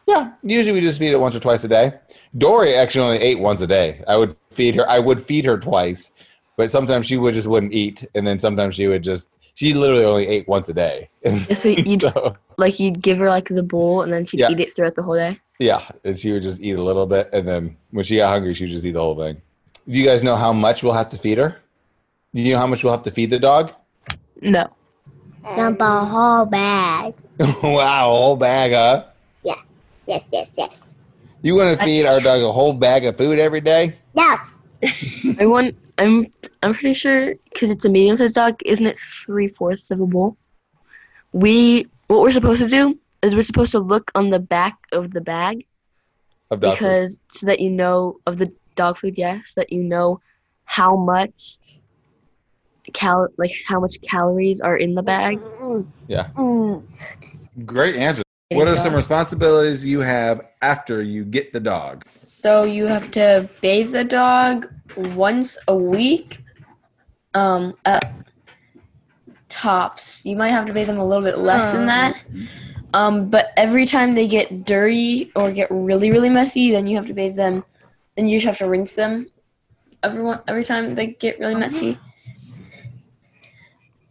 Yeah, 0.06 0.32
usually 0.42 0.72
we 0.72 0.80
just 0.80 0.98
feed 0.98 1.12
it 1.12 1.20
once 1.20 1.34
or 1.34 1.40
twice 1.40 1.64
a 1.64 1.68
day. 1.68 1.94
Dory 2.36 2.74
actually 2.74 3.04
only 3.04 3.18
ate 3.18 3.38
once 3.38 3.60
a 3.60 3.66
day. 3.66 4.04
I 4.06 4.16
would 4.16 4.36
feed 4.52 4.76
her. 4.76 4.88
I 4.88 4.98
would 4.98 5.20
feed 5.22 5.44
her 5.46 5.58
twice, 5.58 6.12
but 6.56 6.70
sometimes 6.70 7.06
she 7.06 7.16
would 7.16 7.34
just 7.34 7.46
wouldn't 7.46 7.72
eat, 7.72 8.06
and 8.14 8.26
then 8.26 8.38
sometimes 8.38 8.74
she 8.74 8.86
would 8.88 9.02
just. 9.02 9.36
She 9.54 9.72
literally 9.72 10.04
only 10.04 10.26
ate 10.26 10.46
once 10.46 10.68
a 10.68 10.74
day. 10.74 11.08
Yeah, 11.24 11.38
so 11.54 11.68
you'd 11.88 12.02
So, 12.02 12.36
like 12.58 12.78
you'd 12.78 13.00
give 13.00 13.18
her 13.18 13.28
like 13.28 13.48
the 13.48 13.62
bowl, 13.62 14.02
and 14.02 14.12
then 14.12 14.26
she'd 14.26 14.40
Yeah. 14.40 14.50
eat 14.50 14.60
it 14.60 14.70
throughout 14.72 14.94
the 14.96 15.02
whole 15.02 15.14
day. 15.14 15.40
yeah, 15.58 15.80
and 16.04 16.18
she 16.18 16.30
would 16.32 16.42
just 16.42 16.60
eat 16.60 16.72
a 16.76 16.82
little 16.82 17.06
bit, 17.06 17.30
and 17.32 17.48
then 17.48 17.76
when 17.90 18.04
she 18.04 18.16
got 18.16 18.28
hungry, 18.30 18.52
she 18.52 18.64
would 18.64 18.70
just 18.72 18.84
eat 18.84 18.92
the 18.92 19.00
whole 19.00 19.16
thing. 19.16 19.40
Do 19.88 19.96
you 19.98 20.04
guys 20.04 20.22
know 20.22 20.36
how 20.36 20.52
much 20.52 20.82
we'll 20.82 20.92
have 20.92 21.08
to 21.10 21.16
feed 21.18 21.38
her? 21.38 21.56
Do 22.34 22.42
you 22.42 22.52
know 22.52 22.58
how 22.60 22.66
much 22.66 22.84
we'll 22.84 22.92
have 22.92 23.04
to 23.04 23.10
feed 23.10 23.30
the 23.30 23.38
dog? 23.38 23.72
No. 24.42 24.68
Dump 25.56 25.80
a 25.80 26.04
whole 26.04 26.44
bag. 26.44 27.14
wow, 27.62 28.10
a 28.10 28.12
whole 28.12 28.36
bag, 28.36 28.72
huh? 28.72 29.04
Yeah. 29.42 29.54
Yes, 30.06 30.24
yes, 30.32 30.50
yes. 30.58 30.86
You 31.40 31.54
want 31.54 31.78
to 31.78 31.82
feed 31.84 32.04
our 32.04 32.20
dog 32.20 32.42
a 32.42 32.52
whole 32.52 32.72
bag 32.74 33.06
of 33.06 33.16
food 33.16 33.38
every 33.38 33.60
day? 33.62 33.96
No. 34.14 34.36
I 35.38 35.46
want. 35.46 35.76
I'm. 35.98 36.26
I'm 36.62 36.74
pretty 36.74 36.94
sure 36.94 37.34
because 37.52 37.70
it's 37.70 37.84
a 37.84 37.88
medium-sized 37.88 38.34
dog. 38.34 38.60
Isn't 38.64 38.86
it 38.86 38.98
three 38.98 39.48
fourths 39.48 39.90
of 39.90 40.00
a 40.00 40.06
bowl? 40.06 40.36
We. 41.32 41.86
What 42.08 42.20
we're 42.20 42.32
supposed 42.32 42.62
to 42.62 42.68
do 42.68 42.98
is 43.22 43.34
we're 43.34 43.42
supposed 43.42 43.72
to 43.72 43.80
look 43.80 44.10
on 44.14 44.30
the 44.30 44.38
back 44.38 44.76
of 44.92 45.12
the 45.12 45.20
bag 45.20 45.66
Of 46.50 46.60
dog 46.60 46.78
food? 46.78 46.84
because 46.84 47.20
so 47.32 47.46
that 47.46 47.58
you 47.60 47.70
know 47.70 48.20
of 48.26 48.38
the 48.38 48.52
dog 48.76 48.98
food. 48.98 49.18
Yes, 49.18 49.54
that 49.54 49.72
you 49.72 49.82
know 49.82 50.20
how 50.64 50.96
much 50.96 51.58
cal 52.92 53.28
like 53.36 53.52
how 53.66 53.80
much 53.80 54.00
calories 54.02 54.60
are 54.60 54.76
in 54.76 54.94
the 54.94 55.02
bag. 55.02 55.40
Yeah. 56.06 56.28
Mm. 56.36 56.84
Great 57.64 57.96
answer. 57.96 58.22
What 58.52 58.68
are 58.68 58.76
some 58.76 58.94
responsibilities 58.94 59.84
you 59.84 60.00
have 60.00 60.40
after 60.62 61.02
you 61.02 61.24
get 61.24 61.52
the 61.52 61.58
dog? 61.58 62.04
So 62.04 62.62
you 62.62 62.86
have 62.86 63.10
to 63.12 63.50
bathe 63.60 63.90
the 63.90 64.04
dog 64.04 64.72
once 64.96 65.58
a 65.66 65.74
week. 65.74 66.44
Um, 67.34 67.76
at 67.84 68.14
tops. 69.48 70.24
You 70.24 70.36
might 70.36 70.50
have 70.50 70.66
to 70.66 70.72
bathe 70.72 70.86
them 70.86 70.98
a 70.98 71.04
little 71.04 71.24
bit 71.24 71.38
less 71.38 71.72
than 71.72 71.86
that. 71.86 72.22
Um, 72.94 73.28
but 73.28 73.48
every 73.56 73.84
time 73.84 74.14
they 74.14 74.28
get 74.28 74.64
dirty 74.64 75.32
or 75.34 75.50
get 75.50 75.68
really 75.70 76.10
really 76.10 76.30
messy, 76.30 76.70
then 76.70 76.86
you 76.86 76.96
have 76.96 77.06
to 77.06 77.14
bathe 77.14 77.36
them. 77.36 77.64
Then 78.16 78.28
you 78.28 78.38
just 78.38 78.46
have 78.46 78.58
to 78.58 78.68
rinse 78.68 78.92
them. 78.92 79.26
Everyone 80.02 80.40
every 80.46 80.64
time 80.64 80.94
they 80.94 81.08
get 81.08 81.38
really 81.40 81.56
messy. 81.56 81.98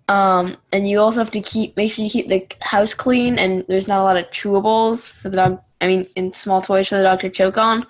Um, 0.07 0.57
and 0.71 0.87
you 0.87 0.99
also 0.99 1.19
have 1.19 1.31
to 1.31 1.41
keep 1.41 1.75
make 1.75 1.91
sure 1.91 2.03
you 2.03 2.11
keep 2.11 2.29
the 2.29 2.45
house 2.61 2.93
clean 2.93 3.39
and 3.39 3.65
there's 3.67 3.87
not 3.87 3.99
a 3.99 4.03
lot 4.03 4.17
of 4.17 4.25
chewables 4.31 5.09
for 5.09 5.29
the 5.29 5.37
dog. 5.37 5.61
I 5.81 5.87
mean, 5.87 6.07
in 6.15 6.33
small 6.33 6.61
toys 6.61 6.89
for 6.89 6.97
the 6.97 7.03
dog 7.03 7.21
to 7.21 7.29
choke 7.29 7.57
on, 7.57 7.85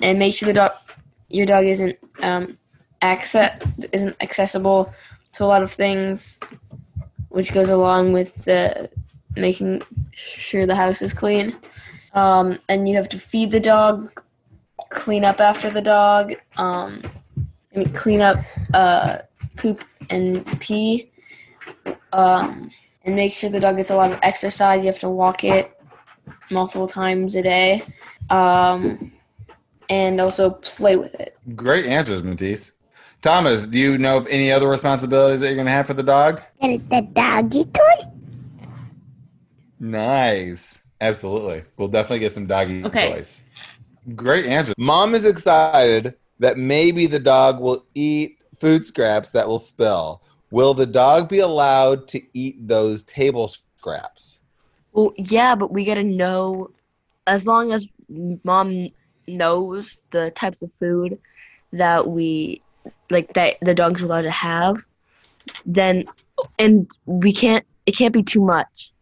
and 0.00 0.18
make 0.18 0.34
sure 0.34 0.46
the 0.46 0.54
dog 0.54 0.72
your 1.28 1.46
dog 1.46 1.64
isn't 1.64 1.98
um, 2.22 2.56
access 3.02 3.60
isn't 3.92 4.16
accessible 4.20 4.92
to 5.32 5.44
a 5.44 5.46
lot 5.46 5.62
of 5.62 5.70
things, 5.70 6.38
which 7.28 7.52
goes 7.52 7.68
along 7.70 8.12
with 8.12 8.44
the 8.44 8.88
making 9.36 9.82
sure 10.12 10.66
the 10.66 10.74
house 10.74 11.02
is 11.02 11.12
clean. 11.12 11.56
Um, 12.14 12.58
and 12.68 12.88
you 12.88 12.96
have 12.96 13.08
to 13.10 13.18
feed 13.18 13.50
the 13.50 13.60
dog, 13.60 14.22
clean 14.90 15.24
up 15.24 15.40
after 15.40 15.70
the 15.70 15.82
dog, 15.82 16.34
um, 16.56 17.02
I 17.74 17.78
mean, 17.78 17.90
clean 17.90 18.20
up 18.20 18.38
uh, 18.74 19.18
poop 19.56 19.84
and 20.10 20.44
pee, 20.60 21.10
um, 22.12 22.70
and 23.04 23.16
make 23.16 23.32
sure 23.32 23.50
the 23.50 23.60
dog 23.60 23.76
gets 23.76 23.90
a 23.90 23.96
lot 23.96 24.12
of 24.12 24.18
exercise. 24.22 24.80
You 24.80 24.86
have 24.86 24.98
to 25.00 25.08
walk 25.08 25.44
it 25.44 25.72
multiple 26.50 26.88
times 26.88 27.34
a 27.34 27.42
day, 27.42 27.82
um, 28.30 29.12
and 29.88 30.20
also 30.20 30.50
play 30.50 30.96
with 30.96 31.14
it. 31.14 31.36
Great 31.54 31.86
answers, 31.86 32.22
Matisse. 32.22 32.72
Thomas, 33.20 33.66
do 33.66 33.78
you 33.78 33.98
know 33.98 34.16
of 34.18 34.26
any 34.28 34.52
other 34.52 34.68
responsibilities 34.68 35.40
that 35.40 35.48
you're 35.48 35.56
going 35.56 35.66
to 35.66 35.72
have 35.72 35.86
for 35.86 35.94
the 35.94 36.02
dog? 36.02 36.40
Get 36.60 36.88
the 36.88 37.02
doggy 37.02 37.64
toy? 37.64 38.08
Nice. 39.80 40.84
Absolutely. 41.00 41.64
We'll 41.76 41.88
definitely 41.88 42.20
get 42.20 42.34
some 42.34 42.46
doggy 42.46 42.84
Okay. 42.84 43.12
toys. 43.12 43.42
Great 44.14 44.46
answer. 44.46 44.72
Mom 44.78 45.14
is 45.14 45.24
excited 45.24 46.14
that 46.38 46.56
maybe 46.56 47.06
the 47.06 47.18
dog 47.18 47.60
will 47.60 47.86
eat 47.94 48.38
food 48.60 48.84
scraps 48.84 49.32
that 49.32 49.46
will 49.46 49.58
spill. 49.58 50.22
Will 50.50 50.74
the 50.74 50.86
dog 50.86 51.28
be 51.28 51.40
allowed 51.40 52.08
to 52.08 52.22
eat 52.32 52.66
those 52.66 53.02
table 53.02 53.48
scraps? 53.48 54.40
Well, 54.92 55.12
yeah, 55.16 55.54
but 55.54 55.72
we 55.72 55.84
gotta 55.84 56.02
know, 56.02 56.70
as 57.26 57.46
long 57.46 57.72
as 57.72 57.86
mom 58.44 58.88
knows 59.26 60.00
the 60.10 60.30
types 60.30 60.62
of 60.62 60.70
food 60.80 61.18
that 61.72 62.08
we 62.08 62.62
like 63.10 63.32
that 63.34 63.56
the 63.60 63.74
dog's 63.74 64.00
allowed 64.00 64.22
to 64.22 64.30
have, 64.30 64.76
then 65.66 66.06
and 66.58 66.90
we 67.04 67.32
can't. 67.32 67.64
It 67.84 67.96
can't 67.96 68.12
be 68.12 68.22
too 68.22 68.42
much, 68.42 68.92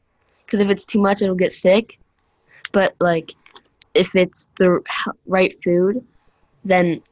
because 0.44 0.60
if 0.60 0.68
it's 0.68 0.86
too 0.86 1.00
much, 1.00 1.22
it'll 1.22 1.34
get 1.34 1.52
sick. 1.52 1.98
But 2.72 2.94
like, 3.00 3.34
if 3.94 4.14
it's 4.14 4.48
the 4.58 4.80
right 5.26 5.52
food, 5.62 6.04
then 6.64 7.02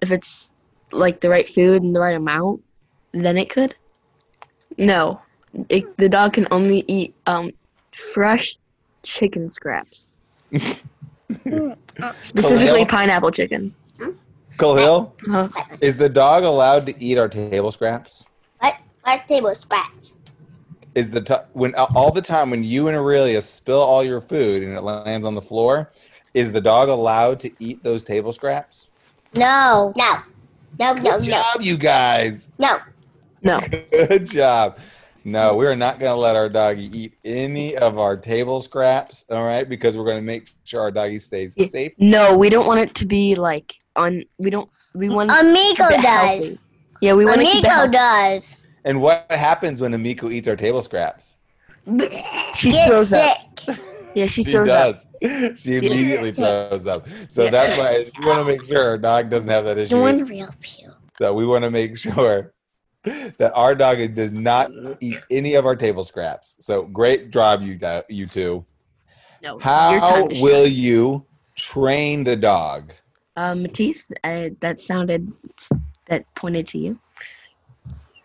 if 0.00 0.10
it's 0.10 0.50
like 0.92 1.20
the 1.20 1.28
right 1.28 1.48
food 1.48 1.82
and 1.82 1.94
the 1.94 2.00
right 2.00 2.16
amount, 2.16 2.62
then 3.12 3.36
it 3.38 3.48
could. 3.50 3.74
No, 4.76 5.20
it, 5.68 5.96
the 5.96 6.08
dog 6.08 6.34
can 6.34 6.46
only 6.50 6.84
eat 6.88 7.14
um 7.26 7.50
fresh 7.92 8.56
chicken 9.02 9.50
scraps. 9.50 10.14
Specifically 12.20 12.66
Khalil? 12.84 12.86
pineapple 12.86 13.30
chicken. 13.30 13.74
Khalil, 14.58 15.14
Uh, 15.30 15.48
is 15.80 15.96
the 15.96 16.08
dog 16.08 16.42
allowed 16.44 16.84
to 16.86 17.02
eat 17.02 17.16
our 17.18 17.28
table 17.28 17.70
scraps? 17.70 18.26
What? 18.60 18.76
Our 19.04 19.22
table 19.28 19.54
scraps. 19.54 20.14
Is 20.94 21.10
the 21.10 21.20
t- 21.20 21.34
when 21.52 21.74
all 21.76 22.10
the 22.10 22.22
time 22.22 22.50
when 22.50 22.64
you 22.64 22.88
and 22.88 22.96
Aurelia 22.96 23.40
spill 23.42 23.80
all 23.80 24.02
your 24.02 24.20
food 24.20 24.62
and 24.64 24.72
it 24.76 24.80
lands 24.80 25.24
on 25.26 25.34
the 25.34 25.40
floor, 25.40 25.92
is 26.34 26.50
the 26.50 26.60
dog 26.60 26.88
allowed 26.88 27.38
to 27.40 27.50
eat 27.60 27.82
those 27.84 28.02
table 28.02 28.32
scraps? 28.32 28.90
No. 29.36 29.92
No. 29.96 30.14
No, 30.80 30.92
no, 30.94 31.18
Good 31.20 31.28
no. 31.28 31.42
job, 31.42 31.60
you 31.62 31.76
guys. 31.76 32.48
No. 32.58 32.78
No. 33.42 33.60
Good 33.90 34.26
job. 34.26 34.78
No, 35.24 35.54
we 35.56 35.66
are 35.66 35.76
not 35.76 35.98
going 35.98 36.10
to 36.12 36.16
let 36.16 36.36
our 36.36 36.48
doggy 36.48 36.88
eat 36.98 37.14
any 37.24 37.76
of 37.76 37.98
our 37.98 38.16
table 38.16 38.62
scraps, 38.62 39.24
all 39.30 39.44
right? 39.44 39.68
Because 39.68 39.96
we're 39.96 40.04
going 40.04 40.16
to 40.16 40.22
make 40.22 40.50
sure 40.64 40.80
our 40.80 40.90
doggy 40.90 41.18
stays 41.18 41.54
Yeah. 41.56 41.66
safe. 41.66 41.92
No, 41.98 42.36
we 42.36 42.48
don't 42.48 42.66
want 42.66 42.80
it 42.80 42.94
to 42.96 43.06
be 43.06 43.34
like 43.34 43.74
on. 43.96 44.22
We 44.38 44.48
don't. 44.50 44.70
We 44.94 45.08
want. 45.10 45.28
to 45.30 45.36
Amiko 45.36 45.88
keep 45.88 45.98
it 45.98 46.00
healthy. 46.00 46.38
does. 46.40 46.62
Yeah, 47.02 47.12
we 47.12 47.26
want 47.26 47.40
to 47.40 47.46
keep 47.46 47.64
it 47.64 47.68
Amiko 47.68 47.92
healthy. 47.92 47.92
does. 47.92 48.58
And 48.84 49.02
what 49.02 49.26
happens 49.30 49.80
when 49.82 49.92
Amiko 49.92 50.32
eats 50.32 50.48
our 50.48 50.56
table 50.56 50.82
scraps? 50.82 51.36
She 52.54 52.70
Get 52.70 52.88
throws 52.88 53.12
up. 53.12 53.36
Yeah, 54.14 54.26
she, 54.26 54.44
She 54.44 54.52
throws 54.52 54.68
up. 54.68 54.96
She 55.20 55.28
does. 55.28 55.60
She 55.60 55.76
immediately 55.76 56.32
throws 56.32 56.86
up. 56.86 57.06
So 57.28 57.44
Yeah. 57.44 57.50
that's 57.50 57.78
why 57.78 58.04
we 58.18 58.26
want 58.26 58.38
to 58.40 58.44
make 58.44 58.64
sure 58.64 58.82
our 58.90 58.98
dog 58.98 59.30
doesn't 59.30 59.48
have 59.50 59.64
that 59.64 59.78
issue. 59.78 59.96
Doing 59.96 60.24
real 60.24 60.48
puke. 60.60 60.94
So 61.18 61.34
we 61.34 61.44
want 61.46 61.64
to 61.64 61.70
make 61.70 61.98
sure 61.98 62.52
that 63.38 63.52
our 63.54 63.74
dog 63.74 64.14
does 64.14 64.32
not 64.32 64.70
eat 65.00 65.18
any 65.30 65.54
of 65.54 65.66
our 65.66 65.76
table 65.76 66.04
scraps. 66.04 66.56
So 66.60 66.82
great 66.82 67.30
job, 67.30 67.62
you 67.62 67.74
do- 67.76 68.02
you 68.08 68.26
two. 68.26 68.64
No, 69.42 69.58
How 69.58 70.24
will 70.24 70.64
shine. 70.64 70.72
you 70.72 71.24
train 71.54 72.24
the 72.24 72.36
dog? 72.36 72.92
Um, 73.36 73.62
Matisse, 73.62 74.06
uh, 74.24 74.48
that 74.60 74.80
sounded 74.80 75.32
that 76.08 76.24
pointed 76.34 76.66
to 76.68 76.78
you. 76.78 76.98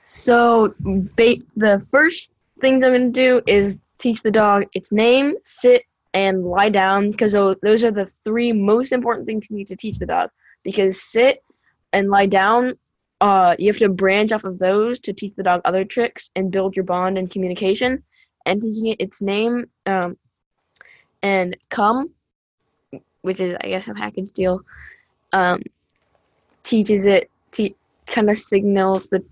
So, 0.06 0.74
ba- 0.80 1.38
the 1.56 1.80
first 1.92 2.34
things 2.62 2.84
I'm 2.84 2.92
going 2.92 3.14
to 3.14 3.20
do 3.20 3.42
is 3.46 3.76
teach 4.00 4.22
the 4.22 4.32
dog 4.32 4.66
its 4.74 4.92
name, 4.92 5.36
sit, 5.44 5.84
and 6.14 6.44
lie 6.44 6.70
down 6.70 7.12
because 7.12 7.32
those 7.32 7.84
are 7.84 7.92
the 7.92 8.06
three 8.24 8.52
most 8.52 8.92
important 8.92 9.28
things 9.28 9.50
you 9.50 9.56
need 9.56 9.68
to 9.68 9.76
teach 9.76 10.00
the 10.00 10.06
dog. 10.06 10.30
Because 10.64 11.02
sit 11.02 11.44
and 11.92 12.10
lie 12.10 12.26
down, 12.26 12.78
uh, 13.24 13.56
you 13.58 13.68
have 13.68 13.78
to 13.78 13.88
branch 13.88 14.34
off 14.34 14.44
of 14.44 14.60
those 14.60 15.00
to 15.00 15.14
teach 15.14 15.34
the 15.38 15.44
dog 15.44 15.62
other 15.64 15.86
tricks 15.86 16.30
and 16.36 16.52
build 16.52 16.76
your 16.76 16.84
bond 16.84 17.18
and 17.18 17.30
communication. 17.30 18.04
And 18.46 18.62
teaching 18.62 18.88
it 18.88 19.00
its 19.00 19.22
name, 19.22 19.70
um, 19.86 20.18
and 21.22 21.56
come, 21.70 22.10
which 23.22 23.40
is 23.40 23.56
I 23.62 23.70
guess 23.70 23.88
a 23.88 23.94
package 23.94 24.34
deal, 24.34 24.60
um, 25.32 25.64
teaches 26.64 27.06
it 27.06 27.32
te- 27.54 27.78
kind 28.08 28.30
of 28.30 28.38
signals 28.38 29.08
the 29.08 29.24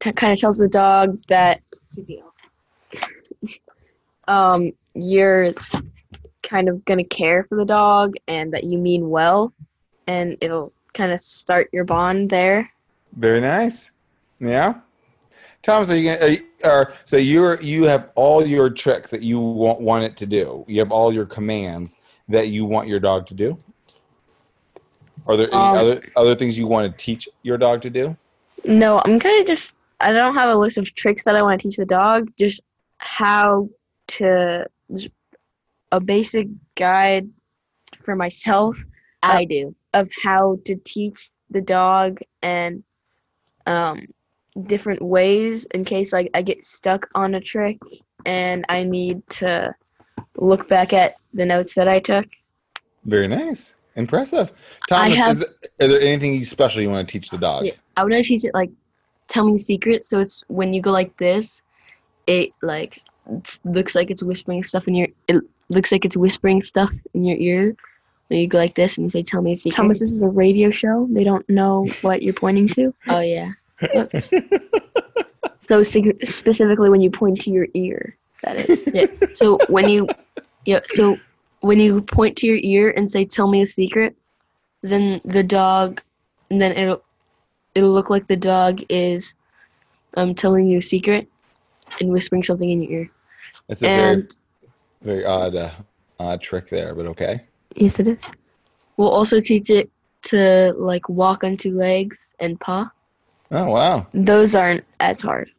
t- 0.00 0.12
kind 0.12 0.34
of 0.34 0.38
tells 0.38 0.58
the 0.58 0.68
dog 0.68 1.18
that 1.28 1.62
um 4.28 4.70
you're 4.92 5.54
kind 6.42 6.68
of 6.68 6.84
gonna 6.84 7.04
care 7.04 7.44
for 7.44 7.56
the 7.56 7.64
dog 7.64 8.16
and 8.28 8.52
that 8.52 8.64
you 8.64 8.76
mean 8.76 9.08
well 9.08 9.54
and 10.06 10.36
it'll 10.42 10.70
kind 10.92 11.10
of 11.10 11.20
start 11.20 11.70
your 11.72 11.84
bond 11.84 12.28
there 12.28 12.70
Very 13.16 13.40
nice. 13.40 13.90
Yeah. 14.40 14.74
Thomas, 15.62 15.90
are 15.90 15.96
you 15.96 16.12
gonna? 16.12 16.24
Are 16.26 16.28
you, 16.28 16.44
are, 16.62 16.94
so 17.04 17.16
you're 17.16 17.60
you 17.62 17.84
have 17.84 18.10
all 18.14 18.46
your 18.46 18.68
tricks 18.70 19.10
that 19.10 19.22
you 19.22 19.40
want, 19.40 19.80
want 19.80 20.04
it 20.04 20.16
to 20.18 20.26
do. 20.26 20.64
You 20.68 20.80
have 20.80 20.92
all 20.92 21.12
your 21.12 21.24
commands 21.26 21.96
that 22.28 22.48
you 22.48 22.64
want 22.64 22.88
your 22.88 23.00
dog 23.00 23.26
to 23.28 23.34
do. 23.34 23.58
Are 25.26 25.36
there 25.36 25.48
any 25.48 25.56
Um, 25.56 25.76
other 25.78 26.02
other 26.16 26.34
things 26.34 26.58
you 26.58 26.66
want 26.66 26.90
to 26.90 27.04
teach 27.04 27.28
your 27.42 27.56
dog 27.56 27.80
to 27.82 27.90
do? 27.90 28.16
no 28.66 29.02
i'm 29.04 29.18
kind 29.18 29.38
of 29.40 29.46
just 29.46 29.74
i 30.00 30.10
don't 30.10 30.32
have 30.32 30.48
a 30.48 30.54
list 30.54 30.78
of 30.78 30.94
tricks 30.94 31.22
that 31.24 31.36
i 31.36 31.42
want 31.42 31.60
to 31.60 31.68
teach 31.68 31.76
the 31.76 31.84
dog 31.84 32.30
just 32.38 32.62
how 32.96 33.68
to 34.06 34.64
a 35.92 36.00
basic 36.00 36.46
guide 36.74 37.28
for 38.02 38.16
myself 38.16 38.78
I 39.22 39.44
do. 39.44 39.74
of 39.92 40.08
how 40.22 40.58
to 40.64 40.76
teach 40.84 41.30
the 41.50 41.60
dog 41.60 42.20
and 42.42 42.82
um, 43.66 44.06
different 44.66 45.02
ways 45.02 45.66
in 45.66 45.84
case 45.84 46.12
like 46.12 46.30
I 46.34 46.42
get 46.42 46.64
stuck 46.64 47.08
on 47.14 47.34
a 47.34 47.40
trick 47.40 47.78
and 48.24 48.64
I 48.68 48.84
need 48.84 49.26
to 49.30 49.74
look 50.36 50.68
back 50.68 50.92
at 50.92 51.16
the 51.32 51.44
notes 51.44 51.74
that 51.74 51.88
I 51.88 51.98
took. 51.98 52.26
Very 53.04 53.28
nice, 53.28 53.74
impressive. 53.96 54.52
Thomas, 54.88 55.18
have- 55.18 55.36
is, 55.36 55.44
are 55.80 55.88
there 55.88 56.00
anything 56.00 56.44
special 56.44 56.82
you 56.82 56.90
want 56.90 57.06
to 57.08 57.12
teach 57.12 57.30
the 57.30 57.38
dog? 57.38 57.66
Yeah. 57.66 57.72
I 57.96 58.02
want 58.02 58.14
to 58.14 58.22
teach 58.22 58.44
it 58.44 58.54
like 58.54 58.70
tell 59.28 59.44
me 59.44 59.54
a 59.54 59.58
secret. 59.58 60.06
So 60.06 60.20
it's 60.20 60.42
when 60.48 60.72
you 60.72 60.80
go 60.80 60.90
like 60.90 61.16
this, 61.18 61.60
it 62.26 62.50
like 62.62 63.02
looks 63.64 63.94
like 63.94 64.10
it's 64.10 64.22
whispering 64.22 64.62
stuff 64.62 64.88
in 64.88 64.94
your. 64.94 65.08
It 65.28 65.42
looks 65.68 65.92
like 65.92 66.04
it's 66.04 66.16
whispering 66.16 66.62
stuff 66.62 66.94
in 67.14 67.24
your 67.24 67.38
ear. 67.38 67.76
When 68.28 68.40
you 68.40 68.48
go 68.48 68.58
like 68.58 68.74
this 68.74 68.96
and 68.96 69.06
you 69.06 69.10
say, 69.10 69.22
"Tell 69.22 69.42
me 69.42 69.52
a 69.52 69.56
secret." 69.56 69.76
Thomas, 69.76 70.00
this 70.00 70.10
is 70.10 70.22
a 70.22 70.28
radio 70.28 70.70
show. 70.70 71.06
They 71.10 71.24
don't 71.24 71.48
know 71.48 71.86
what 72.02 72.22
you're 72.22 72.34
pointing 72.34 72.68
to. 72.68 72.94
Oh 73.08 73.20
yeah. 73.20 73.52
Oops. 73.96 74.30
so 75.60 75.82
sig- 75.82 76.26
specifically 76.26 76.90
when 76.90 77.00
you 77.00 77.10
point 77.10 77.40
to 77.42 77.50
your 77.50 77.66
ear, 77.74 78.16
that 78.42 78.68
is. 78.68 78.86
Yeah. 78.94 79.06
So 79.34 79.58
when 79.68 79.88
you, 79.88 80.08
yeah. 80.64 80.80
So 80.86 81.18
when 81.60 81.80
you 81.80 82.02
point 82.02 82.36
to 82.38 82.46
your 82.46 82.58
ear 82.62 82.90
and 82.96 83.10
say, 83.10 83.24
"Tell 83.24 83.48
me 83.48 83.62
a 83.62 83.66
secret," 83.66 84.16
then 84.82 85.20
the 85.24 85.42
dog, 85.42 86.00
and 86.50 86.60
then 86.60 86.72
it'll, 86.72 87.02
it'll 87.74 87.92
look 87.92 88.10
like 88.10 88.26
the 88.26 88.36
dog 88.36 88.82
is, 88.88 89.34
um, 90.16 90.34
telling 90.34 90.66
you 90.66 90.78
a 90.78 90.82
secret, 90.82 91.28
and 92.00 92.10
whispering 92.10 92.42
something 92.42 92.70
in 92.70 92.82
your 92.82 92.92
ear. 92.92 93.10
It's 93.68 93.82
a 93.82 93.86
very 93.86 94.26
very 95.02 95.24
odd 95.24 95.54
uh, 95.54 95.70
odd 96.18 96.40
trick 96.40 96.68
there, 96.68 96.94
but 96.94 97.06
okay. 97.06 97.42
Yes, 97.74 97.98
it 98.00 98.08
is. 98.08 98.24
We'll 98.96 99.10
also 99.10 99.40
teach 99.40 99.70
it 99.70 99.90
to 100.22 100.72
like 100.78 101.08
walk 101.08 101.44
on 101.44 101.56
two 101.56 101.76
legs 101.76 102.32
and 102.40 102.58
paw. 102.60 102.90
Oh 103.50 103.66
wow, 103.66 104.06
Those 104.14 104.54
aren't 104.54 104.84
as 105.00 105.20
hard. 105.20 105.50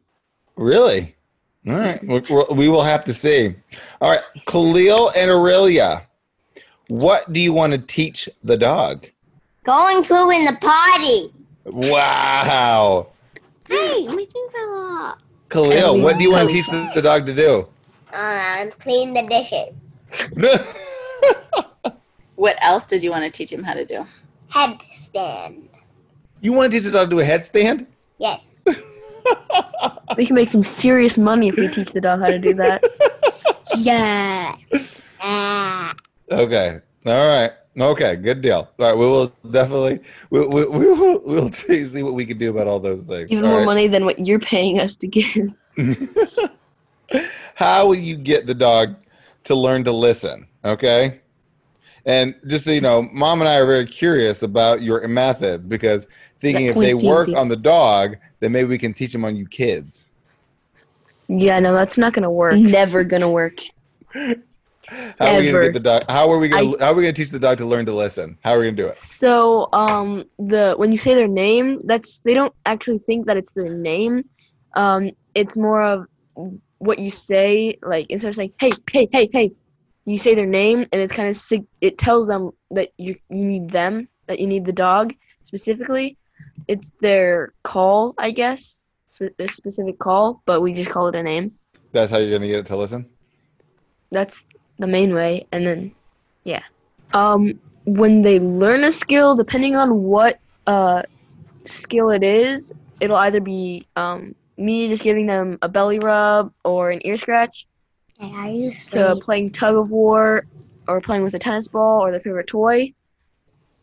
really? 0.56 1.14
All 1.68 1.74
right, 1.74 2.00
we 2.06 2.20
we'll- 2.30 2.46
we 2.54 2.68
will 2.68 2.82
have 2.82 3.04
to 3.06 3.12
see. 3.14 3.54
All 4.00 4.10
right, 4.10 4.22
Khalil 4.46 5.10
and 5.16 5.30
Aurelia, 5.30 6.02
what 6.88 7.32
do 7.32 7.40
you 7.40 7.52
want 7.52 7.72
to 7.72 7.78
teach 7.78 8.28
the 8.44 8.56
dog? 8.56 9.06
Going 9.64 10.04
poo 10.04 10.30
in 10.30 10.44
the 10.44 10.56
potty. 10.60 11.32
Wow, 11.64 13.08
Hey, 13.68 14.06
we 14.08 14.26
think 14.26 14.52
for 14.52 14.60
a 14.60 14.70
lot. 14.92 15.18
Khalil, 15.48 15.94
And 15.94 16.02
what 16.04 16.18
do 16.18 16.22
you 16.24 16.30
want 16.30 16.48
to 16.48 16.54
teach 16.54 16.68
the, 16.68 16.88
the 16.94 17.02
dog 17.02 17.26
to 17.26 17.34
do? 17.34 17.66
Um, 18.12 18.70
clean 18.78 19.12
the 19.14 19.22
dishes. 19.28 19.74
What 22.36 22.56
else 22.62 22.86
did 22.86 23.02
you 23.02 23.10
want 23.10 23.24
to 23.24 23.30
teach 23.30 23.50
him 23.52 23.62
how 23.62 23.74
to 23.74 23.84
do? 23.84 24.06
Headstand. 24.50 25.68
you 26.40 26.52
want 26.52 26.70
to 26.70 26.76
teach 26.78 26.84
the 26.84 26.92
dog 26.92 27.10
to 27.10 27.16
do 27.16 27.20
a 27.20 27.24
headstand? 27.24 27.86
Yes. 28.18 28.52
We 30.16 30.24
can 30.26 30.36
make 30.36 30.48
some 30.48 30.62
serious 30.62 31.18
money 31.18 31.48
if 31.48 31.56
we 31.56 31.66
teach 31.68 31.92
the 31.92 32.00
dog 32.00 32.20
how 32.20 32.28
to 32.28 32.38
do 32.38 32.54
that. 32.54 32.84
Yeah. 33.78 34.54
Ah. 35.20 35.92
Okay. 36.30 36.80
All 37.04 37.28
right. 37.28 37.50
Okay. 37.78 38.14
Good 38.14 38.40
deal. 38.40 38.70
All 38.78 38.86
right. 38.86 38.94
We 38.96 39.06
will 39.06 39.32
definitely 39.50 39.98
we 40.30 40.46
we, 40.46 40.64
we 40.66 40.86
will 40.86 41.20
we'll 41.24 41.50
see, 41.52 41.84
see 41.84 42.02
what 42.04 42.14
we 42.14 42.24
can 42.26 42.38
do 42.38 42.50
about 42.50 42.68
all 42.68 42.78
those 42.78 43.02
things. 43.02 43.30
Even 43.32 43.44
All 43.44 43.50
more 43.50 43.58
right? 43.58 43.66
money 43.66 43.88
than 43.88 44.04
what 44.04 44.24
you're 44.24 44.38
paying 44.38 44.78
us 44.78 44.94
to 44.98 45.08
give. 45.08 45.52
How 47.56 47.88
will 47.88 47.96
you 47.96 48.16
get 48.16 48.46
the 48.46 48.54
dog 48.54 48.94
to 49.44 49.56
learn 49.56 49.82
to 49.84 49.92
listen? 49.92 50.46
Okay. 50.64 51.20
And 52.06 52.36
just 52.46 52.64
so 52.64 52.70
you 52.70 52.80
know, 52.80 53.02
mom 53.02 53.40
and 53.40 53.48
I 53.48 53.56
are 53.56 53.66
very 53.66 53.84
curious 53.84 54.44
about 54.44 54.80
your 54.80 55.06
methods 55.08 55.66
because 55.66 56.06
thinking 56.38 56.66
if 56.66 56.76
they 56.76 56.94
work 56.94 57.28
on 57.28 57.48
the 57.48 57.56
dog, 57.56 58.16
then 58.38 58.52
maybe 58.52 58.68
we 58.68 58.78
can 58.78 58.94
teach 58.94 59.12
them 59.12 59.24
on 59.24 59.34
you 59.36 59.46
kids. 59.46 60.08
Yeah, 61.28 61.58
no, 61.58 61.74
that's 61.74 61.98
not 61.98 62.12
gonna 62.12 62.30
work. 62.30 62.56
Never 62.56 63.02
gonna 63.02 63.28
work. 63.28 63.58
How 64.14 65.34
are 65.34 65.38
we 65.38 65.46
gonna 65.46 65.64
get 65.64 65.72
the 65.72 65.80
dog? 65.80 66.02
How 66.08 66.30
are 66.30 66.38
we 66.38 66.48
gonna 66.48 66.78
how 66.78 66.92
are 66.92 66.94
we 66.94 67.02
gonna 67.02 67.12
teach 67.12 67.30
the 67.30 67.40
dog 67.40 67.58
to 67.58 67.66
learn 67.66 67.86
to 67.86 67.92
listen? 67.92 68.38
How 68.44 68.52
are 68.52 68.60
we 68.60 68.66
gonna 68.66 68.76
do 68.76 68.86
it? 68.86 68.96
So, 68.96 69.68
um, 69.72 70.26
the 70.38 70.74
when 70.76 70.92
you 70.92 70.98
say 70.98 71.14
their 71.14 71.26
name, 71.26 71.80
that's 71.84 72.20
they 72.20 72.34
don't 72.34 72.54
actually 72.66 72.98
think 72.98 73.26
that 73.26 73.36
it's 73.36 73.50
their 73.50 73.68
name. 73.68 74.28
Um, 74.74 75.10
it's 75.34 75.56
more 75.56 75.82
of 75.82 76.06
what 76.78 77.00
you 77.00 77.10
say. 77.10 77.78
Like 77.82 78.06
instead 78.10 78.28
of 78.28 78.36
saying 78.36 78.52
"hey, 78.60 78.70
hey, 78.92 79.08
hey, 79.12 79.28
hey," 79.32 79.52
you 80.06 80.18
say 80.18 80.34
their 80.34 80.46
name, 80.46 80.86
and 80.92 81.02
it's 81.02 81.14
kind 81.14 81.28
of 81.28 81.36
sig- 81.36 81.66
it 81.80 81.98
tells 81.98 82.28
them 82.28 82.52
that 82.70 82.90
you 82.96 83.16
you 83.28 83.44
need 83.44 83.70
them, 83.70 84.08
that 84.28 84.38
you 84.38 84.46
need 84.46 84.64
the 84.64 84.72
dog 84.72 85.12
specifically. 85.42 86.16
It's 86.68 86.92
their 87.00 87.52
call, 87.64 88.14
I 88.16 88.30
guess, 88.30 88.78
a 89.38 89.48
specific 89.48 89.98
call, 89.98 90.42
but 90.46 90.60
we 90.62 90.72
just 90.72 90.90
call 90.90 91.08
it 91.08 91.16
a 91.16 91.22
name. 91.22 91.52
That's 91.92 92.10
how 92.12 92.18
you're 92.18 92.30
gonna 92.38 92.46
get 92.46 92.60
it 92.60 92.66
to 92.66 92.76
listen. 92.76 93.10
That's 94.12 94.44
the 94.78 94.86
main 94.86 95.12
way, 95.12 95.46
and 95.52 95.66
then 95.66 95.92
yeah. 96.44 96.62
Um, 97.12 97.60
when 97.84 98.22
they 98.22 98.38
learn 98.38 98.84
a 98.84 98.92
skill, 98.92 99.34
depending 99.34 99.74
on 99.74 100.02
what 100.02 100.38
uh 100.68 101.02
skill 101.64 102.10
it 102.10 102.22
is, 102.22 102.72
it'll 103.00 103.16
either 103.16 103.40
be 103.40 103.86
um 103.96 104.36
me 104.56 104.88
just 104.88 105.02
giving 105.02 105.26
them 105.26 105.58
a 105.62 105.68
belly 105.68 105.98
rub 105.98 106.52
or 106.64 106.90
an 106.90 107.00
ear 107.04 107.16
scratch 107.16 107.66
Hey, 108.18 108.32
are 108.32 108.48
you 108.48 108.72
to 108.72 109.16
playing 109.16 109.50
tug 109.50 109.76
of 109.76 109.90
war 109.90 110.46
or 110.88 111.00
playing 111.00 111.22
with 111.22 111.34
a 111.34 111.38
tennis 111.38 111.68
ball 111.68 112.02
or 112.02 112.10
their 112.10 112.20
favorite 112.20 112.46
toy, 112.46 112.92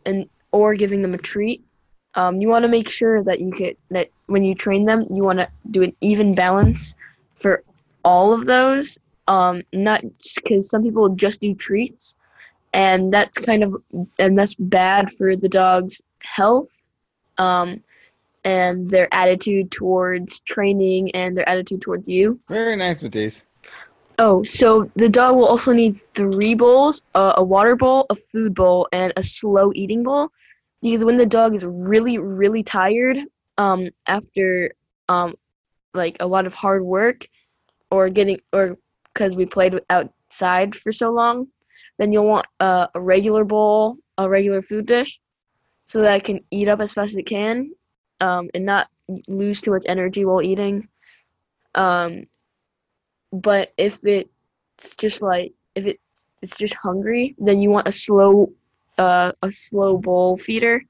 and 0.05 0.27
or 0.51 0.75
giving 0.75 1.01
them 1.01 1.13
a 1.13 1.17
treat. 1.17 1.63
Um, 2.15 2.41
you 2.41 2.47
want 2.47 2.63
to 2.63 2.69
make 2.69 2.89
sure 2.89 3.23
that 3.23 3.39
you 3.39 3.51
get 3.51 3.77
that 3.89 4.09
when 4.27 4.43
you 4.43 4.55
train 4.55 4.85
them, 4.85 5.05
you 5.11 5.23
want 5.23 5.39
to 5.39 5.47
do 5.71 5.83
an 5.83 5.95
even 6.01 6.33
balance 6.33 6.95
for 7.35 7.63
all 8.03 8.33
of 8.33 8.45
those. 8.45 8.97
Um, 9.27 9.63
not 9.71 10.03
because 10.35 10.69
some 10.69 10.83
people 10.83 11.09
just 11.09 11.41
do 11.41 11.53
treats, 11.53 12.15
and 12.73 13.13
that's 13.13 13.37
kind 13.37 13.63
of 13.63 13.81
and 14.17 14.37
that's 14.37 14.55
bad 14.55 15.11
for 15.11 15.35
the 15.35 15.49
dog's 15.49 16.01
health, 16.19 16.75
um, 17.37 17.83
and 18.43 18.89
their 18.89 19.13
attitude 19.13 19.71
towards 19.71 20.39
training 20.39 21.11
and 21.11 21.37
their 21.37 21.47
attitude 21.47 21.81
towards 21.81 22.09
you. 22.09 22.39
Very 22.49 22.75
nice, 22.75 23.01
Matisse. 23.01 23.45
Oh, 24.19 24.43
so 24.43 24.89
the 24.95 25.09
dog 25.09 25.35
will 25.35 25.47
also 25.47 25.73
need 25.73 25.99
three 26.13 26.53
bowls: 26.53 27.01
uh, 27.15 27.33
a 27.37 27.43
water 27.43 27.75
bowl, 27.75 28.05
a 28.09 28.15
food 28.15 28.53
bowl, 28.53 28.87
and 28.91 29.11
a 29.17 29.23
slow 29.23 29.71
eating 29.73 30.03
bowl. 30.03 30.29
Because 30.81 31.03
when 31.03 31.17
the 31.17 31.25
dog 31.25 31.55
is 31.55 31.65
really, 31.65 32.17
really 32.17 32.61
tired, 32.61 33.17
um, 33.57 33.89
after 34.05 34.71
um, 35.09 35.35
like 35.93 36.17
a 36.19 36.27
lot 36.27 36.45
of 36.45 36.53
hard 36.53 36.83
work, 36.83 37.27
or 37.89 38.09
getting, 38.09 38.39
or 38.51 38.77
because 39.13 39.35
we 39.35 39.45
played 39.45 39.79
outside 39.89 40.75
for 40.75 40.91
so 40.91 41.11
long, 41.11 41.47
then 41.97 42.11
you'll 42.11 42.27
want 42.27 42.45
uh, 42.59 42.87
a 42.93 43.01
regular 43.01 43.43
bowl, 43.43 43.97
a 44.17 44.29
regular 44.29 44.61
food 44.61 44.85
dish, 44.85 45.19
so 45.87 46.01
that 46.01 46.17
it 46.17 46.23
can 46.23 46.39
eat 46.51 46.67
up 46.67 46.81
as 46.81 46.93
fast 46.93 47.13
as 47.13 47.17
it 47.17 47.25
can, 47.25 47.71
um, 48.19 48.49
and 48.53 48.65
not 48.65 48.89
lose 49.27 49.61
too 49.61 49.71
much 49.71 49.83
energy 49.87 50.25
while 50.25 50.41
eating. 50.41 50.87
Um, 51.75 52.25
but 53.33 53.73
if 53.77 53.99
it's 54.05 54.95
just 54.95 55.21
like 55.21 55.53
if 55.75 55.85
it 55.85 55.99
it's 56.41 56.55
just 56.55 56.75
hungry, 56.75 57.35
then 57.37 57.59
you 57.59 57.69
want 57.69 57.87
a 57.87 57.91
slow 57.91 58.51
uh 58.97 59.31
a 59.41 59.51
slow 59.51 59.97
bowl 59.97 60.37
feeder. 60.37 60.83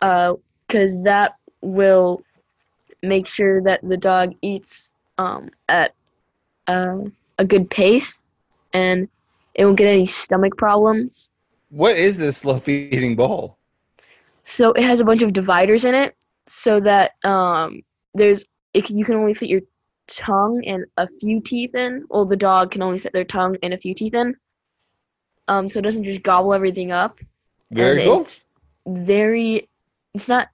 because 0.00 1.02
that 1.04 1.34
will 1.60 2.22
make 3.02 3.26
sure 3.26 3.60
that 3.62 3.80
the 3.82 3.96
dog 3.96 4.34
eats 4.42 4.92
um, 5.18 5.50
at 5.68 5.94
uh, 6.66 6.98
a 7.38 7.44
good 7.44 7.68
pace 7.70 8.22
and 8.72 9.08
it 9.54 9.64
won't 9.64 9.76
get 9.76 9.88
any 9.88 10.06
stomach 10.06 10.56
problems. 10.56 11.30
What 11.70 11.96
is 11.96 12.16
this 12.16 12.38
slow 12.38 12.58
feeding 12.58 13.16
bowl? 13.16 13.58
So 14.44 14.72
it 14.72 14.82
has 14.82 15.00
a 15.00 15.04
bunch 15.04 15.22
of 15.22 15.32
dividers 15.32 15.84
in 15.84 15.94
it, 15.94 16.16
so 16.46 16.80
that 16.80 17.12
um, 17.24 17.82
there's 18.14 18.44
it, 18.74 18.84
can- 18.84 18.96
you 18.96 19.04
can 19.04 19.16
only 19.16 19.34
fit 19.34 19.48
your 19.48 19.60
tongue 20.10 20.62
and 20.66 20.84
a 20.96 21.06
few 21.06 21.40
teeth 21.40 21.74
in. 21.74 22.04
Well, 22.08 22.24
the 22.24 22.36
dog 22.36 22.72
can 22.72 22.82
only 22.82 22.98
fit 22.98 23.12
their 23.12 23.24
tongue 23.24 23.56
and 23.62 23.72
a 23.72 23.78
few 23.78 23.94
teeth 23.94 24.14
in. 24.14 24.34
Um, 25.48 25.68
so 25.68 25.78
it 25.78 25.82
doesn't 25.82 26.04
just 26.04 26.22
gobble 26.22 26.54
everything 26.54 26.92
up. 26.92 27.18
Very 27.72 28.02
and 28.02 28.04
cool. 28.04 28.20
It's 28.22 28.46
very. 28.86 29.68
It's 30.14 30.28
not 30.28 30.48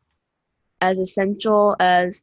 as 0.80 0.98
essential 0.98 1.76
as 1.80 2.22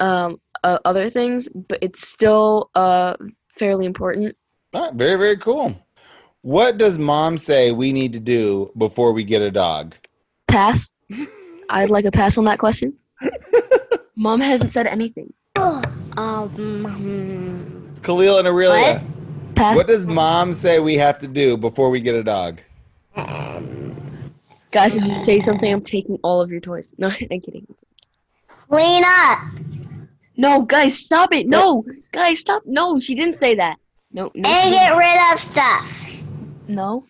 um, 0.00 0.40
uh, 0.64 0.78
other 0.84 1.10
things, 1.10 1.48
but 1.48 1.78
it's 1.82 2.08
still 2.08 2.70
uh, 2.74 3.14
fairly 3.48 3.86
important. 3.86 4.36
All 4.74 4.82
right, 4.82 4.94
very, 4.94 5.18
very 5.18 5.36
cool. 5.36 5.76
What 6.40 6.76
does 6.78 6.98
mom 6.98 7.38
say 7.38 7.70
we 7.70 7.92
need 7.92 8.12
to 8.14 8.20
do 8.20 8.72
before 8.76 9.12
we 9.12 9.22
get 9.22 9.42
a 9.42 9.50
dog? 9.50 9.94
Pass. 10.48 10.92
I'd 11.68 11.90
like 11.90 12.04
a 12.04 12.10
pass 12.10 12.36
on 12.36 12.44
that 12.46 12.58
question. 12.58 12.94
Mom 14.16 14.40
hasn't 14.40 14.72
said 14.72 14.86
anything. 14.86 15.32
Um, 16.16 17.98
Khalil 18.02 18.38
and 18.38 18.46
Aurelia. 18.48 19.04
Pass. 19.54 19.76
What 19.76 19.86
does 19.86 20.06
mom 20.06 20.54
say 20.54 20.78
we 20.80 20.96
have 20.96 21.18
to 21.20 21.28
do 21.28 21.56
before 21.56 21.90
we 21.90 22.00
get 22.00 22.14
a 22.14 22.22
dog? 22.24 22.60
Guys, 24.70 24.96
if 24.96 25.04
you 25.04 25.12
say 25.12 25.40
something, 25.40 25.70
I'm 25.70 25.82
taking 25.82 26.18
all 26.22 26.40
of 26.40 26.50
your 26.50 26.60
toys. 26.60 26.88
No, 26.98 27.08
I'm 27.08 27.14
kidding. 27.40 27.66
clean 28.48 29.02
up. 29.06 29.38
No, 30.38 30.62
guys, 30.62 30.98
stop 30.98 31.32
it. 31.32 31.46
No, 31.46 31.84
guys, 32.12 32.40
stop. 32.40 32.62
No, 32.64 32.98
she 32.98 33.14
didn't 33.14 33.38
say 33.38 33.54
that. 33.56 33.76
No, 34.12 34.24
no, 34.24 34.30
And 34.34 34.44
didn't. 34.44 34.72
get 34.72 34.96
rid 34.96 35.32
of 35.34 35.40
stuff. 35.40 36.10
no. 36.68 37.04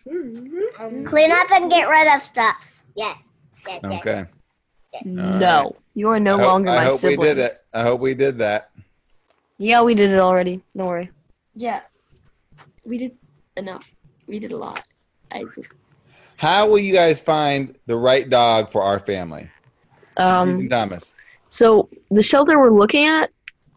Clean 1.05 1.31
up 1.31 1.51
and 1.51 1.71
get 1.71 1.87
rid 1.87 2.13
of 2.13 2.21
stuff. 2.21 2.83
Yes. 2.95 3.31
Yes. 3.65 3.79
yes. 3.83 3.99
Okay. 4.01 4.25
No, 5.05 5.75
you 5.95 6.09
are 6.09 6.19
no 6.19 6.35
I 6.35 6.39
hope, 6.39 6.47
longer 6.47 6.71
I 6.71 6.75
my 6.75 6.83
hope 6.83 7.03
we 7.03 7.15
did 7.17 7.39
it. 7.39 7.51
I 7.73 7.81
hope 7.83 8.01
we 8.01 8.13
did 8.13 8.37
that. 8.39 8.69
Yeah, 9.57 9.83
we 9.83 9.95
did 9.95 10.11
it 10.11 10.19
already. 10.19 10.61
Don't 10.75 10.87
worry. 10.87 11.11
Yeah, 11.55 11.81
we 12.85 12.97
did 12.97 13.11
enough. 13.55 13.93
We 14.27 14.39
did 14.39 14.51
a 14.51 14.57
lot. 14.57 14.83
I 15.31 15.43
just 15.55 15.73
How 16.37 16.67
will 16.67 16.79
you 16.79 16.93
guys 16.93 17.21
find 17.21 17.77
the 17.85 17.95
right 17.95 18.29
dog 18.29 18.69
for 18.71 18.81
our 18.81 18.99
family? 18.99 19.49
um. 20.17 20.55
Ethan 20.55 20.69
Thomas. 20.69 21.13
So 21.49 21.89
the 22.09 22.23
shelter 22.23 22.57
we're 22.59 22.71
looking 22.71 23.05
at 23.05 23.29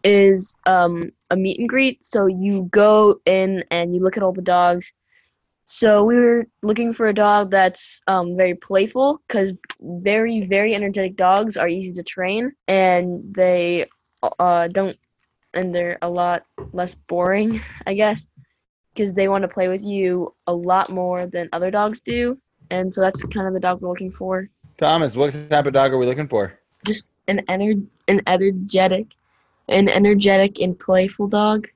is 0.03 0.55
um, 0.65 1.11
a 1.29 1.35
meet 1.35 1.59
and 1.59 1.69
greet. 1.69 2.03
So 2.03 2.25
you 2.25 2.67
go 2.71 3.19
in 3.25 3.63
and 3.69 3.93
you 3.93 4.01
look 4.01 4.17
at 4.17 4.23
all 4.23 4.33
the 4.33 4.41
dogs. 4.41 4.93
So 5.67 6.03
we 6.03 6.15
were 6.15 6.45
looking 6.63 6.93
for 6.93 7.07
a 7.07 7.13
dog 7.13 7.51
that's 7.51 8.01
um, 8.07 8.35
very 8.37 8.55
playful 8.55 9.21
because 9.27 9.53
very 9.81 10.41
very 10.41 10.73
energetic 10.73 11.17
dogs 11.17 11.57
are 11.57 11.67
easy 11.67 11.93
to 11.93 12.03
train 12.03 12.53
and 12.67 13.21
they 13.35 13.85
uh, 14.39 14.69
don't 14.69 14.97
and 15.53 15.73
they're 15.73 15.97
a 16.01 16.09
lot 16.09 16.45
less 16.73 16.95
boring, 16.95 17.61
I 17.85 17.93
guess, 17.93 18.27
because 18.93 19.13
they 19.13 19.27
want 19.27 19.43
to 19.43 19.47
play 19.47 19.67
with 19.67 19.83
you 19.83 20.33
a 20.47 20.53
lot 20.53 20.89
more 20.89 21.27
than 21.27 21.49
other 21.53 21.71
dogs 21.71 22.01
do. 22.01 22.37
And 22.69 22.93
so 22.93 23.01
that's 23.01 23.21
kind 23.23 23.47
of 23.47 23.53
the 23.53 23.59
dog 23.59 23.81
we're 23.81 23.89
looking 23.89 24.11
for. 24.11 24.49
Thomas, 24.77 25.15
what 25.15 25.33
type 25.49 25.65
of 25.65 25.73
dog 25.73 25.93
are 25.93 25.97
we 25.97 26.05
looking 26.05 26.27
for? 26.27 26.59
just 26.85 27.07
an 27.27 27.41
ener- 27.49 27.85
an 28.07 28.21
energetic 28.27 29.07
an 29.69 29.89
energetic 29.89 30.59
and 30.59 30.79
playful 30.79 31.27
dog 31.27 31.67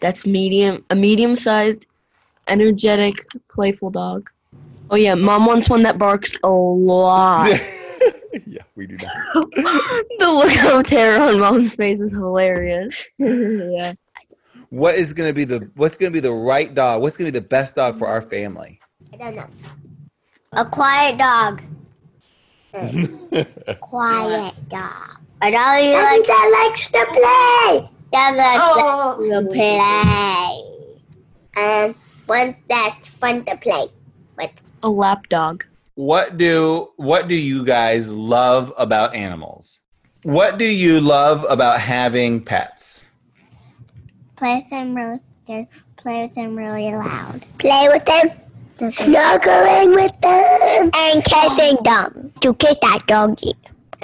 that's 0.00 0.26
medium 0.26 0.84
a 0.90 0.94
medium 0.94 1.36
sized 1.36 1.86
energetic 2.48 3.14
playful 3.48 3.90
dog 3.90 4.30
oh 4.90 4.96
yeah 4.96 5.14
mom 5.14 5.46
wants 5.46 5.68
one 5.68 5.82
that 5.82 5.98
barks 5.98 6.34
a 6.42 6.48
lot 6.48 7.60
we 8.82 8.86
do 8.88 8.96
that. 8.98 10.06
the 10.18 10.30
look 10.30 10.64
of 10.74 10.84
terror 10.84 11.20
on 11.22 11.38
mom's 11.38 11.74
face 11.74 12.00
was 12.00 12.12
hilarious 12.12 13.04
yeah 13.18 13.92
What 14.70 14.94
is 14.96 15.12
going 15.12 15.28
to 15.28 15.34
be 15.34 15.44
the 15.44 15.70
what's 15.76 15.96
going 15.96 16.10
to 16.10 16.14
be 16.14 16.20
the 16.20 16.32
right 16.32 16.74
dog? 16.74 17.02
What's 17.02 17.16
going 17.16 17.26
to 17.26 17.32
be 17.32 17.38
the 17.38 17.46
best 17.46 17.76
dog 17.76 17.98
for 17.98 18.08
our 18.08 18.22
family? 18.22 18.80
I 19.12 19.16
don't 19.16 19.36
know. 19.36 19.46
A 20.52 20.64
quiet 20.64 21.18
dog. 21.18 21.62
quiet 23.80 24.54
dog. 24.68 25.20
A 25.42 25.50
dog 25.50 25.76
you 25.84 25.92
like 25.92 26.26
that 26.26 26.46
likes 26.58 26.88
to 26.88 27.04
play. 27.12 27.90
That 28.12 28.30
likes 28.40 28.72
to 28.80 29.44
play. 29.52 30.48
Um, 31.56 31.94
one 32.26 32.56
that's 32.68 33.10
fun 33.10 33.44
to 33.44 33.56
play 33.58 33.86
with. 34.38 34.52
a 34.82 34.88
lap 34.88 35.28
dog 35.28 35.64
What 35.94 36.38
do 36.38 36.90
what 36.96 37.28
do 37.28 37.34
you 37.34 37.64
guys 37.64 38.10
love 38.10 38.72
about 38.78 39.14
animals? 39.14 39.80
What 40.22 40.58
do 40.58 40.64
you 40.64 41.00
love 41.00 41.44
about 41.48 41.80
having 41.80 42.42
pets? 42.42 43.10
Play 44.36 44.56
with 44.60 44.70
them 44.70 44.94
really. 44.94 45.20
Play 45.96 46.22
with 46.22 46.34
them 46.34 46.56
really 46.56 46.90
loud. 46.92 47.44
Play 47.58 47.88
with 47.90 48.04
them. 48.06 48.30
Snuggling 48.90 49.90
with 49.94 50.20
them 50.20 50.90
and 50.94 51.24
kissing 51.24 51.76
them 51.84 52.32
to 52.40 52.54
kiss 52.54 52.76
that 52.82 53.00
doggy. 53.06 53.52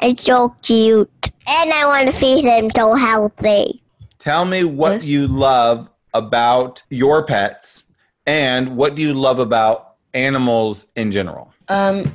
It's 0.02 0.24
so 0.24 0.54
cute. 0.62 1.10
And 1.46 1.72
I 1.72 1.86
want 1.86 2.06
to 2.06 2.12
feed 2.12 2.44
him 2.44 2.70
so 2.76 2.94
healthy. 2.94 3.82
Tell 4.18 4.44
me 4.44 4.62
what 4.64 4.92
Yes. 4.92 5.04
you 5.06 5.26
love 5.26 5.90
about 6.14 6.82
your 6.90 7.24
pets 7.24 7.84
and 8.26 8.76
what 8.76 8.94
do 8.94 9.02
you 9.02 9.14
love 9.14 9.38
about 9.38 9.96
animals 10.14 10.86
in 10.94 11.10
general? 11.10 11.52
Um, 11.68 12.10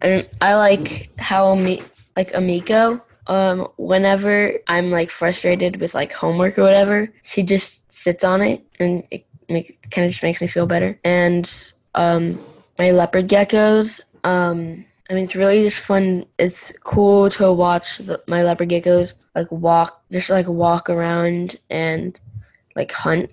and 0.00 0.28
I 0.40 0.54
like 0.54 1.10
how 1.18 1.54
like 1.54 2.32
Amiko. 2.32 3.00
Um, 3.26 3.68
whenever 3.78 4.58
I'm 4.68 4.90
like 4.90 5.10
frustrated 5.10 5.80
with 5.80 5.94
like 5.94 6.12
homework 6.12 6.58
or 6.58 6.62
whatever, 6.62 7.10
she 7.22 7.42
just 7.42 7.90
sits 7.90 8.22
on 8.22 8.42
it 8.42 8.62
and 8.78 9.02
it 9.10 9.26
make, 9.48 9.90
kind 9.90 10.04
of 10.04 10.10
just 10.10 10.22
makes 10.22 10.42
me 10.42 10.46
feel 10.46 10.66
better. 10.66 10.98
And 11.04 11.50
um, 11.94 12.38
my 12.78 12.90
leopard 12.90 13.28
geckos. 13.28 14.00
Um, 14.24 14.84
I 15.08 15.14
mean, 15.14 15.24
it's 15.24 15.34
really 15.34 15.62
just 15.62 15.80
fun. 15.80 16.26
It's 16.38 16.72
cool 16.82 17.28
to 17.30 17.52
watch 17.52 17.98
the, 17.98 18.22
my 18.26 18.42
leopard 18.42 18.70
geckos 18.70 19.12
like 19.34 19.50
walk, 19.50 20.02
just 20.10 20.30
like 20.30 20.48
walk 20.48 20.88
around 20.88 21.56
and 21.70 22.18
like 22.76 22.92
hunt. 22.92 23.30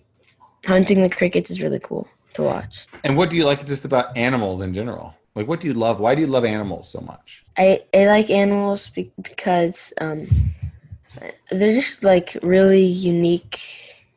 Hunting 0.65 1.01
the 1.01 1.09
crickets 1.09 1.49
is 1.49 1.59
really 1.59 1.79
cool 1.79 2.07
to 2.35 2.43
watch. 2.43 2.85
And 3.03 3.17
what 3.17 3.31
do 3.31 3.35
you 3.35 3.45
like 3.45 3.65
just 3.65 3.83
about 3.83 4.15
animals 4.15 4.61
in 4.61 4.75
general? 4.75 5.15
Like 5.35 5.47
what 5.47 5.59
do 5.59 5.67
you 5.67 5.73
love? 5.73 5.99
Why 5.99 6.15
do 6.15 6.21
you 6.21 6.27
love 6.27 6.45
animals 6.45 6.91
so 6.91 6.99
much? 7.01 7.43
I, 7.57 7.81
I 7.93 8.05
like 8.07 8.29
animals 8.29 8.89
be- 8.89 9.11
because 9.21 9.93
um, 10.01 10.27
they're 11.51 11.73
just 11.73 12.03
like 12.03 12.37
really 12.41 12.85
unique 12.85 13.59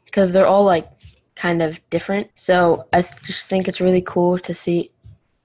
because 0.05 0.33
they're 0.33 0.47
all 0.47 0.65
like 0.65 0.89
kind 1.35 1.62
of 1.62 1.81
different. 1.91 2.31
So 2.35 2.87
I 2.93 3.03
th- 3.03 3.23
just 3.23 3.47
think 3.47 3.69
it's 3.69 3.81
really 3.81 4.03
cool 4.03 4.39
to 4.39 4.55
see 4.55 4.91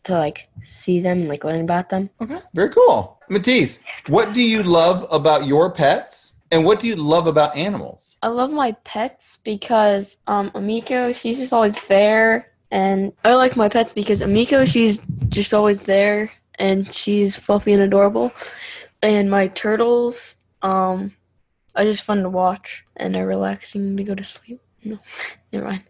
to 0.04 0.14
like 0.14 0.50
see 0.64 1.00
them 1.02 1.22
and 1.22 1.30
like 1.30 1.44
learn 1.44 1.62
about 1.62 1.90
them. 1.90 2.10
Okay, 2.22 2.40
very 2.54 2.70
cool. 2.70 3.20
Matisse, 3.30 3.84
what 4.08 4.34
do 4.34 4.42
you 4.42 4.64
love 4.64 5.06
about 5.12 5.46
your 5.46 5.72
pets? 5.72 6.36
And 6.52 6.66
what 6.66 6.80
do 6.80 6.88
you 6.88 6.96
love 6.96 7.28
about 7.28 7.56
animals? 7.56 8.18
I 8.24 8.28
love 8.30 8.52
my 8.52 8.72
pets 8.84 9.38
because 9.44 10.18
um 10.26 10.50
Amiko, 10.52 11.14
she's 11.14 11.38
just 11.38 11.54
always 11.54 11.80
there 11.88 12.49
and 12.72 13.14
I 13.24 13.34
like 13.36 13.56
my 13.56 13.70
pets 13.70 13.94
because 13.94 14.22
Amiko, 14.22 14.72
she's 14.72 15.02
just 15.30 15.54
always 15.54 15.82
there 15.82 16.32
and 16.56 16.92
she's 16.94 17.36
fluffy 17.36 17.74
and 17.74 17.82
adorable. 17.82 18.32
And 19.02 19.30
my 19.30 19.48
turtles 19.48 20.38
um 20.62 21.14
are 21.76 21.84
just 21.86 22.04
fun 22.04 22.24
to 22.24 22.30
watch 22.30 22.84
and 22.98 23.16
are 23.16 23.26
relaxing 23.26 23.96
to 23.98 24.04
go 24.04 24.16
to 24.16 24.24
sleep. 24.24 24.62
No, 24.84 25.00
never 25.54 25.66
mind. 25.66 25.84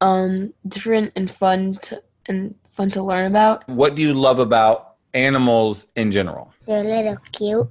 Um 0.00 0.54
different 0.66 1.12
and 1.16 1.30
fun 1.30 1.78
to 1.82 2.02
and 2.26 2.54
fun 2.70 2.90
to 2.90 3.02
learn 3.02 3.26
about. 3.26 3.68
What 3.68 3.94
do 3.94 4.02
you 4.02 4.14
love 4.14 4.38
about 4.38 4.94
animals 5.14 5.88
in 5.96 6.10
general? 6.10 6.52
They're 6.66 6.84
a 6.84 6.88
little 6.88 7.16
cute. 7.32 7.68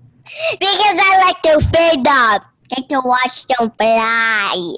Because 0.52 0.98
I 1.00 1.24
like 1.26 1.42
to 1.44 1.60
feed 1.68 2.04
them. 2.06 2.14
I 2.14 2.40
Like 2.78 2.88
to 2.90 3.02
watch 3.04 3.48
them 3.48 3.72
fly. 3.72 4.76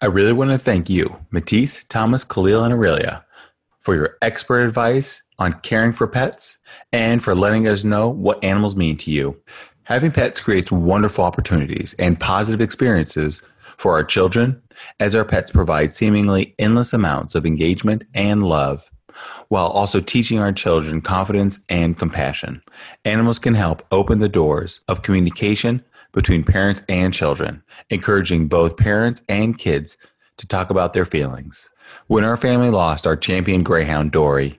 I 0.00 0.06
really 0.06 0.32
want 0.32 0.50
to 0.50 0.58
thank 0.58 0.88
you, 0.90 1.18
Matisse, 1.30 1.84
Thomas, 1.84 2.24
Khalil, 2.24 2.64
and 2.64 2.72
Aurelia, 2.72 3.24
for 3.80 3.94
your 3.94 4.16
expert 4.22 4.60
advice 4.62 5.22
on 5.38 5.54
caring 5.60 5.92
for 5.92 6.06
pets 6.06 6.58
and 6.92 7.22
for 7.22 7.34
letting 7.34 7.66
us 7.66 7.82
know 7.84 8.08
what 8.08 8.42
animals 8.44 8.76
mean 8.76 8.96
to 8.98 9.10
you. 9.10 9.40
Having 9.84 10.12
pets 10.12 10.40
creates 10.40 10.70
wonderful 10.70 11.24
opportunities 11.24 11.94
and 11.98 12.20
positive 12.20 12.60
experiences 12.60 13.42
for 13.58 13.92
our 13.92 14.04
children 14.04 14.62
as 15.00 15.14
our 15.14 15.24
pets 15.24 15.50
provide 15.50 15.92
seemingly 15.92 16.54
endless 16.58 16.92
amounts 16.92 17.34
of 17.34 17.46
engagement 17.46 18.04
and 18.14 18.44
love. 18.44 18.90
while 19.48 19.66
also 19.66 20.00
teaching 20.00 20.38
our 20.38 20.52
children 20.52 21.00
confidence 21.00 21.60
and 21.68 21.98
compassion. 21.98 22.62
Animals 23.04 23.38
can 23.38 23.54
help 23.54 23.82
open 23.90 24.18
the 24.18 24.28
doors 24.28 24.80
of 24.88 25.02
communication 25.02 25.84
between 26.12 26.44
parents 26.44 26.82
and 26.88 27.14
children, 27.14 27.62
encouraging 27.90 28.48
both 28.48 28.76
parents 28.76 29.22
and 29.28 29.58
kids 29.58 29.96
to 30.36 30.46
talk 30.46 30.70
about 30.70 30.92
their 30.92 31.04
feelings. 31.04 31.70
When 32.06 32.24
our 32.24 32.36
family 32.36 32.70
lost 32.70 33.06
our 33.06 33.16
champion 33.16 33.62
greyhound, 33.62 34.12
Dory, 34.12 34.58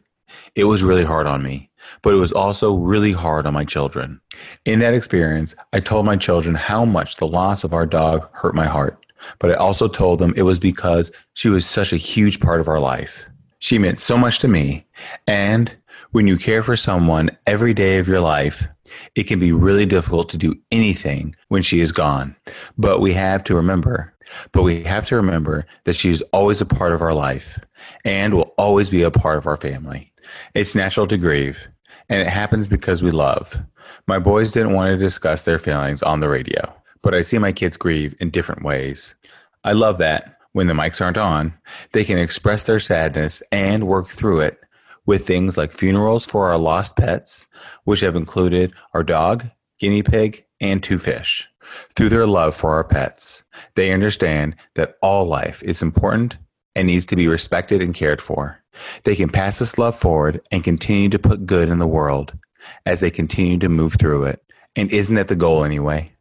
it 0.56 0.66
was 0.66 0.84
really 0.84 1.04
hard 1.04 1.28
on 1.28 1.44
me, 1.44 1.70
but 2.02 2.14
it 2.14 2.18
was 2.18 2.32
also 2.32 2.76
really 2.76 3.12
hard 3.12 3.46
on 3.46 3.54
my 3.54 3.66
children. 3.66 4.22
In 4.66 4.80
that 4.80 4.94
experience, 4.94 5.56
I 5.74 5.80
told 5.80 6.06
my 6.06 6.16
children 6.16 6.56
how 6.56 6.86
much 6.86 7.18
the 7.18 7.28
loss 7.28 7.64
of 7.64 7.74
our 7.74 7.86
dog 7.86 8.30
hurt 8.34 8.56
my 8.56 8.68
heart, 8.68 9.06
but 9.40 9.52
I 9.52 9.56
also 9.56 9.88
told 9.88 10.20
them 10.20 10.34
it 10.36 10.44
was 10.44 10.60
because 10.60 11.12
she 11.34 11.50
was 11.50 11.66
such 11.66 11.94
a 11.94 11.98
huge 11.98 12.40
part 12.40 12.60
of 12.60 12.68
our 12.68 12.80
life. 12.80 13.28
She 13.60 13.78
meant 13.78 14.00
so 14.00 14.18
much 14.18 14.40
to 14.40 14.48
me, 14.48 14.88
and 15.28 15.76
when 16.12 16.28
you 16.28 16.38
care 16.38 16.64
for 16.64 16.76
someone 16.76 17.38
every 17.46 17.74
day 17.74 17.98
of 17.98 18.08
your 18.08 18.22
life, 18.22 18.68
it 19.16 19.24
can 19.24 19.40
be 19.40 19.52
really 19.52 19.86
difficult 19.86 20.30
to 20.30 20.38
do 20.38 20.56
anything 20.72 21.36
when 21.48 21.62
she 21.62 21.80
is 21.80 21.92
gone. 21.92 22.36
But 22.78 23.00
we 23.00 23.14
have 23.14 23.44
to 23.46 23.56
remember, 23.56 24.14
but 24.52 24.64
we 24.64 24.84
have 24.84 25.08
to 25.08 25.16
remember 25.16 25.66
that 25.84 25.96
she 25.96 26.10
is 26.10 26.22
always 26.34 26.62
a 26.62 26.66
part 26.66 26.94
of 26.94 27.02
our 27.02 27.14
life 27.14 27.60
and 28.06 28.34
will 28.34 28.54
always 28.58 28.90
be 28.90 29.04
a 29.04 29.12
part 29.12 29.38
of 29.38 29.48
our 29.48 29.58
family. 29.58 30.12
It's 30.54 30.76
natural 30.76 31.08
to 31.08 31.18
grieve, 31.18 31.68
and 32.10 32.22
it 32.22 32.28
happens 32.28 32.68
because 32.68 33.02
we 33.02 33.12
love. 33.12 33.60
My 34.08 34.20
boys 34.20 34.52
didn't 34.52 34.74
want 34.74 34.90
to 34.90 34.98
discuss 34.98 35.44
their 35.44 35.60
feelings 35.60 36.02
on 36.02 36.20
the 36.20 36.30
radio, 36.30 36.74
but 37.02 37.14
I 37.14 37.22
see 37.22 37.38
my 37.38 37.52
kids 37.52 37.78
grieve 37.78 38.16
in 38.20 38.30
different 38.30 38.64
ways. 38.64 39.16
I 39.64 39.74
love 39.74 39.98
that 40.00 40.38
when 40.54 40.68
the 40.68 40.74
mics 40.74 41.02
aren't 41.02 41.18
on, 41.18 41.54
they 41.94 42.04
can 42.04 42.18
express 42.18 42.64
their 42.64 42.80
sadness 42.80 43.42
and 43.52 43.88
work 43.88 44.08
through 44.08 44.42
it 44.42 44.60
with 45.06 45.26
things 45.26 45.58
like 45.58 45.72
funerals 45.72 46.26
for 46.26 46.50
our 46.50 46.58
lost 46.58 46.96
pets, 46.96 47.50
which 47.84 48.02
have 48.02 48.16
included 48.16 48.74
our 48.94 49.04
dog, 49.04 49.46
guinea 49.80 50.04
pig, 50.04 50.46
and 50.60 50.84
two 50.84 51.00
fish. 51.00 51.48
Through 51.96 52.10
their 52.10 52.28
love 52.28 52.56
for 52.56 52.72
our 52.72 52.84
pets, 52.84 53.44
they 53.76 53.92
understand 53.92 54.56
that 54.76 54.96
all 55.02 55.26
life 55.26 55.64
is 55.64 55.82
important 55.82 56.38
and 56.76 56.88
needs 56.88 57.06
to 57.08 57.16
be 57.16 57.28
respected 57.28 57.82
and 57.82 57.94
cared 57.94 58.22
for. 58.22 58.62
They 59.04 59.16
can 59.16 59.30
pass 59.30 59.60
this 59.60 59.78
love 59.78 59.98
forward 59.98 60.42
and 60.52 60.64
continue 60.64 61.10
to 61.10 61.20
put 61.20 61.46
good 61.46 61.70
in 61.70 61.80
the 61.80 61.88
world 61.88 62.34
as 62.86 63.00
they 63.00 63.12
continue 63.12 63.58
to 63.60 63.70
move 63.70 63.96
through 64.00 64.26
it. 64.26 64.44
And 64.76 64.90
isn't 64.92 65.16
that 65.16 65.28
the 65.28 65.36
goal 65.36 65.64
anyway? 65.64 66.12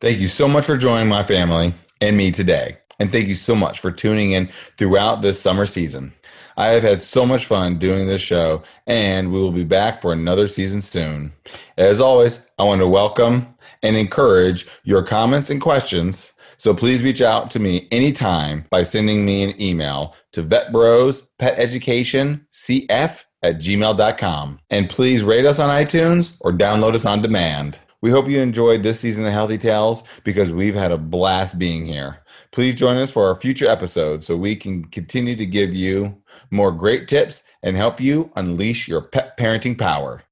Thank 0.00 0.18
you 0.18 0.28
so 0.28 0.46
much 0.46 0.66
for 0.66 0.76
joining 0.76 1.08
my 1.08 1.22
family 1.22 1.72
and 2.00 2.16
me 2.16 2.30
today. 2.30 2.76
And 2.98 3.12
thank 3.12 3.28
you 3.28 3.34
so 3.34 3.54
much 3.54 3.80
for 3.80 3.90
tuning 3.90 4.32
in 4.32 4.48
throughout 4.78 5.22
this 5.22 5.40
summer 5.40 5.66
season. 5.66 6.12
I 6.56 6.68
have 6.68 6.82
had 6.82 7.02
so 7.02 7.26
much 7.26 7.46
fun 7.46 7.78
doing 7.78 8.06
this 8.06 8.22
show, 8.22 8.62
and 8.86 9.30
we 9.30 9.38
will 9.38 9.52
be 9.52 9.64
back 9.64 10.00
for 10.00 10.12
another 10.12 10.48
season 10.48 10.80
soon. 10.80 11.32
As 11.76 12.00
always, 12.00 12.48
I 12.58 12.64
want 12.64 12.80
to 12.80 12.88
welcome 12.88 13.54
and 13.82 13.96
encourage 13.96 14.66
your 14.84 15.02
comments 15.02 15.50
and 15.50 15.60
questions. 15.60 16.32
So 16.56 16.72
please 16.72 17.02
reach 17.02 17.20
out 17.20 17.50
to 17.50 17.58
me 17.58 17.86
anytime 17.90 18.64
by 18.70 18.82
sending 18.82 19.24
me 19.24 19.42
an 19.42 19.60
email 19.60 20.16
to 20.32 20.42
vetbros 20.42 21.26
pet 21.38 21.58
education 21.58 22.46
cf 22.52 23.24
at 23.42 23.56
gmail.com. 23.56 24.58
And 24.70 24.88
please 24.88 25.22
rate 25.22 25.44
us 25.44 25.60
on 25.60 25.68
iTunes 25.68 26.36
or 26.40 26.52
download 26.52 26.94
us 26.94 27.04
on 27.04 27.20
demand. 27.20 27.78
We 28.00 28.10
hope 28.10 28.28
you 28.28 28.40
enjoyed 28.40 28.82
this 28.82 29.00
season 29.00 29.26
of 29.26 29.32
Healthy 29.32 29.58
Tales 29.58 30.04
because 30.24 30.52
we've 30.52 30.74
had 30.74 30.92
a 30.92 30.98
blast 30.98 31.58
being 31.58 31.84
here. 31.84 32.22
Please 32.52 32.74
join 32.74 32.96
us 32.96 33.10
for 33.10 33.26
our 33.26 33.34
future 33.34 33.66
episodes 33.66 34.26
so 34.26 34.36
we 34.36 34.56
can 34.56 34.84
continue 34.86 35.36
to 35.36 35.46
give 35.46 35.74
you 35.74 36.16
more 36.50 36.72
great 36.72 37.08
tips 37.08 37.42
and 37.62 37.76
help 37.76 38.00
you 38.00 38.30
unleash 38.36 38.88
your 38.88 39.02
pet 39.02 39.36
parenting 39.36 39.78
power. 39.78 40.22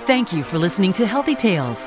Thank 0.00 0.34
you 0.34 0.42
for 0.42 0.58
listening 0.58 0.92
to 0.94 1.06
Healthy 1.06 1.34
Tales. 1.34 1.86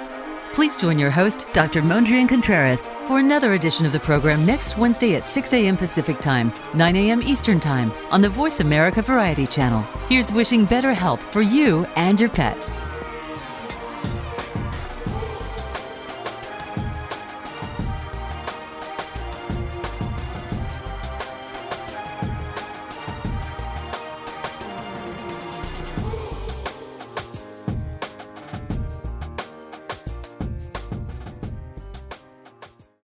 Please 0.54 0.76
join 0.76 0.98
your 0.98 1.12
host, 1.12 1.48
Dr. 1.54 1.84
Mondrian 1.84 2.28
Contreras, 2.28 2.90
for 3.06 3.20
another 3.20 3.54
edition 3.54 3.86
of 3.86 3.92
the 3.92 4.00
program 4.00 4.44
next 4.44 4.76
Wednesday 4.76 5.16
at 5.16 5.28
6 5.28 5.54
a.m. 5.54 5.78
Pacific 5.78 6.18
Time, 6.18 6.52
9 6.74 6.96
a.m. 6.96 7.22
Eastern 7.22 7.60
Time 7.60 7.92
on 8.10 8.22
the 8.22 8.30
Voice 8.30 8.60
America 8.60 9.04
Variety 9.04 9.46
Channel. 9.46 9.82
Here's 10.10 10.32
wishing 10.32 10.66
better 10.66 10.94
health 10.94 11.22
for 11.32 11.44
you 11.44 11.86
and 11.96 12.20
your 12.20 12.32
pet. 12.32 12.72